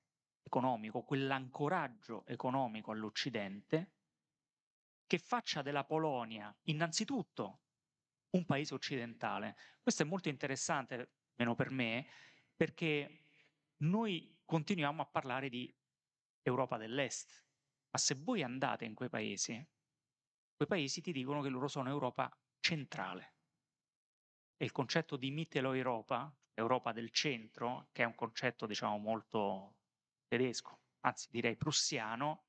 economico, 0.53 1.00
quell'ancoraggio 1.03 2.26
economico 2.26 2.90
all'Occidente 2.90 3.92
che 5.07 5.16
faccia 5.18 5.62
della 5.62 5.84
Polonia 5.84 6.55
innanzitutto 6.64 7.61
un 8.32 8.44
paese 8.44 8.74
occidentale. 8.74 9.57
Questo 9.80 10.03
è 10.03 10.07
molto 10.07 10.28
interessante, 10.28 11.12
meno 11.36 11.55
per 11.55 11.70
me, 11.70 12.07
perché 12.55 13.24
noi 13.78 14.40
continuiamo 14.44 15.00
a 15.00 15.07
parlare 15.07 15.48
di 15.48 15.74
Europa 16.42 16.76
dell'Est, 16.76 17.44
ma 17.90 17.98
se 17.98 18.14
voi 18.14 18.42
andate 18.42 18.84
in 18.84 18.94
quei 18.94 19.09
paesi, 19.09 19.55
quei 20.55 20.68
paesi 20.68 21.00
ti 21.00 21.12
dicono 21.12 21.40
che 21.40 21.48
loro 21.48 21.68
sono 21.68 21.88
Europa 21.88 22.30
centrale. 22.61 23.36
E 24.59 24.66
il 24.66 24.72
concetto 24.72 25.16
di 25.16 25.30
Mitteleuropa, 25.30 26.34
Europa 26.55 26.92
del 26.92 27.11
centro, 27.11 27.88
che 27.92 28.03
è 28.03 28.07
un 28.07 28.14
concetto 28.14 28.66
diciamo 28.66 28.98
molto 28.98 29.76
tedesco, 30.37 30.80
anzi 31.01 31.28
direi 31.30 31.57
prussiano, 31.57 32.45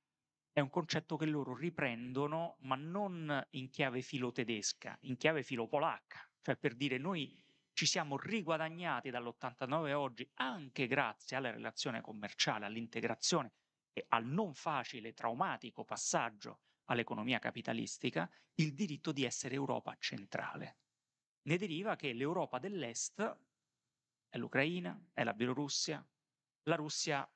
è 0.54 0.62
un 0.62 0.70
concetto 0.70 1.18
che 1.18 1.26
loro 1.26 1.54
riprendono, 1.54 2.56
ma 2.62 2.76
non 2.76 3.46
in 3.52 3.70
chiave 3.70 4.02
filo-tedesca, 4.02 4.98
in 5.02 5.18
chiave 5.18 5.44
filo-polacca. 5.44 6.26
Cioè 6.42 6.56
per 6.56 6.76
dire 6.76 6.98
noi 6.98 7.38
ci 7.74 7.86
siamo 7.86 8.18
riguadagnati 8.18 9.10
dall'89 9.10 9.92
a 9.92 10.00
oggi 10.00 10.30
anche 10.36 10.88
grazie 10.88 11.36
alla 11.36 11.52
relazione 11.52 12.00
commerciale, 12.00 12.66
all'integrazione 12.66 13.52
e 13.92 14.06
al 14.10 14.26
non 14.26 14.54
facile, 14.54 15.14
traumatico 15.14 15.84
passaggio 15.84 16.62
all'economia 16.86 17.40
capitalistica, 17.40 18.30
il 18.56 18.74
diritto 18.74 19.12
di 19.12 19.26
essere 19.26 19.56
Europa 19.56 19.94
centrale. 20.00 20.78
Ne 21.50 21.58
deriva 21.58 21.98
che 21.98 22.14
l'Europa 22.14 22.60
dell'Est 22.60 23.38
è 24.30 24.38
l'Ucraina, 24.38 25.10
è 25.12 25.24
la 25.24 25.34
Bielorussia, 25.34 26.06
la 26.64 26.76
Russia 26.76 27.30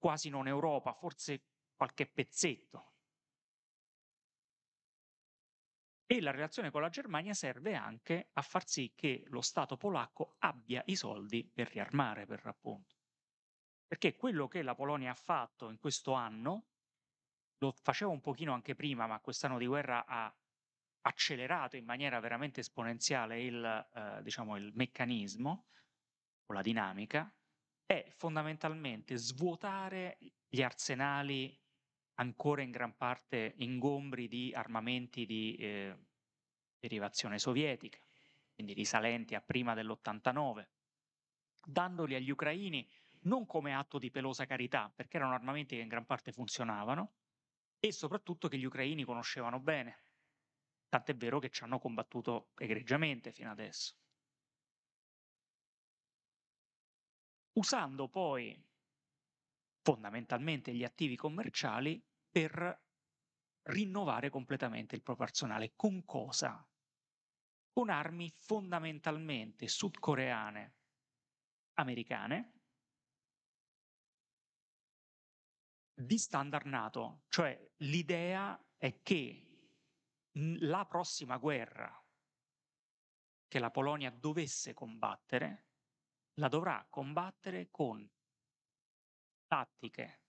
quasi 0.00 0.28
non 0.30 0.48
Europa, 0.48 0.92
forse 0.94 1.44
qualche 1.76 2.06
pezzetto, 2.06 2.90
E 6.12 6.20
la 6.20 6.32
relazione 6.32 6.72
con 6.72 6.80
la 6.80 6.88
Germania 6.88 7.34
serve 7.34 7.76
anche 7.76 8.30
a 8.32 8.42
far 8.42 8.66
sì 8.66 8.94
che 8.96 9.22
lo 9.28 9.40
Stato 9.40 9.76
polacco 9.76 10.34
abbia 10.40 10.82
i 10.86 10.96
soldi 10.96 11.48
per 11.48 11.70
riarmare, 11.70 12.26
per 12.26 12.44
l'appunto. 12.44 12.96
Perché 13.86 14.16
quello 14.16 14.48
che 14.48 14.62
la 14.62 14.74
Polonia 14.74 15.12
ha 15.12 15.14
fatto 15.14 15.70
in 15.70 15.78
questo 15.78 16.12
anno, 16.14 16.66
lo 17.58 17.70
faceva 17.80 18.10
un 18.10 18.20
pochino 18.20 18.52
anche 18.52 18.74
prima, 18.74 19.06
ma 19.06 19.20
quest'anno 19.20 19.56
di 19.56 19.66
guerra 19.66 20.04
ha 20.04 20.36
accelerato 21.02 21.76
in 21.76 21.84
maniera 21.84 22.18
veramente 22.18 22.58
esponenziale 22.58 23.44
il, 23.44 23.88
eh, 23.94 24.20
diciamo, 24.24 24.56
il 24.56 24.72
meccanismo 24.74 25.68
o 26.46 26.52
la 26.52 26.62
dinamica, 26.62 27.32
è 27.90 28.06
fondamentalmente 28.08 29.16
svuotare 29.16 30.16
gli 30.48 30.62
arsenali 30.62 31.58
ancora 32.20 32.62
in 32.62 32.70
gran 32.70 32.96
parte 32.96 33.54
ingombri 33.56 34.28
di 34.28 34.52
armamenti 34.54 35.26
di 35.26 35.56
eh, 35.56 35.98
derivazione 36.78 37.40
sovietica, 37.40 37.98
quindi 38.54 38.74
risalenti 38.74 39.34
a 39.34 39.40
prima 39.40 39.74
dell'89, 39.74 40.68
dandoli 41.66 42.14
agli 42.14 42.30
ucraini 42.30 42.88
non 43.22 43.44
come 43.44 43.74
atto 43.74 43.98
di 43.98 44.12
pelosa 44.12 44.46
carità, 44.46 44.88
perché 44.94 45.16
erano 45.16 45.34
armamenti 45.34 45.74
che 45.74 45.82
in 45.82 45.88
gran 45.88 46.06
parte 46.06 46.30
funzionavano, 46.30 47.14
e 47.80 47.90
soprattutto 47.90 48.46
che 48.46 48.56
gli 48.56 48.66
ucraini 48.66 49.02
conoscevano 49.02 49.58
bene. 49.58 50.04
Tant'è 50.88 51.16
vero 51.16 51.40
che 51.40 51.50
ci 51.50 51.64
hanno 51.64 51.80
combattuto 51.80 52.52
egregiamente 52.56 53.32
fino 53.32 53.50
adesso. 53.50 53.96
Usando 57.52 58.08
poi 58.08 58.62
fondamentalmente 59.82 60.74
gli 60.74 60.84
attivi 60.84 61.16
commerciali 61.16 62.02
per 62.30 62.88
rinnovare 63.62 64.30
completamente 64.30 64.94
il 64.94 65.02
proprio 65.02 65.26
arsenale. 65.26 65.72
Con 65.74 66.04
cosa? 66.04 66.66
Con 67.72 67.88
armi 67.88 68.30
fondamentalmente 68.30 69.68
sudcoreane, 69.68 70.74
americane, 71.74 72.52
di 75.94 76.18
standard 76.18 76.66
NATO, 76.66 77.22
cioè 77.28 77.72
l'idea 77.78 78.58
è 78.76 79.02
che 79.02 79.46
la 80.32 80.86
prossima 80.86 81.36
guerra 81.36 81.94
che 83.46 83.58
la 83.58 83.70
Polonia 83.70 84.10
dovesse 84.10 84.72
combattere, 84.74 85.69
la 86.34 86.48
dovrà 86.48 86.86
combattere 86.88 87.68
con 87.70 88.08
tattiche 89.46 90.20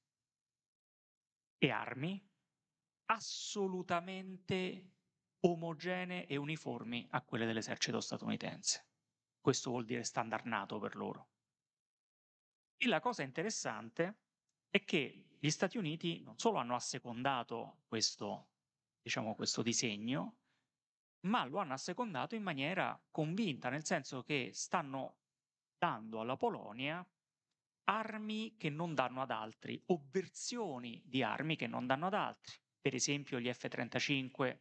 e 1.58 1.70
armi 1.70 2.22
assolutamente 3.06 4.92
omogenee 5.42 6.28
e 6.28 6.36
uniformi 6.38 7.08
a 7.12 7.22
quelle 7.22 7.46
dell'esercito 7.46 8.00
statunitense. 8.00 8.88
Questo 9.40 9.70
vuol 9.72 9.86
dire 9.86 10.04
standard 10.04 10.46
NATO 10.46 10.80
per 10.80 10.96
loro. 10.96 11.30
E 12.78 12.88
la 12.88 13.00
cosa 13.00 13.24
interessante 13.24 14.20
è 14.70 14.84
che 14.84 15.36
gli 15.40 15.50
Stati 15.50 15.78
Uniti 15.78 16.22
non 16.22 16.38
solo 16.38 16.58
hanno 16.58 16.76
assecondato 16.76 17.82
questo, 17.88 18.50
diciamo, 19.02 19.36
questo 19.36 19.62
disegno, 19.62 20.38
ma 21.22 21.46
lo 21.46 21.60
hanno 21.60 21.74
assecondato 21.74 22.36
in 22.36 22.44
maniera 22.44 23.00
convinta, 23.12 23.70
nel 23.70 23.86
senso 23.86 24.24
che 24.24 24.52
stanno 24.54 25.21
dando 25.82 26.20
alla 26.20 26.38
Polonia 26.38 27.04
armi 27.86 28.56
che 28.56 28.70
non 28.70 28.94
danno 28.94 29.24
ad 29.24 29.32
altri 29.32 29.82
o 29.88 30.06
versioni 30.12 31.02
di 31.04 31.24
armi 31.24 31.56
che 31.56 31.66
non 31.66 31.88
danno 31.88 32.06
ad 32.06 32.14
altri, 32.14 32.54
per 32.80 32.94
esempio 32.94 33.40
gli 33.40 33.52
F-35 33.52 34.60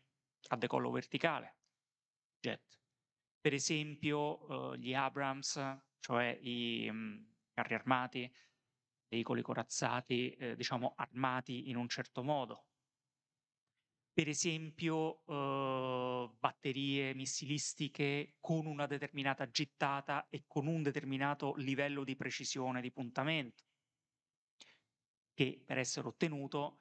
a 0.48 0.56
decollo 0.56 0.90
verticale, 0.90 1.58
jet. 2.40 2.80
per 3.38 3.52
esempio 3.52 4.72
eh, 4.72 4.78
gli 4.78 4.94
Abrams, 4.94 5.62
cioè 5.98 6.38
i 6.40 6.90
mh, 6.90 6.96
mm, 6.96 7.24
carri 7.52 7.74
armati 7.74 8.34
veicoli 9.10 9.42
corazzati, 9.42 10.30
eh, 10.30 10.56
diciamo, 10.56 10.94
armati 10.96 11.68
in 11.68 11.76
un 11.76 11.88
certo 11.88 12.22
modo. 12.22 12.69
Per 14.12 14.28
esempio, 14.28 15.24
eh, 15.26 16.30
batterie 16.38 17.14
missilistiche 17.14 18.36
con 18.40 18.66
una 18.66 18.86
determinata 18.86 19.48
gittata 19.48 20.28
e 20.28 20.44
con 20.46 20.66
un 20.66 20.82
determinato 20.82 21.54
livello 21.56 22.04
di 22.04 22.16
precisione 22.16 22.80
di 22.80 22.90
puntamento, 22.90 23.64
che 25.32 25.62
per 25.64 25.78
essere 25.78 26.08
ottenuto 26.08 26.80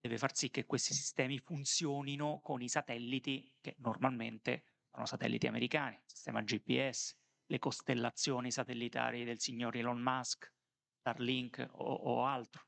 deve 0.00 0.18
far 0.18 0.34
sì 0.34 0.50
che 0.50 0.66
questi 0.66 0.92
sistemi 0.92 1.38
funzionino 1.38 2.40
con 2.42 2.60
i 2.60 2.68
satelliti 2.68 3.54
che 3.60 3.76
normalmente 3.78 4.64
sono 4.90 5.06
satelliti 5.06 5.46
americani, 5.46 6.00
sistema 6.04 6.42
GPS, 6.42 7.16
le 7.46 7.58
costellazioni 7.58 8.50
satellitari 8.50 9.24
del 9.24 9.40
signor 9.40 9.76
Elon 9.76 10.00
Musk, 10.00 10.52
Starlink 10.98 11.66
o, 11.72 11.92
o 11.92 12.24
altro. 12.24 12.66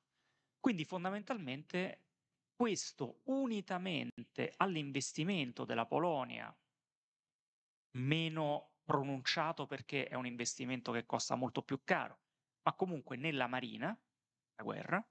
Quindi 0.61 0.85
fondamentalmente 0.85 2.08
questo 2.59 3.21
unitamente 3.27 4.53
all'investimento 4.57 5.65
della 5.65 5.87
Polonia, 5.87 6.53
meno 7.93 8.73
pronunciato 8.83 9.65
perché 9.65 10.09
è 10.09 10.17
un 10.17 10.27
investimento 10.27 10.91
che 10.91 11.07
costa 11.07 11.37
molto 11.37 11.63
più 11.63 11.83
caro, 11.85 12.19
ma 12.63 12.73
comunque 12.75 13.17
nella 13.17 13.47
marina, 13.47 13.97
la 14.57 14.65
guerra, 14.65 15.09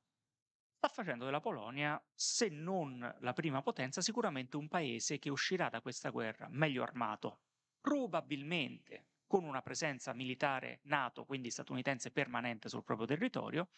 sta 0.76 0.90
facendo 0.90 1.24
della 1.24 1.40
Polonia, 1.40 1.98
se 2.14 2.50
non 2.50 3.16
la 3.22 3.32
prima 3.32 3.62
potenza, 3.62 4.02
sicuramente 4.02 4.58
un 4.58 4.68
paese 4.68 5.18
che 5.18 5.30
uscirà 5.30 5.70
da 5.70 5.80
questa 5.80 6.10
guerra 6.10 6.50
meglio 6.50 6.84
armato, 6.84 7.44
probabilmente 7.80 9.06
con 9.26 9.46
una 9.46 9.62
presenza 9.62 10.12
militare 10.12 10.82
NATO, 10.84 11.24
quindi 11.24 11.50
statunitense 11.50 12.12
permanente 12.12 12.68
sul 12.68 12.84
proprio 12.84 13.08
territorio, 13.08 13.70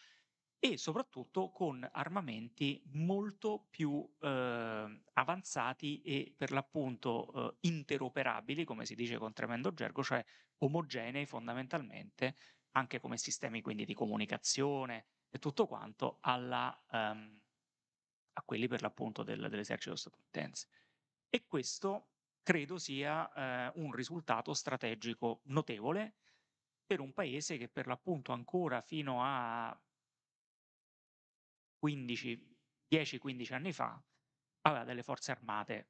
e 0.62 0.76
soprattutto 0.76 1.50
con 1.50 1.88
armamenti 1.90 2.82
molto 2.92 3.66
più 3.70 4.06
eh, 4.20 5.02
avanzati 5.14 6.02
e 6.02 6.34
per 6.36 6.52
l'appunto 6.52 7.32
eh, 7.32 7.56
interoperabili, 7.68 8.64
come 8.64 8.84
si 8.84 8.94
dice 8.94 9.16
con 9.16 9.32
tremendo 9.32 9.72
gergo, 9.72 10.02
cioè 10.02 10.22
omogenei 10.58 11.24
fondamentalmente 11.24 12.36
anche 12.72 13.00
come 13.00 13.16
sistemi 13.16 13.62
quindi 13.62 13.86
di 13.86 13.94
comunicazione 13.94 15.06
e 15.30 15.38
tutto 15.38 15.66
quanto 15.66 16.18
alla, 16.20 16.78
um, 16.92 17.40
a 18.34 18.42
quelli 18.44 18.68
per 18.68 18.82
l'appunto 18.82 19.22
del, 19.22 19.48
dell'esercito 19.48 19.96
statunitense. 19.96 20.68
E 21.30 21.46
questo 21.46 22.08
credo 22.42 22.76
sia 22.76 23.32
eh, 23.32 23.72
un 23.76 23.92
risultato 23.92 24.52
strategico 24.52 25.40
notevole 25.44 26.16
per 26.84 27.00
un 27.00 27.14
paese 27.14 27.56
che 27.56 27.68
per 27.68 27.86
l'appunto 27.86 28.32
ancora 28.32 28.82
fino 28.82 29.22
a 29.24 29.74
10-15 31.82 33.52
anni 33.54 33.72
fa 33.72 34.02
aveva 34.62 34.84
delle 34.84 35.02
forze 35.02 35.30
armate, 35.30 35.88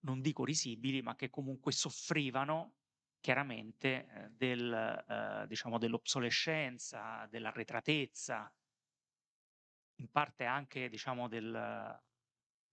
non 0.00 0.20
dico 0.20 0.44
risibili, 0.44 1.02
ma 1.02 1.14
che 1.14 1.30
comunque 1.30 1.72
soffrivano 1.72 2.76
chiaramente 3.20 4.08
eh, 4.08 4.30
del, 4.30 4.72
eh, 4.72 5.46
diciamo, 5.46 5.78
dell'obsolescenza, 5.78 7.26
dell'arretratezza, 7.30 8.52
in 9.96 10.10
parte 10.10 10.44
anche 10.44 10.88
diciamo, 10.88 11.28
del, 11.28 12.00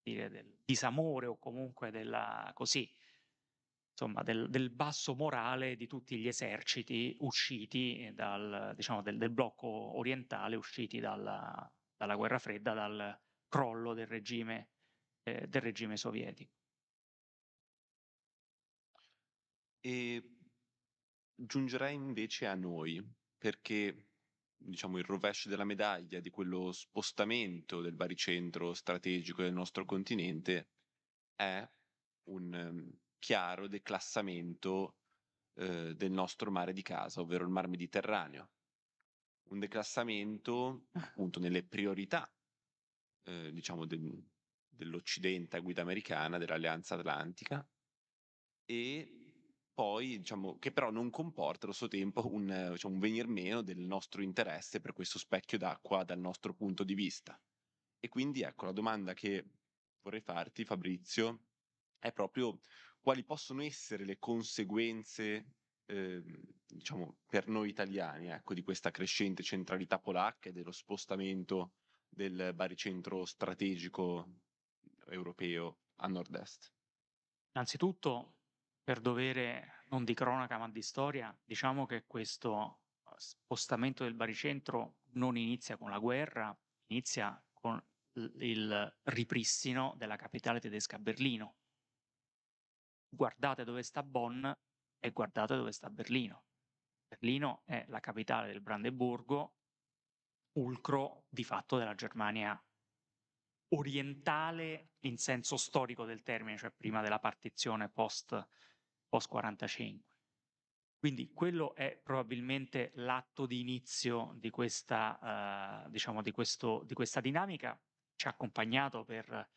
dire, 0.02 0.30
del 0.30 0.58
disamore 0.66 1.28
o 1.28 1.38
comunque 1.38 1.92
della, 1.92 2.52
così, 2.56 2.92
insomma, 3.92 4.24
del, 4.24 4.50
del, 4.50 4.72
basso 4.72 5.14
morale 5.14 5.76
di 5.76 5.86
tutti 5.86 6.18
gli 6.18 6.28
eserciti 6.28 7.16
usciti 7.20 8.10
dal, 8.14 8.74
diciamo, 8.76 9.02
del 9.02 9.30
blocco 9.30 9.68
orientale, 9.68 10.56
usciti 10.56 11.00
dalla, 11.00 11.72
dalla 12.00 12.16
guerra 12.16 12.40
fredda, 12.40 12.74
dal 12.74 13.22
crollo 13.50 13.94
del 13.94 14.08
regime, 14.08 14.70
eh, 15.24 15.46
del 15.48 15.62
regime 15.62 15.98
sovietico. 15.98 16.54
E 19.82 20.38
giungerei 21.36 21.96
invece 21.96 22.48
a 22.48 22.56
noi, 22.56 23.06
perché 23.38 24.08
diciamo, 24.56 24.98
il 24.98 25.04
rovescio 25.04 25.50
della 25.50 25.66
medaglia 25.66 26.22
di 26.22 26.30
quello 26.30 26.72
spostamento 26.72 27.82
del 27.82 27.96
baricentro 27.96 28.74
strategico 28.74 29.42
del 29.42 29.54
nostro 29.54 29.84
continente 29.84 30.70
è 31.36 31.70
un 32.30 32.54
um, 32.54 32.98
chiaro 33.18 33.68
declassamento 33.68 34.96
eh, 35.56 35.96
del 35.96 36.12
nostro 36.12 36.50
mare 36.50 36.72
di 36.72 36.82
casa, 36.82 37.20
ovvero 37.20 37.44
il 37.44 37.50
mar 37.50 37.68
Mediterraneo. 37.68 38.52
Un 39.50 39.60
declassamento 39.60 40.88
appunto 40.94 41.40
nelle 41.40 41.64
priorità, 41.64 42.32
eh, 43.24 43.52
diciamo, 43.52 43.86
del, 43.86 44.24
dell'Occidente 44.68 45.58
a 45.58 45.60
guida 45.60 45.82
americana, 45.82 46.38
dell'Alleanza 46.38 46.96
Atlantica, 46.96 47.68
e 48.66 49.20
poi, 49.74 50.18
diciamo, 50.18 50.60
che 50.60 50.72
però 50.72 50.92
non 50.92 51.10
comporta 51.10 51.66
allo 51.66 51.74
suo 51.74 51.88
tempo 51.88 52.32
un, 52.32 52.70
diciamo, 52.72 52.94
un 52.94 53.00
venir 53.00 53.28
meno 53.28 53.62
del 53.62 53.80
nostro 53.80 54.22
interesse 54.22 54.82
per 54.82 54.94
questo 54.94 55.18
specchio 55.18 55.58
d'acqua 55.58 56.04
dal 56.04 56.20
nostro 56.20 56.54
punto 56.54 56.84
di 56.84 56.94
vista. 56.94 57.42
E 58.00 58.08
quindi 58.08 58.42
ecco, 58.42 58.66
la 58.66 58.72
domanda 58.72 59.14
che 59.14 59.46
vorrei 60.02 60.22
farti, 60.22 60.64
Fabrizio, 60.64 61.46
è 61.98 62.12
proprio 62.12 62.60
quali 63.00 63.24
possono 63.24 63.64
essere 63.64 64.06
le 64.06 64.20
conseguenze, 64.20 65.56
diciamo, 66.68 67.18
per 67.28 67.48
noi 67.48 67.70
italiani, 67.70 68.28
ecco, 68.28 68.54
di 68.54 68.62
questa 68.62 68.92
crescente 68.92 69.42
centralità 69.44 70.00
polacca 70.00 70.50
e 70.50 70.52
dello 70.52 70.72
spostamento 70.72 71.74
del 72.08 72.52
baricentro 72.54 73.26
strategico 73.26 74.28
europeo 75.08 75.80
a 75.98 76.08
nord-est. 76.08 76.72
Innanzitutto 77.54 78.36
per 78.84 79.00
dovere 79.00 79.84
non 79.88 80.04
di 80.04 80.14
cronaca 80.14 80.58
ma 80.58 80.70
di 80.70 80.82
storia, 80.82 81.36
diciamo 81.44 81.86
che 81.86 82.06
questo 82.06 82.82
spostamento 83.18 84.04
del 84.04 84.14
baricentro 84.14 84.98
non 85.14 85.38
inizia 85.38 85.78
con 85.78 85.90
la 85.90 86.00
guerra, 86.00 86.56
inizia 86.88 87.44
con 87.52 87.84
il 88.14 89.00
ripristino 89.04 89.94
della 89.98 90.16
capitale 90.16 90.60
tedesca 90.60 91.00
Berlino. 91.00 91.58
Guardate 93.10 93.64
dove 93.64 93.82
sta 93.82 94.04
Bonn 94.04 94.48
e 95.00 95.12
guardate 95.12 95.56
dove 95.56 95.72
sta 95.72 95.90
Berlino. 95.90 96.44
Berlino 97.08 97.64
è 97.66 97.86
la 97.88 98.00
capitale 98.00 98.48
del 98.48 98.62
Brandeburgo, 98.62 99.56
fulcro 100.52 101.26
di 101.30 101.44
fatto 101.44 101.78
della 101.78 101.96
Germania 101.96 102.62
orientale 103.70 104.94
in 105.02 105.18
senso 105.18 105.58
storico 105.58 106.06
del 106.06 106.24
termine, 106.24 106.58
cioè 106.58 106.72
prima 106.72 107.02
della 107.02 107.20
partizione 107.20 107.90
post, 107.90 108.48
post 109.08 109.28
45. 109.28 110.08
Quindi 111.00 111.32
quello 111.34 111.74
è 111.76 111.98
probabilmente 111.98 112.92
l'atto 112.96 113.46
di 113.46 113.62
inizio 113.62 114.34
di 114.36 114.50
questa, 114.50 115.86
eh, 115.86 115.90
diciamo, 115.90 116.22
di, 116.22 116.32
questo, 116.32 116.84
di 116.84 116.94
questa 116.94 117.22
dinamica. 117.22 117.80
Ci 118.16 118.28
ha 118.28 118.32
accompagnato 118.32 119.06
per 119.06 119.50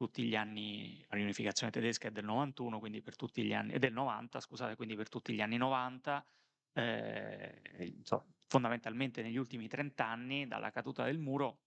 tutti 0.00 0.22
gli 0.22 0.34
anni, 0.34 0.98
la 1.10 1.16
riunificazione 1.16 1.70
tedesca 1.70 2.08
è 2.08 2.10
del 2.10 2.24
91, 2.24 2.78
quindi 2.78 3.02
per 3.02 3.16
tutti 3.16 3.42
gli 3.44 3.52
anni, 3.52 3.78
del 3.78 3.92
90, 3.92 4.40
scusate, 4.40 4.74
quindi 4.74 4.96
per 4.96 5.10
tutti 5.10 5.34
gli 5.34 5.42
anni 5.42 5.58
90, 5.58 6.26
eh, 6.72 7.60
insomma, 7.80 8.24
fondamentalmente 8.46 9.20
negli 9.20 9.36
ultimi 9.36 9.68
30 9.68 10.02
anni 10.02 10.46
dalla 10.46 10.70
caduta 10.70 11.04
del 11.04 11.18
muro 11.18 11.60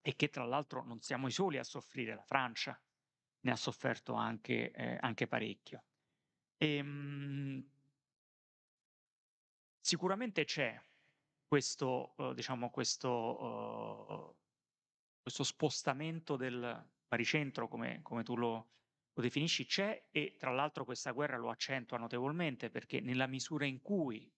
e 0.00 0.16
che 0.16 0.30
tra 0.30 0.46
l'altro 0.46 0.84
non 0.84 1.02
siamo 1.02 1.26
i 1.26 1.32
soli 1.32 1.58
a 1.58 1.64
soffrire, 1.64 2.14
la 2.14 2.24
Francia 2.24 2.80
ne 3.40 3.50
ha 3.50 3.56
sofferto 3.56 4.14
anche, 4.14 4.70
eh, 4.70 4.96
anche 5.02 5.26
parecchio. 5.26 5.84
E, 6.56 6.76
ehm, 6.76 6.86
mh, 6.88 7.70
sicuramente 9.80 10.46
c'è 10.46 10.80
questo, 11.46 12.14
uh, 12.16 12.32
diciamo, 12.32 12.70
questo, 12.70 13.10
uh, 13.10 14.36
questo 15.20 15.44
spostamento 15.44 16.36
del 16.36 16.92
baricentro, 17.14 17.68
come, 17.68 18.00
come 18.02 18.24
tu 18.24 18.36
lo, 18.36 18.70
lo 19.12 19.22
definisci, 19.22 19.66
c'è 19.66 20.08
e 20.10 20.34
tra 20.36 20.50
l'altro 20.50 20.84
questa 20.84 21.12
guerra 21.12 21.36
lo 21.36 21.50
accentua 21.50 21.96
notevolmente 21.96 22.70
perché 22.70 23.00
nella 23.00 23.26
misura 23.26 23.64
in 23.64 23.80
cui, 23.80 24.30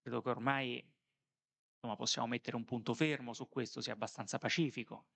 credo 0.00 0.20
che 0.20 0.28
ormai 0.28 0.96
insomma, 1.74 1.96
possiamo 1.96 2.26
mettere 2.26 2.56
un 2.56 2.64
punto 2.64 2.92
fermo 2.92 3.32
su 3.32 3.48
questo, 3.48 3.80
sia 3.80 3.92
abbastanza 3.92 4.38
pacifico. 4.38 5.06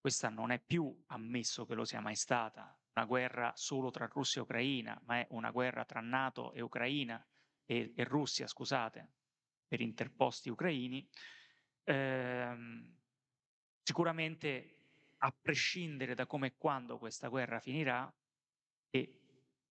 Questa 0.00 0.28
non 0.28 0.50
è 0.52 0.60
più, 0.60 1.02
ammesso 1.06 1.64
che 1.64 1.74
lo 1.74 1.84
sia 1.84 2.00
mai 2.00 2.14
stata, 2.14 2.78
una 2.94 3.06
guerra 3.06 3.52
solo 3.56 3.90
tra 3.90 4.06
Russia 4.06 4.40
e 4.40 4.44
Ucraina, 4.44 5.00
ma 5.06 5.18
è 5.20 5.26
una 5.30 5.50
guerra 5.50 5.84
tra 5.84 6.00
Nato 6.00 6.52
e 6.52 6.60
Ucraina 6.60 7.26
e, 7.64 7.92
e 7.96 8.04
Russia, 8.04 8.46
scusate, 8.46 9.12
per 9.66 9.80
interposti 9.80 10.50
ucraini. 10.50 11.08
Ehm, 11.84 12.96
sicuramente, 13.82 14.83
a 15.24 15.32
prescindere 15.32 16.14
da 16.14 16.26
come 16.26 16.48
e 16.48 16.56
quando 16.56 16.98
questa 16.98 17.28
guerra 17.28 17.58
finirà, 17.58 18.12
e 18.90 19.20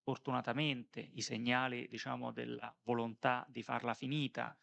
fortunatamente 0.01 0.99
i 0.99 1.21
segnali, 1.21 1.87
diciamo, 1.87 2.31
della 2.31 2.75
volontà 2.81 3.45
di 3.47 3.61
farla 3.61 3.93
finita 3.93 4.57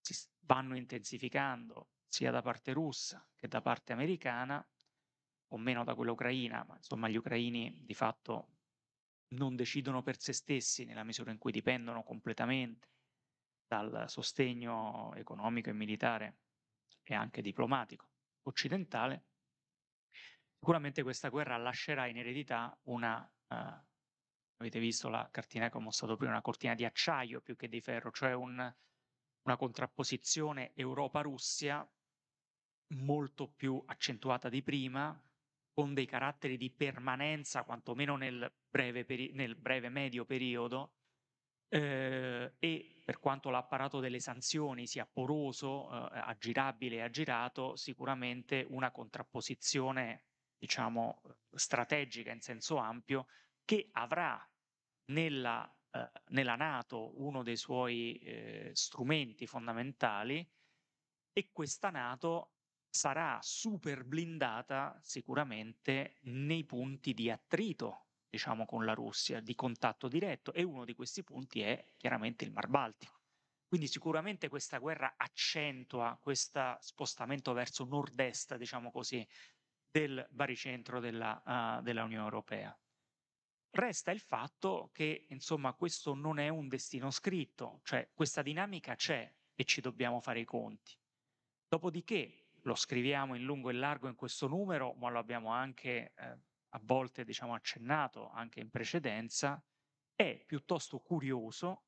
si 0.00 0.14
vanno 0.40 0.76
intensificando 0.76 1.88
sia 2.06 2.30
da 2.30 2.42
parte 2.42 2.72
russa 2.72 3.26
che 3.34 3.48
da 3.48 3.62
parte 3.62 3.94
americana, 3.94 4.64
o 5.48 5.56
meno 5.56 5.84
da 5.84 5.94
quella 5.94 6.12
ucraina, 6.12 6.64
ma 6.68 6.76
insomma 6.76 7.08
gli 7.08 7.16
ucraini 7.16 7.80
di 7.84 7.94
fatto 7.94 8.48
non 9.28 9.56
decidono 9.56 10.02
per 10.02 10.20
se 10.20 10.32
stessi 10.32 10.84
nella 10.84 11.04
misura 11.04 11.30
in 11.30 11.38
cui 11.38 11.50
dipendono 11.50 12.02
completamente 12.02 12.90
dal 13.66 14.04
sostegno 14.08 15.14
economico 15.14 15.70
e 15.70 15.72
militare 15.72 16.36
e 17.02 17.14
anche 17.14 17.40
diplomatico 17.40 18.10
occidentale, 18.42 19.24
sicuramente 20.64 21.02
questa 21.02 21.28
guerra 21.28 21.58
lascerà 21.58 22.06
in 22.06 22.16
eredità 22.16 22.74
una, 22.84 23.20
uh, 23.48 23.54
avete 24.56 24.78
visto 24.78 25.10
la 25.10 25.28
cartina 25.30 25.68
che 25.68 25.76
ho 25.76 25.80
mostrato 25.80 26.16
prima, 26.16 26.32
una 26.32 26.40
cortina 26.40 26.74
di 26.74 26.86
acciaio 26.86 27.42
più 27.42 27.54
che 27.54 27.68
di 27.68 27.82
ferro, 27.82 28.10
cioè 28.10 28.32
un, 28.32 28.74
una 29.42 29.56
contrapposizione 29.58 30.72
Europa-Russia 30.74 31.86
molto 32.94 33.46
più 33.46 33.82
accentuata 33.84 34.48
di 34.48 34.62
prima, 34.62 35.22
con 35.70 35.92
dei 35.92 36.06
caratteri 36.06 36.56
di 36.56 36.70
permanenza, 36.70 37.64
quantomeno 37.64 38.16
nel 38.16 38.50
breve, 38.70 39.04
peri- 39.04 39.32
nel 39.34 39.56
breve 39.56 39.90
medio 39.90 40.24
periodo, 40.24 40.94
eh, 41.68 42.54
e 42.58 43.02
per 43.04 43.18
quanto 43.18 43.50
l'apparato 43.50 44.00
delle 44.00 44.18
sanzioni 44.20 44.86
sia 44.86 45.04
poroso, 45.04 45.90
eh, 45.90 46.20
aggirabile 46.20 46.96
e 46.96 47.00
aggirato, 47.02 47.76
sicuramente 47.76 48.64
una 48.70 48.90
contrapposizione, 48.90 50.24
diciamo, 50.58 51.22
strategica 51.52 52.32
in 52.32 52.40
senso 52.40 52.76
ampio, 52.76 53.26
che 53.64 53.88
avrà 53.92 54.38
nella 55.06 55.68
eh, 55.94 56.10
nella 56.30 56.56
Nato 56.56 57.12
uno 57.22 57.44
dei 57.44 57.56
suoi 57.56 58.16
eh, 58.18 58.70
strumenti 58.74 59.46
fondamentali 59.46 60.46
e 61.32 61.50
questa 61.52 61.90
Nato 61.90 62.54
sarà 62.90 63.38
super 63.40 64.04
blindata 64.04 64.98
sicuramente 65.00 66.18
nei 66.22 66.64
punti 66.64 67.14
di 67.14 67.30
attrito, 67.30 68.06
diciamo, 68.28 68.66
con 68.66 68.84
la 68.84 68.92
Russia, 68.92 69.40
di 69.40 69.54
contatto 69.54 70.08
diretto 70.08 70.52
e 70.52 70.64
uno 70.64 70.84
di 70.84 70.94
questi 70.94 71.22
punti 71.22 71.60
è 71.60 71.92
chiaramente 71.96 72.44
il 72.44 72.52
Mar 72.52 72.68
Baltico. 72.68 73.20
Quindi 73.66 73.86
sicuramente 73.86 74.48
questa 74.48 74.78
guerra 74.78 75.14
accentua 75.16 76.18
questo 76.20 76.76
spostamento 76.80 77.52
verso 77.52 77.84
nord-est, 77.84 78.56
diciamo 78.56 78.90
così, 78.90 79.26
del 79.94 80.26
baricentro 80.28 80.98
della, 80.98 81.40
uh, 81.78 81.80
della 81.80 82.02
Unione 82.02 82.24
Europea. 82.24 82.76
Resta 83.70 84.10
il 84.10 84.18
fatto 84.18 84.90
che, 84.92 85.26
insomma, 85.28 85.72
questo 85.74 86.14
non 86.14 86.40
è 86.40 86.48
un 86.48 86.66
destino 86.66 87.12
scritto, 87.12 87.80
cioè 87.84 88.10
questa 88.12 88.42
dinamica 88.42 88.96
c'è 88.96 89.32
e 89.54 89.64
ci 89.64 89.80
dobbiamo 89.80 90.18
fare 90.18 90.40
i 90.40 90.44
conti. 90.44 90.98
Dopodiché 91.68 92.48
lo 92.62 92.74
scriviamo 92.74 93.36
in 93.36 93.44
lungo 93.44 93.70
e 93.70 93.74
largo 93.74 94.08
in 94.08 94.16
questo 94.16 94.48
numero, 94.48 94.94
ma 94.94 95.10
lo 95.10 95.20
abbiamo 95.20 95.50
anche 95.50 96.12
eh, 96.16 96.38
a 96.70 96.80
volte 96.82 97.24
diciamo, 97.24 97.54
accennato 97.54 98.30
anche 98.30 98.58
in 98.58 98.70
precedenza, 98.70 99.64
è 100.16 100.42
piuttosto 100.44 100.98
curioso 100.98 101.84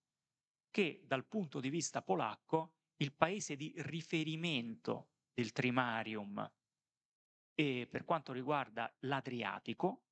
che 0.71 1.03
dal 1.05 1.27
punto 1.27 1.59
di 1.59 1.71
vista 1.71 2.03
polacco 2.03 2.75
il 2.99 3.13
paese 3.13 3.57
di 3.57 3.75
riferimento 3.79 5.09
del 5.35 5.51
trimarium 5.51 6.49
e 7.59 7.89
per 7.91 8.05
quanto 8.05 8.33
riguarda 8.33 8.95
l'Adriatico, 9.01 10.03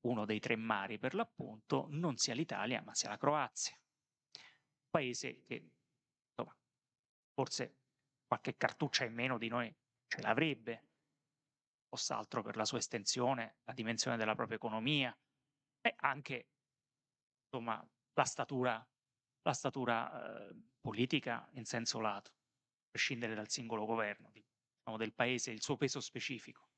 uno 0.00 0.24
dei 0.24 0.40
tre 0.40 0.56
mari 0.56 0.98
per 0.98 1.14
l'appunto, 1.14 1.86
non 1.90 2.16
sia 2.16 2.34
l'Italia 2.34 2.82
ma 2.82 2.94
sia 2.94 3.08
la 3.08 3.16
Croazia. 3.16 3.78
Paese 4.90 5.44
che 5.44 5.70
insomma, 6.30 6.56
forse 7.32 7.76
qualche 8.26 8.56
cartuccia 8.56 9.04
in 9.04 9.14
meno 9.14 9.38
di 9.38 9.48
noi 9.48 9.72
ce 10.08 10.20
l'avrebbe, 10.20 10.88
fosse 11.88 12.12
altro 12.12 12.42
per 12.42 12.56
la 12.56 12.64
sua 12.64 12.78
estensione, 12.78 13.58
la 13.64 13.72
dimensione 13.72 14.16
della 14.16 14.34
propria 14.34 14.56
economia 14.56 15.16
e 15.80 15.94
anche 15.98 16.48
insomma, 17.44 17.84
la 18.14 18.24
statura, 18.24 18.88
la 19.42 19.52
statura 19.52 20.48
eh, 20.48 20.56
politica 20.80 21.48
in 21.52 21.64
senso 21.64 22.00
lato, 22.00 22.30
a 22.30 22.90
prescindere 22.90 23.34
dal 23.34 23.48
singolo 23.48 23.86
governo 23.86 24.30
diciamo, 24.32 24.96
del 24.96 25.12
paese, 25.12 25.52
il 25.52 25.62
suo 25.62 25.76
peso 25.76 26.00
specifico. 26.00 26.69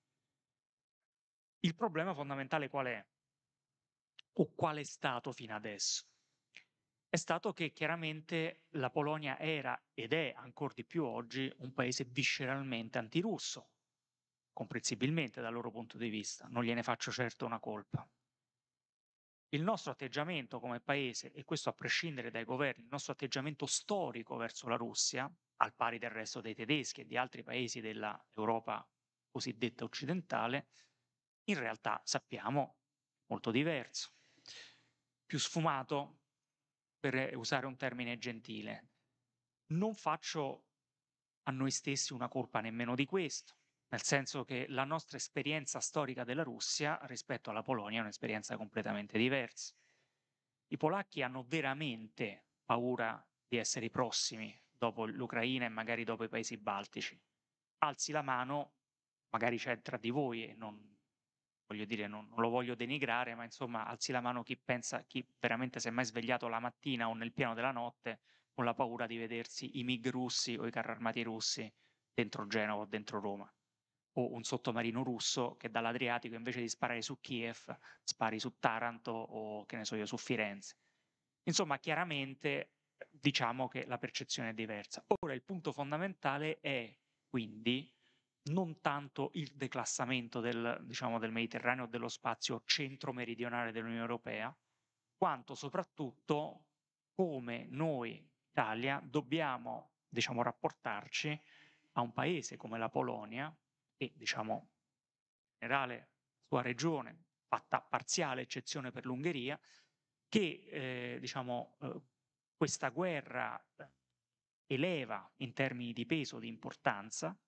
Il 1.64 1.76
problema 1.76 2.12
fondamentale 2.12 2.68
qual 2.68 2.86
è? 2.86 3.06
O 4.32 4.52
qual 4.52 4.78
è 4.78 4.82
stato 4.82 5.30
fino 5.30 5.54
adesso? 5.54 6.04
È 7.08 7.14
stato 7.14 7.52
che 7.52 7.72
chiaramente 7.72 8.64
la 8.70 8.90
Polonia 8.90 9.38
era 9.38 9.80
ed 9.94 10.12
è 10.12 10.34
ancora 10.36 10.74
di 10.74 10.84
più 10.84 11.04
oggi 11.04 11.52
un 11.58 11.72
paese 11.72 12.02
visceralmente 12.02 12.98
antirusso, 12.98 13.70
comprensibilmente 14.52 15.40
dal 15.40 15.52
loro 15.52 15.70
punto 15.70 15.98
di 15.98 16.08
vista, 16.08 16.48
non 16.48 16.64
gliene 16.64 16.82
faccio 16.82 17.12
certo 17.12 17.46
una 17.46 17.60
colpa. 17.60 18.10
Il 19.50 19.62
nostro 19.62 19.92
atteggiamento 19.92 20.58
come 20.58 20.80
paese, 20.80 21.30
e 21.30 21.44
questo 21.44 21.68
a 21.68 21.74
prescindere 21.74 22.32
dai 22.32 22.44
governi, 22.44 22.82
il 22.82 22.90
nostro 22.90 23.12
atteggiamento 23.12 23.66
storico 23.66 24.34
verso 24.34 24.66
la 24.66 24.76
Russia, 24.76 25.32
al 25.58 25.74
pari 25.74 25.98
del 25.98 26.10
resto 26.10 26.40
dei 26.40 26.56
tedeschi 26.56 27.02
e 27.02 27.06
di 27.06 27.16
altri 27.16 27.44
paesi 27.44 27.80
dell'Europa 27.80 28.84
cosiddetta 29.30 29.84
occidentale, 29.84 30.66
in 31.44 31.58
realtà 31.58 32.00
sappiamo 32.04 32.76
molto 33.26 33.50
diverso, 33.50 34.12
più 35.26 35.38
sfumato, 35.38 36.18
per 36.98 37.36
usare 37.36 37.66
un 37.66 37.76
termine 37.76 38.16
gentile. 38.16 38.90
Non 39.72 39.94
faccio 39.94 40.66
a 41.44 41.50
noi 41.50 41.72
stessi 41.72 42.12
una 42.12 42.28
colpa 42.28 42.60
nemmeno 42.60 42.94
di 42.94 43.06
questo, 43.06 43.56
nel 43.88 44.02
senso 44.02 44.44
che 44.44 44.66
la 44.68 44.84
nostra 44.84 45.16
esperienza 45.16 45.80
storica 45.80 46.22
della 46.22 46.44
Russia 46.44 46.98
rispetto 47.02 47.50
alla 47.50 47.62
Polonia 47.62 47.98
è 47.98 48.02
un'esperienza 48.02 48.56
completamente 48.56 49.18
diversa. 49.18 49.74
I 50.68 50.76
polacchi 50.76 51.22
hanno 51.22 51.44
veramente 51.46 52.46
paura 52.64 53.26
di 53.48 53.56
essere 53.56 53.86
i 53.86 53.90
prossimi 53.90 54.56
dopo 54.70 55.04
l'Ucraina 55.04 55.66
e 55.66 55.68
magari 55.68 56.04
dopo 56.04 56.24
i 56.24 56.28
paesi 56.28 56.56
baltici. 56.56 57.20
Alzi 57.78 58.12
la 58.12 58.22
mano, 58.22 58.74
magari 59.30 59.58
c'è 59.58 59.82
tra 59.82 59.96
di 59.96 60.10
voi 60.10 60.48
e 60.48 60.54
non, 60.54 60.91
voglio 61.66 61.84
dire, 61.84 62.06
non, 62.06 62.26
non, 62.28 62.40
lo 62.40 62.48
voglio 62.48 62.74
denigrare, 62.74 63.34
ma 63.34 63.44
insomma, 63.44 63.86
alzi 63.86 64.12
la 64.12 64.20
mano 64.20 64.42
chi 64.42 64.56
pensa, 64.56 65.04
chi 65.04 65.26
veramente 65.38 65.80
si 65.80 65.88
è 65.88 65.90
mai 65.90 66.04
svegliato 66.04 66.48
la 66.48 66.60
mattina 66.60 67.08
o 67.08 67.14
nel 67.14 67.32
piano 67.32 67.54
della 67.54 67.70
notte 67.70 68.20
con 68.52 68.64
la 68.64 68.74
paura 68.74 69.06
di 69.06 69.16
vedersi 69.16 69.78
i 69.78 69.84
MiG 69.84 70.08
russi 70.08 70.56
o 70.56 70.66
i 70.66 70.70
carri 70.70 70.90
armati 70.90 71.22
russi 71.22 71.72
dentro 72.12 72.46
Genova 72.46 72.82
o 72.82 72.86
dentro 72.86 73.20
Roma, 73.20 73.50
o 74.14 74.32
un 74.32 74.42
sottomarino 74.42 75.02
russo 75.02 75.56
che 75.56 75.70
dall'Adriatico 75.70 76.34
invece 76.34 76.60
di 76.60 76.68
sparare 76.68 77.00
su 77.00 77.18
Kiev 77.20 77.76
spari 78.02 78.38
su 78.38 78.58
Taranto 78.58 79.10
o 79.12 79.64
che 79.64 79.76
ne 79.76 79.84
so 79.84 79.96
io 79.96 80.06
su 80.06 80.18
Firenze. 80.18 80.76
Insomma, 81.44 81.78
chiaramente 81.78 82.74
diciamo 83.10 83.68
che 83.68 83.86
la 83.86 83.98
percezione 83.98 84.50
è 84.50 84.54
diversa. 84.54 85.04
Ora 85.20 85.34
il 85.34 85.42
punto 85.42 85.72
fondamentale 85.72 86.60
è 86.60 86.94
quindi 87.28 87.92
non 88.44 88.80
tanto 88.80 89.30
il 89.34 89.52
declassamento 89.54 90.40
del, 90.40 90.80
diciamo, 90.82 91.18
del 91.18 91.30
Mediterraneo 91.30 91.84
o 91.84 91.88
dello 91.88 92.08
spazio 92.08 92.62
centro-meridionale 92.64 93.70
dell'Unione 93.70 94.00
Europea, 94.00 94.54
quanto 95.16 95.54
soprattutto 95.54 96.64
come 97.14 97.66
noi, 97.68 98.28
Italia, 98.50 99.00
dobbiamo 99.04 99.92
diciamo, 100.08 100.42
rapportarci 100.42 101.40
a 101.92 102.00
un 102.00 102.12
paese 102.12 102.56
come 102.56 102.78
la 102.78 102.88
Polonia 102.88 103.54
e 103.96 104.12
diciamo, 104.16 104.54
in 104.54 105.68
generale 105.68 106.10
sua 106.48 106.62
regione, 106.62 107.24
fatta 107.46 107.80
parziale 107.80 108.42
eccezione 108.42 108.90
per 108.90 109.04
l'Ungheria, 109.04 109.58
che 110.28 110.66
eh, 110.70 111.18
diciamo, 111.20 111.76
eh, 111.80 112.00
questa 112.56 112.88
guerra 112.88 113.62
eleva 114.66 115.30
in 115.36 115.52
termini 115.52 115.92
di 115.92 116.06
peso, 116.06 116.38
di 116.38 116.48
importanza, 116.48 117.38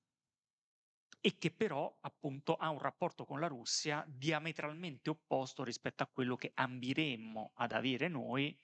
e 1.27 1.39
che 1.39 1.51
però 1.51 1.97
appunto 2.03 2.55
ha 2.57 2.69
un 2.69 2.79
rapporto 2.79 3.25
con 3.25 3.41
la 3.41 3.47
Russia 3.47 4.05
diametralmente 4.07 5.09
opposto 5.09 5.65
rispetto 5.65 6.03
a 6.03 6.07
quello 6.07 6.37
che 6.37 6.53
ambiremmo 6.53 7.53
ad 7.55 7.73
avere 7.73 8.09
noi 8.09 8.61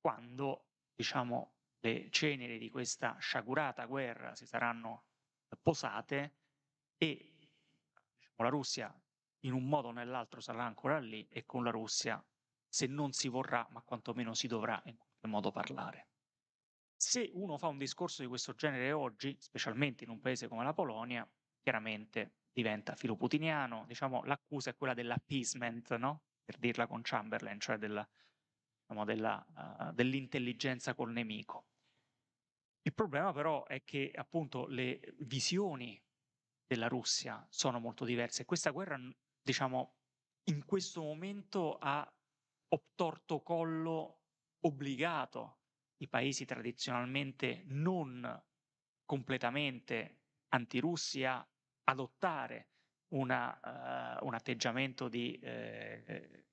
quando, 0.00 0.68
diciamo, 0.94 1.56
le 1.80 2.08
ceneri 2.08 2.56
di 2.56 2.70
questa 2.70 3.18
sciagurata 3.18 3.84
guerra 3.84 4.34
si 4.34 4.46
saranno 4.46 5.08
posate 5.60 6.36
e 6.96 7.34
diciamo, 8.16 8.42
la 8.42 8.48
Russia 8.48 9.02
in 9.40 9.52
un 9.52 9.68
modo 9.68 9.88
o 9.88 9.92
nell'altro 9.92 10.40
sarà 10.40 10.64
ancora 10.64 10.98
lì 10.98 11.28
e 11.28 11.44
con 11.44 11.64
la 11.64 11.70
Russia 11.70 12.26
se 12.66 12.86
non 12.86 13.12
si 13.12 13.28
vorrà, 13.28 13.68
ma 13.72 13.82
quantomeno 13.82 14.32
si 14.32 14.46
dovrà 14.46 14.80
in 14.86 14.96
qualche 14.96 15.26
modo 15.26 15.50
parlare. 15.50 16.08
Se 16.96 17.30
uno 17.34 17.58
fa 17.58 17.66
un 17.66 17.76
discorso 17.76 18.22
di 18.22 18.28
questo 18.28 18.54
genere 18.54 18.90
oggi, 18.92 19.36
specialmente 19.38 20.04
in 20.04 20.10
un 20.10 20.20
paese 20.20 20.48
come 20.48 20.64
la 20.64 20.72
Polonia, 20.72 21.30
chiaramente 21.68 22.36
diventa 22.50 22.96
filoputiniano, 22.96 23.84
diciamo 23.86 24.24
l'accusa 24.24 24.70
è 24.70 24.74
quella 24.74 24.94
dell'appeasement, 24.94 25.96
no? 25.96 26.22
per 26.42 26.56
dirla 26.56 26.86
con 26.86 27.02
Chamberlain, 27.02 27.60
cioè 27.60 27.76
della, 27.76 28.08
diciamo, 28.80 29.04
della, 29.04 29.46
uh, 29.54 29.92
dell'intelligenza 29.92 30.94
col 30.94 31.12
nemico. 31.12 31.66
Il 32.80 32.94
problema 32.94 33.34
però 33.34 33.66
è 33.66 33.84
che 33.84 34.10
appunto 34.14 34.66
le 34.66 34.98
visioni 35.18 36.02
della 36.66 36.88
Russia 36.88 37.46
sono 37.50 37.78
molto 37.80 38.06
diverse. 38.06 38.46
Questa 38.46 38.70
guerra, 38.70 38.98
diciamo, 39.42 39.96
in 40.44 40.64
questo 40.64 41.02
momento 41.02 41.76
ha 41.76 42.10
obtorto 42.68 43.42
collo 43.42 44.22
obbligato 44.60 45.58
i 45.98 46.08
paesi 46.08 46.46
tradizionalmente 46.46 47.64
non 47.66 48.42
completamente 49.04 50.22
antirussi 50.48 51.24
a 51.24 51.46
adottare 51.88 52.68
una, 53.08 54.18
uh, 54.20 54.26
un 54.26 54.34
atteggiamento 54.34 55.08
di, 55.08 55.38
eh, 55.38 56.44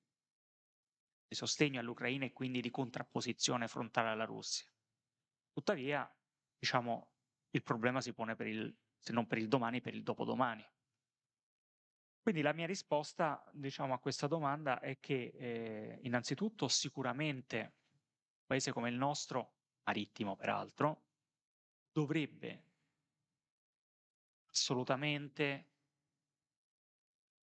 di 1.28 1.36
sostegno 1.36 1.80
all'Ucraina 1.80 2.26
e 2.26 2.32
quindi 2.32 2.62
di 2.62 2.70
contrapposizione 2.72 3.68
frontale 3.68 4.10
alla 4.10 4.26
Russia. 4.26 4.66
Tuttavia, 5.52 6.10
diciamo, 6.58 7.12
il 7.52 7.64
problema 7.64 8.02
si 8.02 8.14
pone 8.14 8.36
per 8.36 8.48
il, 8.48 8.74
se 8.98 9.12
non 9.12 9.28
per 9.28 9.38
il 9.38 9.48
domani, 9.48 9.82
per 9.82 9.94
il 9.94 10.04
dopodomani. 10.04 10.66
Quindi 12.22 12.42
la 12.42 12.54
mia 12.54 12.66
risposta, 12.66 13.44
diciamo, 13.54 13.94
a 13.94 14.00
questa 14.00 14.28
domanda 14.28 14.80
è 14.80 15.00
che 15.00 15.34
eh, 15.36 16.00
innanzitutto 16.04 16.68
sicuramente 16.68 17.60
un 17.60 18.46
paese 18.48 18.72
come 18.72 18.90
il 18.90 18.96
nostro, 18.96 19.54
marittimo 19.84 20.36
peraltro, 20.36 21.04
dovrebbe 21.92 22.64
assolutamente 24.56 25.68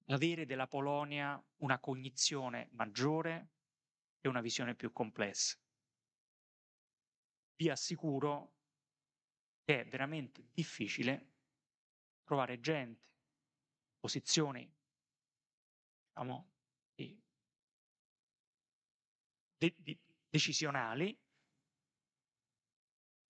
avere 0.06 0.46
della 0.46 0.66
Polonia 0.66 1.40
una 1.58 1.78
cognizione 1.78 2.70
maggiore 2.72 3.50
e 4.20 4.28
una 4.28 4.40
visione 4.40 4.74
più 4.74 4.92
complessa. 4.92 5.58
Vi 7.56 7.68
assicuro 7.68 8.54
che 9.62 9.80
è 9.80 9.86
veramente 9.86 10.48
difficile 10.52 11.30
trovare 12.24 12.58
gente, 12.60 13.06
posizioni, 14.00 14.68
diciamo, 16.08 16.50
di, 16.94 17.22
di, 19.58 19.98
decisionali 20.30 21.16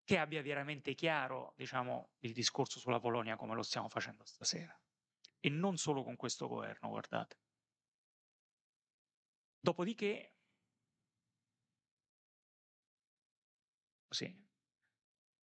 che 0.04 0.18
abbia 0.18 0.42
veramente 0.42 0.94
chiaro 0.94 1.54
diciamo, 1.56 2.12
il 2.20 2.34
discorso 2.34 2.80
sulla 2.80 3.00
Polonia 3.00 3.36
come 3.36 3.56
lo 3.56 3.64
stiamo 3.64 3.90
facendo 3.90 4.26
stasera. 4.26 4.78
E 5.40 5.50
non 5.50 5.78
solo 5.78 6.04
con 6.04 6.16
questo 6.16 6.48
governo, 6.48 6.90
guardate. 6.90 7.40
Dopodiché, 9.60 10.36
così, 14.08 14.48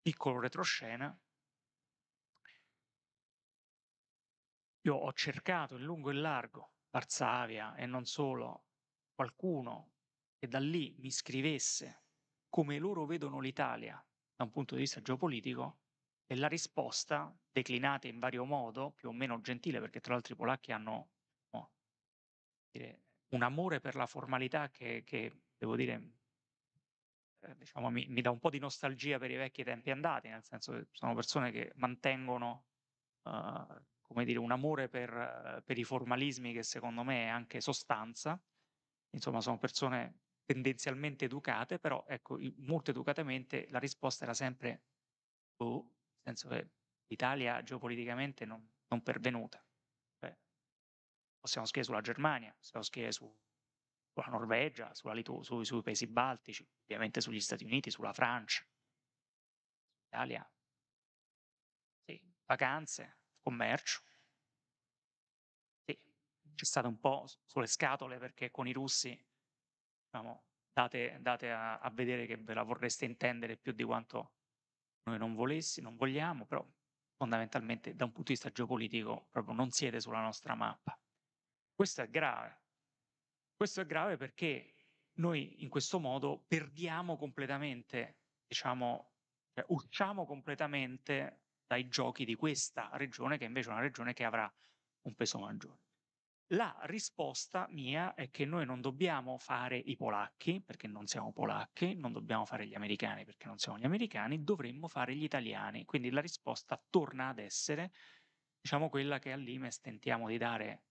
piccolo 0.01 0.39
retroscena, 0.39 1.19
io 4.81 4.95
ho 4.95 5.13
cercato 5.13 5.75
in 5.75 5.83
lungo 5.83 6.09
e 6.09 6.13
largo, 6.13 6.73
Varsavia 6.89 7.75
e 7.75 7.85
non 7.85 8.05
solo, 8.05 8.65
qualcuno 9.13 9.93
che 10.37 10.47
da 10.47 10.59
lì 10.59 10.95
mi 10.99 11.11
scrivesse 11.11 12.05
come 12.49 12.77
loro 12.77 13.05
vedono 13.05 13.39
l'Italia 13.39 14.01
da 14.37 14.43
un 14.43 14.51
punto 14.51 14.75
di 14.75 14.81
vista 14.81 15.01
geopolitico 15.01 15.79
e 16.27 16.35
la 16.35 16.47
risposta, 16.47 17.35
declinata 17.51 18.07
in 18.07 18.19
vario 18.19 18.45
modo, 18.45 18.91
più 18.91 19.09
o 19.09 19.11
meno 19.11 19.41
gentile, 19.41 19.79
perché 19.79 19.99
tra 19.99 20.13
l'altro 20.13 20.33
i 20.33 20.37
polacchi 20.37 20.71
hanno 20.71 21.09
no, 21.49 21.71
dire, 22.69 23.01
un 23.29 23.41
amore 23.41 23.79
per 23.79 23.95
la 23.95 24.05
formalità 24.05 24.69
che, 24.69 25.03
che 25.03 25.41
devo 25.57 25.75
dire, 25.75 26.11
eh, 27.39 27.55
diciamo, 27.57 27.89
mi, 27.89 28.05
mi, 28.09 28.21
dà 28.21 28.29
un 28.29 28.39
po' 28.39 28.51
di 28.51 28.59
nostalgia 28.59 29.17
per 29.17 29.31
i 29.31 29.37
vecchi 29.37 29.63
tempi 29.63 29.89
andati, 29.89 30.27
nel 30.27 30.43
senso 30.43 30.73
che 30.73 30.87
sono 30.91 31.15
persone 31.15 31.51
che 31.51 31.71
mantengono, 31.75 32.65
uh, 33.23 33.65
come 34.01 34.23
dire, 34.23 34.37
un 34.37 34.51
amore 34.51 34.87
per, 34.87 35.63
per 35.65 35.77
i 35.79 35.83
formalismi 35.83 36.53
che 36.53 36.61
secondo 36.61 37.03
me 37.03 37.25
è 37.25 37.27
anche 37.27 37.59
sostanza. 37.59 38.39
Insomma, 39.11 39.41
sono 39.41 39.57
persone 39.57 40.26
tendenzialmente 40.47 41.25
educate, 41.25 41.77
però 41.77 42.05
ecco, 42.07 42.39
molto 42.59 42.91
educatamente 42.91 43.67
la 43.69 43.79
risposta 43.79 44.23
era 44.23 44.33
sempre 44.33 44.83
oh, 45.57 45.81
nel 46.23 46.37
senso 46.37 46.47
che 46.47 46.69
l'Italia 47.07 47.61
geopoliticamente 47.63 48.45
non, 48.45 48.65
non 48.87 49.03
pervenuta. 49.03 49.61
Beh, 50.19 50.37
possiamo 51.39 51.65
scrivere 51.67 51.91
sulla 51.91 52.01
Germania, 52.01 52.55
possiamo 52.57 52.83
scrivere 52.85 53.11
su, 53.11 53.25
sulla 54.13 54.27
Norvegia, 54.37 54.93
sulla 54.93 55.13
Litu, 55.13 55.41
su, 55.43 55.63
sui 55.63 55.81
paesi 55.81 56.07
baltici, 56.07 56.65
ovviamente 56.83 57.19
sugli 57.21 57.41
Stati 57.41 57.65
Uniti, 57.65 57.91
sulla 57.91 58.13
Francia. 58.13 58.65
Italia, 60.11 60.43
sì, 62.05 62.21
vacanze, 62.45 63.19
commercio. 63.41 64.01
Sì, 65.85 65.99
c'è 66.55 66.65
stato 66.65 66.87
un 66.87 66.99
po' 66.99 67.25
sulle 67.45 67.67
scatole 67.67 68.17
perché 68.19 68.51
con 68.51 68.67
i 68.67 68.73
russi 68.73 69.17
diciamo, 70.17 70.43
date, 70.73 71.17
date 71.21 71.51
a, 71.51 71.79
a, 71.79 71.89
vedere 71.91 72.25
che 72.25 72.37
ve 72.37 72.53
la 72.53 72.63
vorreste 72.63 73.05
intendere 73.05 73.57
più 73.57 73.71
di 73.71 73.83
quanto 73.83 74.31
noi 75.03 75.17
non 75.17 75.35
volessi, 75.35 75.81
non 75.81 75.95
vogliamo, 75.95 76.45
però 76.45 76.65
fondamentalmente 77.15 77.95
da 77.95 78.05
un 78.05 78.11
punto 78.11 78.31
di 78.31 78.33
vista 78.33 78.51
geopolitico 78.51 79.27
proprio 79.31 79.53
non 79.53 79.71
siete 79.71 79.99
sulla 79.99 80.21
nostra 80.21 80.55
mappa. 80.55 80.99
Questo 81.73 82.01
è 82.01 82.09
grave. 82.09 82.61
Questo 83.55 83.81
è 83.81 83.85
grave 83.85 84.17
perché 84.17 84.73
noi 85.19 85.63
in 85.63 85.69
questo 85.69 85.99
modo 85.99 86.43
perdiamo 86.47 87.17
completamente, 87.17 88.17
diciamo, 88.47 89.13
cioè 89.53 89.65
usciamo 89.69 90.25
completamente 90.25 91.41
dai 91.65 91.87
giochi 91.87 92.23
di 92.25 92.35
questa 92.35 92.89
regione 92.93 93.37
che 93.37 93.45
invece 93.45 93.69
è 93.69 93.71
una 93.71 93.81
regione 93.81 94.13
che 94.13 94.23
avrà 94.23 94.51
un 95.01 95.15
peso 95.15 95.39
maggiore. 95.39 95.86
La 96.51 96.73
risposta 96.83 97.67
mia 97.71 98.13
è 98.13 98.29
che 98.29 98.45
noi 98.45 98.65
non 98.65 98.79
dobbiamo 98.79 99.37
fare 99.37 99.77
i 99.77 99.97
polacchi, 99.97 100.61
perché 100.61 100.87
non 100.87 101.05
siamo 101.05 101.33
polacchi, 101.33 101.93
non 101.95 102.13
dobbiamo 102.13 102.45
fare 102.45 102.65
gli 102.65 102.73
americani, 102.73 103.25
perché 103.25 103.47
non 103.47 103.57
siamo 103.57 103.77
gli 103.77 103.83
americani, 103.83 104.43
dovremmo 104.43 104.87
fare 104.87 105.13
gli 105.13 105.23
italiani. 105.23 105.83
Quindi 105.83 106.09
la 106.09 106.21
risposta 106.21 106.81
torna 106.89 107.27
ad 107.27 107.39
essere, 107.39 107.91
diciamo, 108.61 108.87
quella 108.87 109.19
che 109.19 109.33
all'Imes 109.33 109.81
tentiamo 109.81 110.29
di 110.29 110.37
dare 110.37 110.83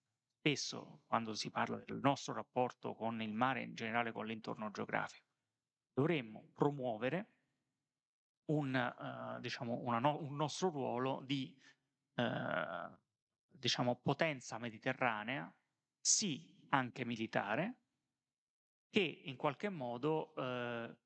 spesso 0.46 1.02
quando 1.06 1.32
si 1.34 1.50
parla 1.50 1.78
del 1.78 2.00
nostro 2.02 2.34
rapporto 2.34 2.94
con 2.94 3.22
il 3.22 3.32
mare, 3.32 3.62
in 3.62 3.74
generale 3.74 4.12
con 4.12 4.26
l'intorno 4.26 4.70
geografico. 4.70 5.24
Dovremmo 5.90 6.50
promuovere 6.52 7.30
un, 8.52 8.74
uh, 8.74 9.40
diciamo 9.40 9.98
no 9.98 10.18
un 10.20 10.36
nostro 10.36 10.68
ruolo 10.68 11.22
di 11.24 11.56
uh, 12.16 12.96
diciamo, 13.66 13.96
potenza 13.96 14.58
mediterranea, 14.58 15.52
sì 16.00 16.54
anche 16.68 17.04
militare, 17.04 17.80
che 18.88 19.00
in 19.00 19.34
qualche 19.36 19.68
modo 19.68 20.32
uh, 20.36 20.96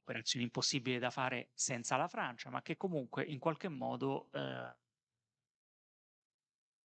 operazioni 0.00 0.46
impossibili 0.46 0.98
da 0.98 1.10
fare 1.10 1.50
senza 1.52 1.96
la 1.96 2.08
Francia, 2.08 2.48
ma 2.48 2.62
che 2.62 2.78
comunque 2.78 3.24
in 3.24 3.38
qualche 3.38 3.68
modo 3.68 4.30
eh, 4.32 4.76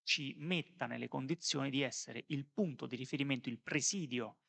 ci 0.04 0.36
metta 0.38 0.86
nelle 0.86 1.08
condizioni 1.08 1.70
di 1.70 1.82
essere 1.82 2.26
il 2.28 2.46
punto 2.48 2.86
di 2.86 2.96
riferimento, 2.96 3.50
il 3.50 3.60
presidio, 3.60 4.40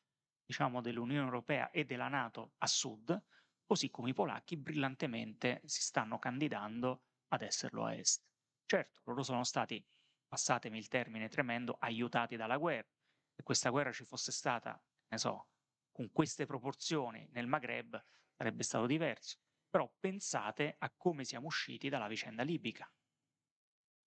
diciamo, 0.45 0.81
dell'Unione 0.81 1.25
Europea 1.25 1.69
e 1.71 1.85
della 1.85 2.07
Nato 2.07 2.53
a 2.57 2.67
sud, 2.67 3.21
così 3.65 3.89
come 3.89 4.09
i 4.09 4.13
polacchi 4.13 4.57
brillantemente 4.57 5.61
si 5.65 5.81
stanno 5.81 6.19
candidando 6.19 7.03
ad 7.29 7.41
esserlo 7.41 7.85
a 7.85 7.95
est. 7.95 8.30
Certo, 8.71 9.01
loro 9.03 9.21
sono 9.21 9.43
stati, 9.43 9.85
passatemi 10.25 10.77
il 10.77 10.87
termine 10.87 11.27
tremendo, 11.27 11.75
aiutati 11.77 12.37
dalla 12.37 12.55
guerra. 12.55 12.87
Se 13.35 13.43
questa 13.43 13.69
guerra 13.69 13.91
ci 13.91 14.05
fosse 14.05 14.31
stata, 14.31 14.81
ne 15.09 15.17
so, 15.17 15.49
con 15.91 16.09
queste 16.13 16.45
proporzioni 16.45 17.27
nel 17.33 17.47
Maghreb, 17.47 18.01
sarebbe 18.31 18.63
stato 18.63 18.85
diverso. 18.85 19.39
Però 19.69 19.93
pensate 19.99 20.77
a 20.79 20.89
come 20.95 21.25
siamo 21.25 21.47
usciti 21.47 21.89
dalla 21.89 22.07
vicenda 22.07 22.43
libica, 22.43 22.89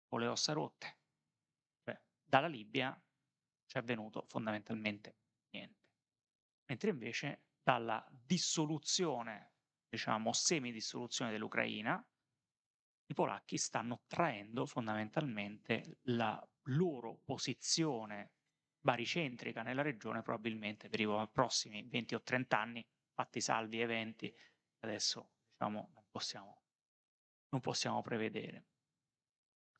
con 0.07 0.21
le 0.21 0.27
ossa 0.27 0.53
rotte. 0.53 0.99
Cioè, 1.83 2.01
dalla 2.23 2.47
Libia 2.47 2.97
ci 3.65 3.75
è 3.75 3.79
avvenuto 3.81 4.23
fondamentalmente 4.25 5.17
niente. 5.49 5.89
Mentre 6.67 6.91
invece 6.91 7.47
dalla 7.61 8.07
dissoluzione, 8.09 9.51
diciamo 9.89 10.31
semidissoluzione 10.31 11.31
dell'Ucraina, 11.31 12.01
i 13.07 13.13
polacchi 13.13 13.57
stanno 13.57 14.01
traendo 14.07 14.65
fondamentalmente 14.65 15.99
la 16.03 16.43
loro 16.69 17.19
posizione 17.23 18.31
baricentrica 18.79 19.63
nella 19.63 19.81
regione 19.81 20.21
probabilmente 20.21 20.89
per 20.89 20.99
i 20.99 21.29
prossimi 21.31 21.87
20 21.87 22.15
o 22.15 22.21
30 22.21 22.59
anni 22.59 22.85
fatti 23.13 23.41
salvi 23.41 23.79
eventi 23.79 24.33
adesso 24.79 25.31
diciamo 25.51 25.91
non 25.93 26.03
possiamo, 26.09 26.61
non 27.49 27.61
possiamo 27.61 28.01
prevedere. 28.01 28.65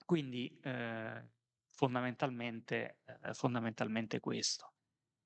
Quindi 0.05 0.59
eh, 0.61 1.29
fondamentalmente, 1.69 2.99
eh, 3.05 3.33
fondamentalmente 3.33 4.19
questo. 4.19 4.73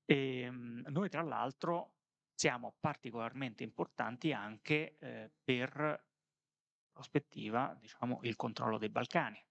E, 0.04 0.40
ehm, 0.40 0.84
noi 0.88 1.08
tra 1.08 1.22
l'altro 1.22 1.94
siamo 2.34 2.76
particolarmente 2.80 3.62
importanti 3.62 4.32
anche 4.32 4.96
eh, 4.98 5.30
per 5.42 6.08
prospettiva 7.00 7.74
diciamo, 7.80 8.20
il 8.22 8.36
controllo 8.36 8.76
dei 8.76 8.90
Balcani, 8.90 9.42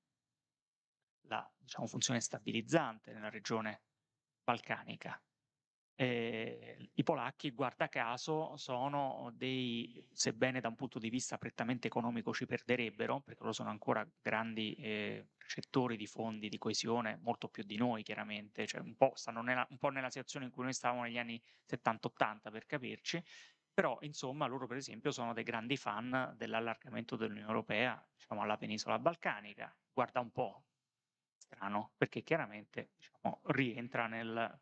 la 1.23 1.51
diciamo, 1.57 1.87
funzione 1.87 2.21
stabilizzante 2.21 3.11
nella 3.11 3.29
regione 3.29 3.81
balcanica. 4.43 5.19
Eh, 5.95 6.91
I 6.93 7.03
polacchi, 7.03 7.51
guarda 7.51 7.89
caso, 7.89 8.55
sono 8.55 9.31
dei, 9.33 10.07
sebbene 10.13 10.61
da 10.61 10.69
un 10.69 10.75
punto 10.75 10.97
di 10.97 11.09
vista 11.09 11.37
prettamente 11.37 11.87
economico 11.87 12.33
ci 12.33 12.45
perderebbero, 12.45 13.19
perché 13.19 13.41
loro 13.41 13.51
sono 13.51 13.69
ancora 13.69 14.07
grandi 14.21 14.75
eh, 14.75 15.27
recettori 15.37 15.97
di 15.97 16.07
fondi 16.07 16.47
di 16.47 16.57
coesione, 16.57 17.17
molto 17.21 17.49
più 17.49 17.63
di 17.63 17.75
noi 17.75 18.03
chiaramente, 18.03 18.65
cioè 18.65 18.79
un 18.79 18.95
po' 18.95 19.11
stanno 19.15 19.41
nella, 19.41 19.67
un 19.71 19.77
po' 19.77 19.89
nella 19.89 20.09
situazione 20.09 20.45
in 20.45 20.51
cui 20.51 20.63
noi 20.63 20.73
stavamo 20.73 21.03
negli 21.03 21.17
anni 21.17 21.41
70-80 21.67 22.49
per 22.49 22.65
capirci, 22.65 23.21
però 23.80 23.97
insomma 24.01 24.45
loro 24.45 24.67
per 24.67 24.75
esempio 24.75 25.09
sono 25.09 25.32
dei 25.32 25.45
grandi 25.45 25.77
fan 25.77 26.34
dell'allargamento 26.36 27.15
dell'Unione 27.15 27.47
Europea 27.47 28.05
diciamo, 28.13 28.41
alla 28.41 28.57
penisola 28.57 28.99
balcanica, 28.99 29.73
guarda 29.93 30.19
un 30.19 30.32
po', 30.32 30.65
strano, 31.38 31.93
perché 31.95 32.21
chiaramente 32.21 32.91
diciamo, 32.97 33.39
rientra 33.45 34.07
nel 34.07 34.59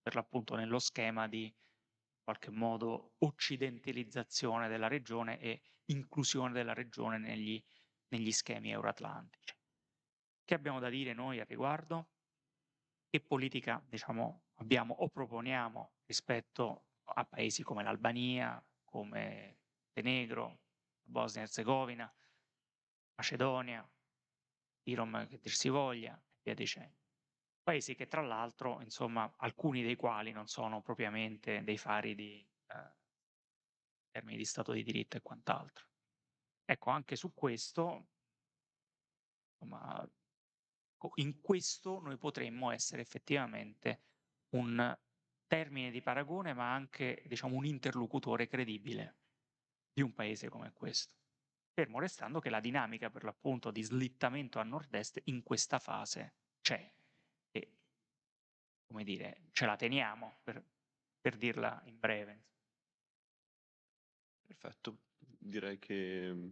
per 0.00 0.14
l'appunto 0.14 0.54
nello 0.54 0.78
schema 0.78 1.26
di 1.26 1.46
in 1.46 2.22
qualche 2.22 2.50
modo 2.50 3.14
occidentalizzazione 3.18 4.68
della 4.68 4.86
regione 4.86 5.40
e 5.40 5.60
inclusione 5.86 6.52
della 6.52 6.74
regione 6.74 7.18
negli, 7.18 7.60
negli 8.10 8.30
schemi 8.30 8.70
euroatlantici. 8.70 9.56
Che 10.44 10.54
abbiamo 10.54 10.78
da 10.78 10.90
dire 10.90 11.12
noi 11.12 11.40
al 11.40 11.46
riguardo? 11.46 12.10
Che 13.08 13.20
politica 13.20 13.84
diciamo, 13.84 14.44
abbiamo 14.58 14.94
o 14.94 15.08
proponiamo 15.08 15.94
rispetto 16.06 16.83
a 17.04 17.24
paesi 17.24 17.62
come 17.62 17.82
l'Albania, 17.82 18.62
come 18.84 19.58
Montenegro, 19.94 20.60
Bosnia 21.02 21.42
e 21.42 21.44
Herzegovina, 21.46 22.12
Macedonia, 23.16 23.88
Irom 24.84 25.26
che 25.28 25.38
dir 25.38 25.52
si 25.52 25.68
voglia, 25.68 26.16
e 26.16 26.40
via 26.42 26.54
dicendo. 26.54 27.02
Paesi 27.62 27.94
che 27.94 28.08
tra 28.08 28.20
l'altro, 28.20 28.80
insomma, 28.82 29.32
alcuni 29.38 29.82
dei 29.82 29.96
quali 29.96 30.32
non 30.32 30.46
sono 30.46 30.82
propriamente 30.82 31.62
dei 31.62 31.78
fari 31.78 32.14
di 32.14 32.46
eh, 32.66 32.92
termini 34.10 34.36
di 34.36 34.44
Stato 34.44 34.72
di 34.72 34.82
diritto 34.82 35.16
e 35.16 35.22
quant'altro. 35.22 35.86
Ecco, 36.64 36.90
anche 36.90 37.16
su 37.16 37.32
questo, 37.32 38.08
insomma, 39.52 40.06
in 41.16 41.40
questo 41.40 42.00
noi 42.00 42.16
potremmo 42.16 42.70
essere 42.70 43.02
effettivamente 43.02 44.02
un 44.50 44.96
termine 45.54 45.90
di 45.90 46.02
paragone, 46.02 46.52
ma 46.52 46.72
anche 46.72 47.22
diciamo, 47.26 47.56
un 47.56 47.64
interlocutore 47.64 48.46
credibile 48.46 49.16
di 49.92 50.02
un 50.02 50.12
paese 50.12 50.48
come 50.48 50.72
questo. 50.72 51.14
Fermo 51.72 51.98
restando 51.98 52.40
che 52.40 52.50
la 52.50 52.60
dinamica 52.60 53.10
per 53.10 53.24
l'appunto 53.24 53.70
di 53.70 53.82
slittamento 53.82 54.58
a 54.58 54.62
nord-est 54.62 55.20
in 55.24 55.42
questa 55.42 55.78
fase 55.78 56.34
c'è 56.60 56.92
come 58.94 59.02
dire, 59.02 59.48
ce 59.50 59.66
la 59.66 59.74
teniamo, 59.74 60.38
per, 60.44 60.64
per 61.20 61.36
dirla 61.36 61.82
in 61.86 61.98
breve. 61.98 62.44
Perfetto, 64.46 64.98
direi 65.18 65.80
che 65.80 66.30
mm, 66.32 66.48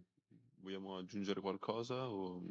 vogliamo 0.57 0.97
aggiungere 0.97 1.39
qualcosa 1.39 2.09
o... 2.09 2.43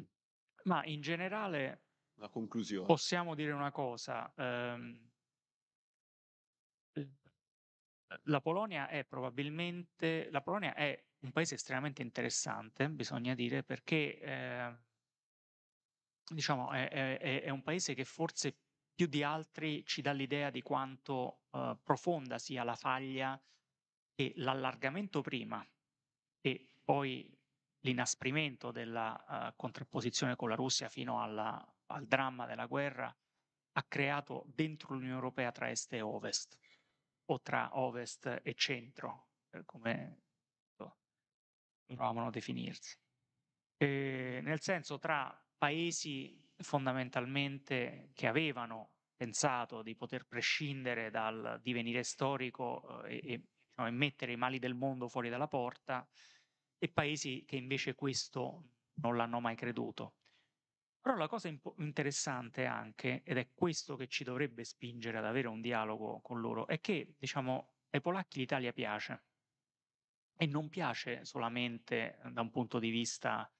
Ma 0.63 0.83
in 0.85 1.01
generale 1.01 1.83
la 2.15 2.27
conclusione. 2.27 2.87
possiamo 2.87 3.35
dire 3.35 3.51
una 3.51 3.71
cosa. 3.71 4.33
Ehm, 4.35 5.11
la 8.23 8.41
Polonia 8.41 8.87
è 8.87 9.03
probabilmente 9.03 10.29
la 10.31 10.41
Polonia 10.41 10.73
è 10.73 11.01
un 11.19 11.31
paese 11.31 11.55
estremamente 11.55 12.01
interessante, 12.01 12.89
bisogna 12.89 13.33
dire, 13.33 13.63
perché 13.63 14.19
eh, 14.19 14.75
diciamo 16.25 16.71
è, 16.71 16.89
è, 16.89 17.41
è, 17.43 17.49
un 17.49 17.63
paese 17.63 17.93
che 17.93 18.03
forse 18.05 18.57
più 18.93 19.07
di 19.07 19.23
altri 19.23 19.85
ci 19.85 20.01
dà 20.01 20.11
l'idea 20.11 20.49
di 20.49 20.61
quanto 20.61 21.45
uh, 21.51 21.77
profonda 21.81 22.37
sia 22.37 22.63
la 22.63 22.75
faglia 22.75 23.41
e 24.15 24.33
l'allargamento 24.37 25.21
prima 25.21 25.65
e 26.41 26.69
poi 26.83 27.35
l'inasprimento 27.79 28.71
della 28.71 29.25
uh, 29.27 29.55
contrapposizione 29.55 30.35
con 30.35 30.49
la 30.49 30.55
Russia 30.55 30.89
fino 30.89 31.21
alla, 31.21 31.65
al 31.87 32.05
dramma 32.05 32.45
della 32.45 32.67
guerra 32.67 33.13
ha 33.75 33.83
creato 33.83 34.43
dentro 34.47 34.93
l'Unione 34.93 35.15
Europea 35.15 35.51
tra 35.51 35.69
est 35.69 35.91
e 35.93 36.01
ovest 36.01 36.57
o 37.25 37.41
tra 37.41 37.77
ovest 37.77 38.41
e 38.43 38.53
centro, 38.53 39.27
come 39.65 40.21
provavano 41.85 42.27
a 42.27 42.31
definirsi. 42.31 42.97
E 43.77 44.39
nel 44.41 44.59
senso 44.61 44.97
tra 44.97 45.35
paesi 45.57 46.41
fondamentalmente 46.57 48.09
che 48.13 48.27
avevano 48.27 48.91
pensato 49.15 49.81
di 49.81 49.95
poter 49.95 50.25
prescindere 50.25 51.09
dal 51.09 51.59
divenire 51.61 52.03
storico 52.03 53.03
eh, 53.03 53.15
e, 53.15 53.43
diciamo, 53.67 53.87
e 53.87 53.91
mettere 53.91 54.33
i 54.33 54.37
mali 54.37 54.59
del 54.59 54.73
mondo 54.73 55.07
fuori 55.07 55.29
dalla 55.29 55.47
porta 55.47 56.07
e 56.77 56.89
paesi 56.89 57.43
che 57.45 57.55
invece 57.55 57.95
questo 57.95 58.63
non 58.95 59.15
l'hanno 59.15 59.39
mai 59.39 59.55
creduto. 59.55 60.15
Però 61.03 61.15
la 61.17 61.27
cosa 61.27 61.49
imp- 61.49 61.75
interessante 61.79 62.65
anche, 62.65 63.21
ed 63.23 63.37
è 63.37 63.51
questo 63.53 63.95
che 63.95 64.07
ci 64.07 64.23
dovrebbe 64.23 64.63
spingere 64.63 65.19
ad 65.19 65.25
avere 65.25 65.47
un 65.49 65.61
dialogo 65.61 66.19
con 66.21 66.39
loro, 66.39 66.65
è 66.65 66.79
che 66.79 67.13
diciamo, 67.19 67.75
ai 67.91 68.01
polacchi 68.01 68.39
l'Italia 68.39 68.71
piace 68.73 69.25
e 70.37 70.45
non 70.45 70.69
piace 70.69 71.25
solamente 71.25 72.19
da 72.31 72.41
un 72.41 72.51
punto 72.51 72.77
di 72.79 72.89
vista 72.89 73.51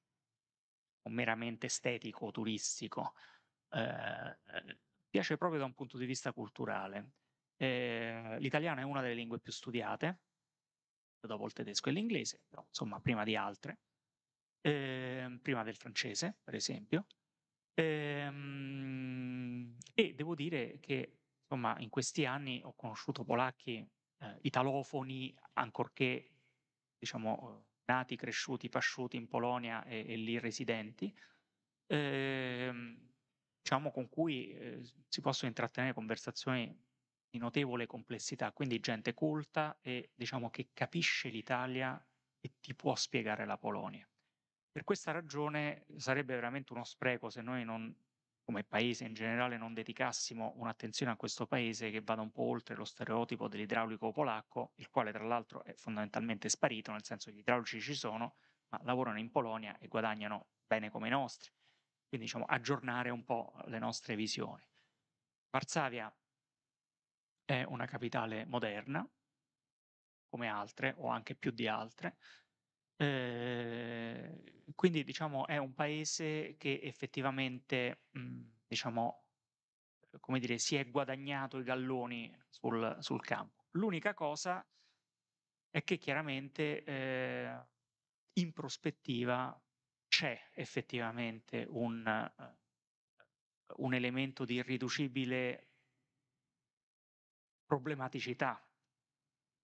meramente 1.09 1.67
estetico, 1.67 2.31
turistico, 2.31 3.13
eh, 3.69 4.37
piace 5.09 5.37
proprio 5.37 5.59
da 5.59 5.65
un 5.65 5.73
punto 5.73 5.97
di 5.97 6.05
vista 6.05 6.33
culturale. 6.33 7.13
Eh, 7.57 8.37
l'italiano 8.39 8.79
è 8.81 8.83
una 8.83 9.01
delle 9.01 9.13
lingue 9.15 9.39
più 9.39 9.51
studiate, 9.51 10.21
dopo 11.19 11.45
il 11.45 11.53
tedesco 11.53 11.89
e 11.89 11.91
l'inglese, 11.93 12.43
però 12.47 12.63
insomma 12.67 12.99
prima 12.99 13.23
di 13.23 13.35
altre, 13.35 13.79
eh, 14.61 15.39
prima 15.41 15.63
del 15.63 15.75
francese 15.75 16.39
per 16.43 16.55
esempio. 16.55 17.05
Ehm, 17.75 19.77
e 19.93 20.13
devo 20.13 20.35
dire 20.35 20.79
che 20.79 21.19
insomma 21.41 21.77
in 21.79 21.89
questi 21.89 22.25
anni 22.25 22.61
ho 22.63 22.73
conosciuto 22.75 23.23
polacchi 23.23 23.85
eh, 24.19 24.37
italofoni, 24.41 25.35
ancorché 25.53 26.31
diciamo, 26.97 27.67
nati, 27.85 28.15
cresciuti, 28.15 28.69
pasciuti 28.69 29.17
in 29.17 29.27
Polonia 29.27 29.83
e, 29.85 30.05
e 30.07 30.15
lì 30.15 30.39
residenti, 30.39 31.13
ehm, 31.87 33.11
diciamo, 33.61 33.91
con 33.91 34.09
cui 34.09 34.49
eh, 34.51 34.81
si 35.07 35.21
possono 35.21 35.49
intrattenere 35.49 35.93
conversazioni 35.93 36.67
di 37.29 37.39
notevole 37.39 37.85
complessità, 37.87 38.51
quindi 38.53 38.79
gente 38.79 39.13
colta 39.13 39.79
e 39.81 40.11
diciamo 40.15 40.49
che 40.49 40.69
capisce 40.73 41.29
l'Italia 41.29 42.03
e 42.39 42.53
ti 42.59 42.75
può 42.75 42.95
spiegare 42.95 43.45
la 43.45 43.57
Polonia. 43.57 44.07
Per 44.73 44.83
questa 44.83 45.11
ragione 45.11 45.85
sarebbe 45.97 46.33
veramente 46.33 46.73
uno 46.73 46.83
spreco 46.83 47.29
se 47.29 47.41
noi 47.43 47.63
non, 47.63 47.95
come 48.41 48.63
paese 48.63 49.05
in 49.05 49.13
generale, 49.13 49.55
non 49.55 49.73
dedicassimo 49.73 50.53
un'attenzione 50.55 51.11
a 51.11 51.15
questo 51.15 51.45
paese 51.45 51.91
che 51.91 52.01
vada 52.01 52.21
un 52.21 52.31
po' 52.31 52.43
oltre 52.49 52.75
lo 52.75 52.83
stereotipo 52.83 53.47
dell'idraulico 53.47 54.11
polacco, 54.11 54.73
il 54.77 54.89
quale 54.89 55.11
tra 55.11 55.23
l'altro 55.25 55.63
è 55.63 55.75
fondamentalmente 55.75 56.49
sparito, 56.49 56.91
nel 56.91 57.03
senso 57.03 57.29
che 57.29 57.35
gli 57.37 57.39
idraulici 57.41 57.79
ci 57.79 57.93
sono, 57.93 58.35
ma 58.69 58.79
lavorano 58.83 59.19
in 59.19 59.29
Polonia 59.29 59.77
e 59.77 59.87
guadagnano 59.87 60.49
bene 60.65 60.89
come 60.89 61.07
i 61.07 61.11
nostri. 61.11 61.51
Quindi 62.07 62.25
diciamo 62.25 62.45
aggiornare 62.45 63.11
un 63.11 63.23
po' 63.23 63.53
le 63.65 63.77
nostre 63.77 64.15
visioni. 64.15 64.67
Varsavia 65.51 66.13
è 67.45 67.63
una 67.63 67.85
capitale 67.85 68.45
moderna, 68.45 69.09
come 70.29 70.47
altre, 70.49 70.93
o 70.97 71.07
anche 71.07 71.35
più 71.35 71.51
di 71.51 71.67
altre. 71.67 72.17
Eh, 72.95 74.63
quindi 74.75 75.03
diciamo 75.03 75.47
è 75.47 75.57
un 75.57 75.73
paese 75.73 76.55
che 76.57 76.79
effettivamente, 76.83 78.05
mh, 78.11 78.19
mhmm, 78.19 78.51
diciamo, 78.67 79.25
come 80.19 80.39
dire, 80.39 80.57
si 80.59 80.75
è 80.75 80.89
guadagnato 80.89 81.59
i 81.59 81.63
galloni 81.63 82.31
sul, 82.49 82.97
sul 82.99 83.21
campo. 83.21 83.65
L'unica 83.71 84.13
cosa 84.13 84.65
è 85.69 85.83
che 85.83 85.97
chiaramente 85.97 86.83
eh, 86.83 87.65
in 88.33 88.53
prospettiva 88.53 89.59
c'è 90.07 90.51
effettivamente 90.53 91.65
un, 91.67 92.05
uh, 92.37 93.83
un 93.83 93.93
elemento 93.93 94.45
di 94.45 94.55
irriducibile 94.55 95.71
problematicità 97.65 98.63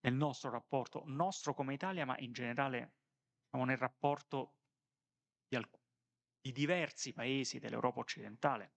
nel 0.01 0.13
nostro 0.13 0.49
rapporto, 0.49 1.03
nostro 1.05 1.53
come 1.53 1.73
Italia, 1.73 2.05
ma 2.05 2.17
in 2.19 2.31
generale 2.31 2.98
diciamo, 3.49 3.65
nel 3.65 3.77
rapporto 3.77 4.57
di, 5.47 5.55
alc- 5.55 5.79
di 6.39 6.51
diversi 6.51 7.11
paesi 7.13 7.57
dell'Europa 7.57 7.99
occidentale, 7.99 8.73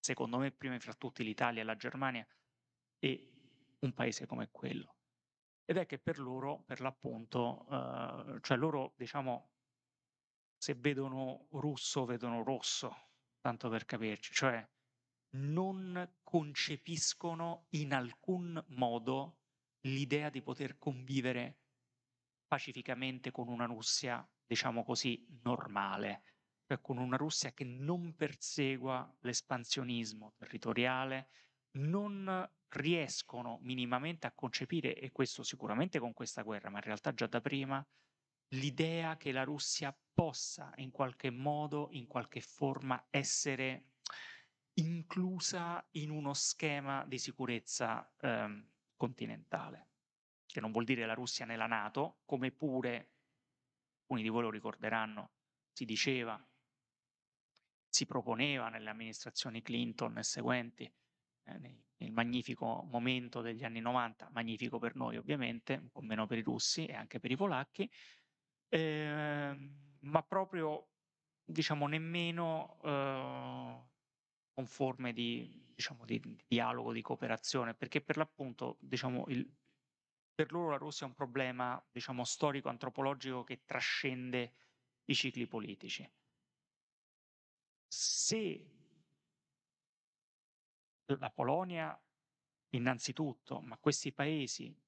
secondo 0.00 0.38
me 0.38 0.50
prima 0.50 0.78
fra 0.78 0.94
tutti 0.94 1.22
l'Italia 1.22 1.60
e 1.60 1.64
la 1.64 1.76
Germania, 1.76 2.26
e 2.98 3.32
un 3.80 3.92
paese 3.92 4.26
come 4.26 4.48
quello. 4.50 4.94
Ed 5.66 5.76
è 5.76 5.86
che 5.86 5.98
per 5.98 6.18
loro, 6.18 6.62
per 6.64 6.80
l'appunto, 6.80 7.66
eh, 7.68 8.40
cioè 8.40 8.56
loro, 8.56 8.94
diciamo, 8.96 9.50
se 10.56 10.74
vedono 10.74 11.48
russo, 11.50 12.06
vedono 12.06 12.42
rosso, 12.42 13.10
tanto 13.40 13.68
per 13.68 13.84
capirci, 13.84 14.32
cioè 14.32 14.66
non 15.36 16.18
concepiscono 16.22 17.66
in 17.70 17.92
alcun 17.92 18.64
modo 18.68 19.40
l'idea 19.82 20.30
di 20.30 20.40
poter 20.40 20.78
convivere 20.78 21.65
pacificamente 22.46 23.30
con 23.30 23.48
una 23.48 23.66
Russia, 23.66 24.26
diciamo 24.46 24.84
così, 24.84 25.26
normale, 25.42 26.22
cioè 26.66 26.80
con 26.80 26.98
una 26.98 27.16
Russia 27.16 27.52
che 27.52 27.64
non 27.64 28.14
persegua 28.14 29.12
l'espansionismo 29.20 30.34
territoriale, 30.36 31.28
non 31.72 32.48
riescono 32.68 33.58
minimamente 33.62 34.26
a 34.26 34.32
concepire, 34.32 34.94
e 34.94 35.12
questo 35.12 35.42
sicuramente 35.42 35.98
con 35.98 36.12
questa 36.12 36.42
guerra, 36.42 36.70
ma 36.70 36.78
in 36.78 36.84
realtà 36.84 37.12
già 37.14 37.26
da 37.26 37.40
prima, 37.40 37.86
l'idea 38.50 39.16
che 39.16 39.32
la 39.32 39.44
Russia 39.44 39.96
possa 40.12 40.72
in 40.76 40.90
qualche 40.90 41.30
modo, 41.30 41.88
in 41.92 42.06
qualche 42.06 42.40
forma 42.40 43.06
essere 43.10 43.90
inclusa 44.74 45.86
in 45.92 46.10
uno 46.10 46.34
schema 46.34 47.04
di 47.06 47.18
sicurezza 47.18 48.12
ehm, 48.20 48.68
continentale, 48.96 49.88
che 50.56 50.62
non 50.62 50.72
vuol 50.72 50.86
dire 50.86 51.04
la 51.04 51.12
Russia 51.12 51.44
nella 51.44 51.66
Nato, 51.66 52.20
come 52.24 52.50
pure, 52.50 53.10
alcuni 54.00 54.22
di 54.22 54.30
voi 54.30 54.40
lo 54.40 54.50
ricorderanno, 54.50 55.32
si 55.70 55.84
diceva, 55.84 56.42
si 57.86 58.06
proponeva 58.06 58.70
nelle 58.70 58.88
amministrazioni 58.88 59.60
Clinton 59.60 60.16
e 60.16 60.22
seguenti, 60.22 60.84
eh, 60.84 61.58
nel 61.98 62.10
magnifico 62.10 62.86
momento 62.88 63.42
degli 63.42 63.64
anni 63.64 63.80
90, 63.80 64.30
magnifico 64.32 64.78
per 64.78 64.96
noi 64.96 65.18
ovviamente, 65.18 65.74
un 65.74 65.90
po' 65.90 66.00
meno 66.00 66.26
per 66.26 66.38
i 66.38 66.42
russi 66.42 66.86
e 66.86 66.94
anche 66.94 67.20
per 67.20 67.30
i 67.30 67.36
polacchi, 67.36 67.90
eh, 68.70 69.70
ma 70.00 70.22
proprio 70.22 70.88
diciamo 71.44 71.86
nemmeno 71.86 72.80
eh, 72.82 73.84
con 74.54 74.66
forme 74.66 75.12
di, 75.12 75.70
diciamo, 75.74 76.06
di, 76.06 76.18
di, 76.18 76.38
dialogo, 76.46 76.94
di 76.94 77.02
cooperazione, 77.02 77.74
perché 77.74 78.00
per 78.00 78.16
l'appunto, 78.16 78.78
diciamo, 78.80 79.26
il, 79.28 79.46
per 80.36 80.52
loro 80.52 80.68
la 80.68 80.76
Russia 80.76 81.06
è 81.06 81.08
un 81.08 81.14
problema, 81.14 81.82
diciamo, 81.90 82.22
storico-antropologico 82.22 83.42
che 83.42 83.64
trascende 83.64 84.52
i 85.06 85.14
cicli 85.14 85.46
politici. 85.46 86.08
Se 87.88 88.70
la 91.06 91.30
Polonia, 91.30 91.98
innanzitutto, 92.70 93.60
ma 93.60 93.78
questi 93.78 94.12
paesi 94.12 94.78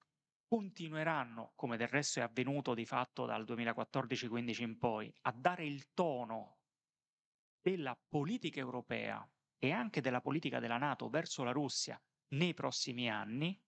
continueranno, 0.46 1.52
come 1.54 1.78
del 1.78 1.88
resto 1.88 2.20
è 2.20 2.22
avvenuto 2.22 2.74
di 2.74 2.84
fatto 2.84 3.24
dal 3.24 3.44
2014-15 3.44 4.62
in 4.62 4.76
poi, 4.76 5.12
a 5.22 5.32
dare 5.32 5.64
il 5.64 5.94
tono 5.94 6.58
della 7.62 7.96
politica 7.96 8.60
europea 8.60 9.26
e 9.56 9.72
anche 9.72 10.02
della 10.02 10.20
politica 10.20 10.60
della 10.60 10.76
Nato 10.76 11.08
verso 11.08 11.42
la 11.42 11.52
Russia 11.52 11.98
nei 12.34 12.52
prossimi 12.52 13.10
anni, 13.10 13.58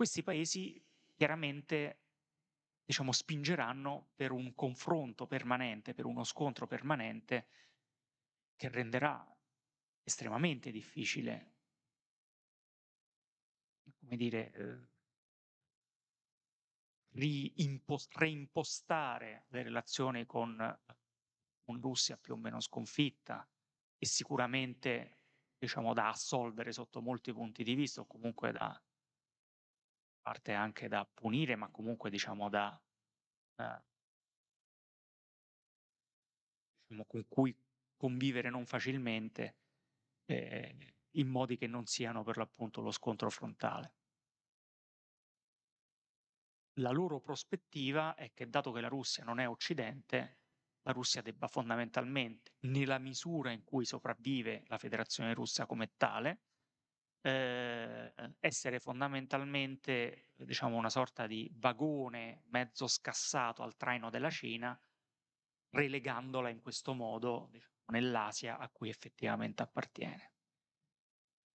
questi 0.00 0.22
paesi 0.22 0.82
chiaramente 1.14 2.00
diciamo, 2.86 3.12
spingeranno 3.12 4.12
per 4.14 4.32
un 4.32 4.54
confronto 4.54 5.26
permanente, 5.26 5.92
per 5.92 6.06
uno 6.06 6.24
scontro 6.24 6.66
permanente 6.66 7.48
che 8.56 8.70
renderà 8.70 9.22
estremamente 10.02 10.70
difficile, 10.70 11.52
come 13.98 14.16
dire, 14.16 14.52
eh, 14.54 14.88
reimpostare 18.14 19.44
le 19.48 19.62
relazioni 19.62 20.24
con, 20.24 20.80
con 21.62 21.78
Russia 21.78 22.16
più 22.16 22.32
o 22.32 22.36
meno 22.38 22.58
sconfitta, 22.60 23.46
e 23.98 24.06
sicuramente 24.06 25.18
diciamo 25.58 25.92
da 25.92 26.08
assolvere 26.08 26.72
sotto 26.72 27.02
molti 27.02 27.34
punti 27.34 27.62
di 27.62 27.74
vista 27.74 28.00
o 28.00 28.06
comunque 28.06 28.50
da 28.50 28.82
parte 30.20 30.52
anche 30.52 30.88
da 30.88 31.08
punire 31.12 31.56
ma 31.56 31.68
comunque 31.70 32.10
diciamo 32.10 32.48
da 32.48 32.80
eh, 33.56 33.82
diciamo, 36.86 37.04
con 37.06 37.26
cui 37.28 37.56
convivere 37.96 38.50
non 38.50 38.66
facilmente 38.66 39.56
eh, 40.26 40.94
in 41.12 41.28
modi 41.28 41.56
che 41.56 41.66
non 41.66 41.86
siano 41.86 42.22
per 42.22 42.36
l'appunto 42.36 42.80
lo 42.80 42.90
scontro 42.90 43.30
frontale. 43.30 43.94
La 46.74 46.90
loro 46.90 47.20
prospettiva 47.20 48.14
è 48.14 48.32
che 48.32 48.48
dato 48.48 48.72
che 48.72 48.80
la 48.80 48.88
Russia 48.88 49.24
non 49.24 49.38
è 49.38 49.48
occidente, 49.48 50.38
la 50.82 50.92
Russia 50.92 51.20
debba 51.20 51.46
fondamentalmente, 51.46 52.52
nella 52.60 52.98
misura 52.98 53.50
in 53.50 53.64
cui 53.64 53.84
sopravvive 53.84 54.62
la 54.66 54.78
Federazione 54.78 55.34
russa 55.34 55.66
come 55.66 55.92
tale, 55.96 56.40
eh, 57.22 58.12
essere 58.38 58.80
fondamentalmente 58.80 60.32
diciamo, 60.36 60.76
una 60.76 60.90
sorta 60.90 61.26
di 61.26 61.50
vagone 61.54 62.44
mezzo 62.46 62.86
scassato 62.86 63.62
al 63.62 63.76
traino 63.76 64.10
della 64.10 64.30
Cina, 64.30 64.78
relegandola 65.70 66.48
in 66.48 66.60
questo 66.60 66.94
modo 66.94 67.48
diciamo, 67.50 67.74
nell'Asia 67.86 68.58
a 68.58 68.68
cui 68.68 68.88
effettivamente 68.88 69.62
appartiene. 69.62 70.32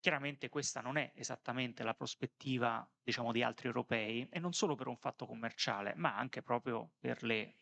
Chiaramente 0.01 0.49
questa 0.49 0.81
non 0.81 0.97
è 0.97 1.13
esattamente 1.15 1.85
la 1.85 1.95
prospettiva 1.95 2.89
diciamo, 3.01 3.31
di 3.31 3.43
altri 3.43 3.69
europei 3.69 4.27
e 4.31 4.41
non 4.41 4.53
solo 4.53 4.75
per 4.75 4.89
un 4.89 4.97
fatto 4.97 5.27
commerciale, 5.27 5.95
ma 5.95 6.17
anche 6.17 6.43
proprio 6.43 6.93
per 6.99 7.23
le 7.23 7.59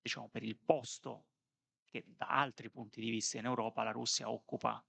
diciamo, 0.00 0.28
per 0.28 0.44
il 0.44 0.56
posto 0.56 1.26
che 1.84 2.04
da 2.06 2.28
altri 2.28 2.70
punti 2.70 3.00
di 3.00 3.10
vista 3.10 3.38
in 3.38 3.46
Europa 3.46 3.82
la 3.82 3.90
Russia 3.90 4.30
occupa 4.30 4.82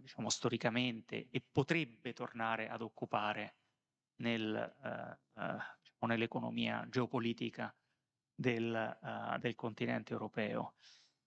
diciamo, 0.00 0.28
storicamente 0.28 1.28
e 1.30 1.40
potrebbe 1.40 2.12
tornare 2.12 2.68
ad 2.68 2.82
occupare 2.82 3.56
nel, 4.16 4.54
eh, 4.54 5.18
eh, 5.40 5.56
diciamo, 5.80 6.06
nell'economia 6.06 6.86
geopolitica 6.88 7.74
del, 8.34 8.74
eh, 8.74 9.38
del 9.38 9.54
continente 9.54 10.12
europeo. 10.12 10.74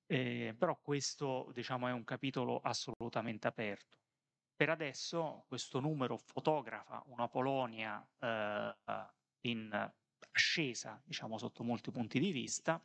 Eh, 0.06 0.54
però 0.58 0.78
questo 0.82 1.52
diciamo, 1.54 1.88
è 1.88 1.91
un 1.91 2.04
capitolo 2.04 2.60
assolutamente 2.60 3.47
aperto. 3.47 3.99
Per 4.56 4.70
adesso 4.70 5.45
questo 5.47 5.80
numero 5.80 6.18
fotografa 6.18 7.02
una 7.08 7.28
Polonia 7.28 8.06
eh, 8.20 8.76
in 9.41 9.91
ascesa, 10.34 11.02
diciamo, 11.04 11.38
sotto 11.38 11.64
molti 11.64 11.91
punti 11.91 12.20
di 12.20 12.32
vista, 12.32 12.84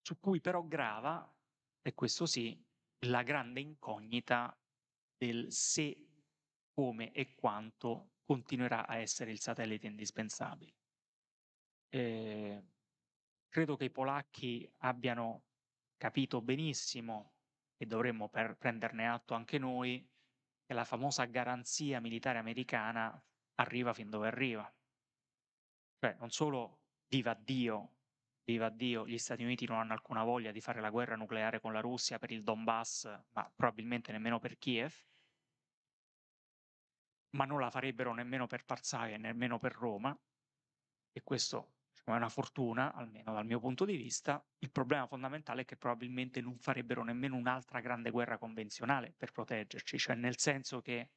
su 0.00 0.18
cui 0.20 0.40
però 0.40 0.62
grava, 0.62 1.34
e 1.82 1.94
questo 1.94 2.26
sì, 2.26 2.62
la 3.06 3.22
grande 3.22 3.60
incognita 3.60 4.56
del 5.16 5.52
se, 5.52 6.06
come 6.72 7.12
e 7.12 7.34
quanto 7.34 8.12
continuerà 8.24 8.86
a 8.86 8.96
essere 8.96 9.30
il 9.30 9.40
satellite 9.40 9.86
indispensabile. 9.86 10.74
Eh, 11.88 12.62
credo 13.48 13.76
che 13.76 13.84
i 13.84 13.90
polacchi 13.90 14.70
abbiano 14.78 15.44
capito 15.96 16.40
benissimo, 16.40 17.32
e 17.76 17.86
dovremmo 17.86 18.28
per 18.28 18.56
prenderne 18.56 19.08
atto 19.08 19.34
anche 19.34 19.58
noi, 19.58 20.06
che 20.64 20.74
la 20.74 20.84
famosa 20.84 21.24
garanzia 21.24 22.00
militare 22.00 22.38
americana 22.38 23.20
arriva 23.54 23.94
fin 23.94 24.10
dove 24.10 24.26
arriva. 24.26 24.70
Cioè, 26.00 26.16
non 26.18 26.30
solo 26.30 26.80
viva 27.06 27.34
Dio, 27.34 27.97
viva 28.48 28.70
Dio, 28.70 29.06
gli 29.06 29.18
Stati 29.18 29.44
Uniti 29.44 29.66
non 29.66 29.76
hanno 29.76 29.92
alcuna 29.92 30.24
voglia 30.24 30.52
di 30.52 30.62
fare 30.62 30.80
la 30.80 30.88
guerra 30.88 31.16
nucleare 31.16 31.60
con 31.60 31.74
la 31.74 31.80
Russia 31.80 32.18
per 32.18 32.30
il 32.30 32.42
Donbass, 32.42 33.04
ma 33.32 33.52
probabilmente 33.54 34.10
nemmeno 34.10 34.38
per 34.38 34.56
Kiev, 34.56 34.94
ma 37.32 37.44
non 37.44 37.60
la 37.60 37.68
farebbero 37.68 38.14
nemmeno 38.14 38.46
per 38.46 38.64
Varsavia 38.66 39.16
e 39.16 39.18
nemmeno 39.18 39.58
per 39.58 39.72
Roma, 39.72 40.18
e 41.12 41.22
questo 41.22 41.74
diciamo, 41.90 42.16
è 42.16 42.20
una 42.20 42.30
fortuna, 42.30 42.94
almeno 42.94 43.34
dal 43.34 43.44
mio 43.44 43.60
punto 43.60 43.84
di 43.84 43.96
vista. 43.96 44.42
Il 44.60 44.70
problema 44.70 45.06
fondamentale 45.06 45.62
è 45.62 45.64
che 45.66 45.76
probabilmente 45.76 46.40
non 46.40 46.56
farebbero 46.56 47.04
nemmeno 47.04 47.36
un'altra 47.36 47.80
grande 47.80 48.10
guerra 48.10 48.38
convenzionale 48.38 49.12
per 49.14 49.30
proteggerci, 49.30 49.98
cioè 49.98 50.16
nel 50.16 50.38
senso 50.38 50.80
che 50.80 51.10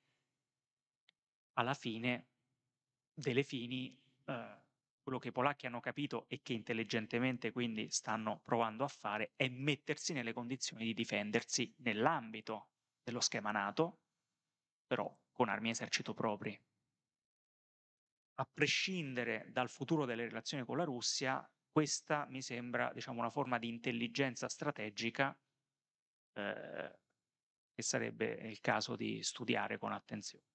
alla 1.53 1.75
fine 1.75 2.27
delle 3.13 3.43
fini 3.43 3.97
eh, 4.25 4.69
quello 5.01 5.17
che 5.19 5.29
i 5.29 5.31
polacchi 5.31 5.65
hanno 5.65 5.79
capito 5.79 6.25
e 6.27 6.41
che 6.41 6.53
intelligentemente 6.53 7.51
quindi 7.51 7.89
stanno 7.89 8.39
provando 8.43 8.83
a 8.83 8.87
fare 8.87 9.33
è 9.35 9.49
mettersi 9.49 10.13
nelle 10.13 10.33
condizioni 10.33 10.85
di 10.85 10.93
difendersi 10.93 11.73
nell'ambito 11.79 12.69
dello 13.03 13.19
schema 13.19 13.51
NATO, 13.51 14.01
però 14.85 15.13
con 15.31 15.49
armi 15.49 15.69
e 15.69 15.71
esercito 15.71 16.13
propri. 16.13 16.59
A 18.35 18.45
prescindere 18.45 19.47
dal 19.49 19.69
futuro 19.69 20.05
delle 20.05 20.25
relazioni 20.25 20.65
con 20.65 20.77
la 20.77 20.83
Russia, 20.83 21.47
questa 21.71 22.25
mi 22.27 22.41
sembra 22.41 22.91
diciamo, 22.93 23.19
una 23.19 23.29
forma 23.29 23.57
di 23.57 23.67
intelligenza 23.67 24.47
strategica 24.49 25.37
eh, 26.33 26.99
che 27.73 27.81
sarebbe 27.81 28.33
il 28.33 28.59
caso 28.59 28.95
di 28.95 29.23
studiare 29.23 29.77
con 29.77 29.91
attenzione. 29.91 30.45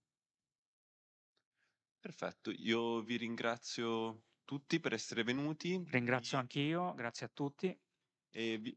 Perfetto, 2.01 2.53
io 2.53 3.01
vi 3.01 3.17
ringrazio 3.17 4.23
tutti 4.47 4.81
per 4.81 4.95
essere 4.95 5.23
venuti. 5.25 5.85
Ringrazio 5.89 6.39
anche 6.39 6.61
io, 6.61 6.95
grazie 6.95 7.27
a 7.27 7.29
tutti. 7.29 7.79
E 8.31 8.57
vi... 8.57 8.75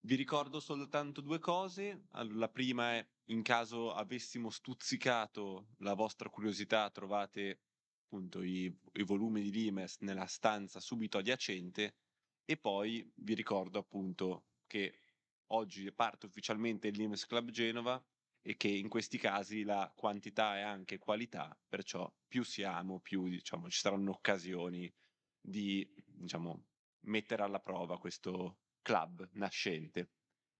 Vi 0.00 0.14
ricordo 0.14 0.60
soltanto 0.60 1.20
due 1.20 1.40
cose. 1.40 2.04
La 2.12 2.48
prima 2.48 2.92
è, 2.92 3.08
in 3.30 3.42
caso 3.42 3.92
avessimo 3.92 4.50
stuzzicato 4.50 5.70
la 5.78 5.94
vostra 5.94 6.28
curiosità, 6.28 6.88
trovate 6.90 7.62
appunto 8.04 8.42
i, 8.42 8.72
i 8.92 9.02
volumi 9.02 9.42
di 9.42 9.50
Limes 9.50 9.98
nella 10.00 10.26
stanza 10.26 10.78
subito 10.78 11.18
adiacente 11.18 11.96
e 12.44 12.56
poi 12.56 13.10
vi 13.16 13.34
ricordo 13.34 13.80
appunto 13.80 14.44
che 14.68 15.00
oggi 15.48 15.90
parte 15.92 16.26
ufficialmente 16.26 16.88
il 16.88 16.96
Limes 16.96 17.26
Club 17.26 17.50
Genova 17.50 18.02
e 18.42 18.56
che 18.56 18.68
in 18.68 18.88
questi 18.88 19.18
casi 19.18 19.64
la 19.64 19.92
quantità 19.94 20.56
è 20.56 20.60
anche 20.60 20.98
qualità, 20.98 21.58
perciò 21.68 22.12
più 22.28 22.44
siamo, 22.44 23.00
più 23.00 23.28
diciamo, 23.28 23.68
ci 23.68 23.80
saranno 23.80 24.12
occasioni 24.12 24.92
di 25.40 25.88
diciamo, 26.04 26.64
mettere 27.06 27.42
alla 27.42 27.60
prova 27.60 27.98
questo 27.98 28.58
club 28.82 29.28
nascente. 29.32 30.10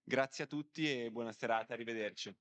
Grazie 0.03 0.45
a 0.45 0.47
tutti 0.47 0.89
e 0.91 1.11
buona 1.11 1.33
serata, 1.33 1.75
arrivederci. 1.75 2.35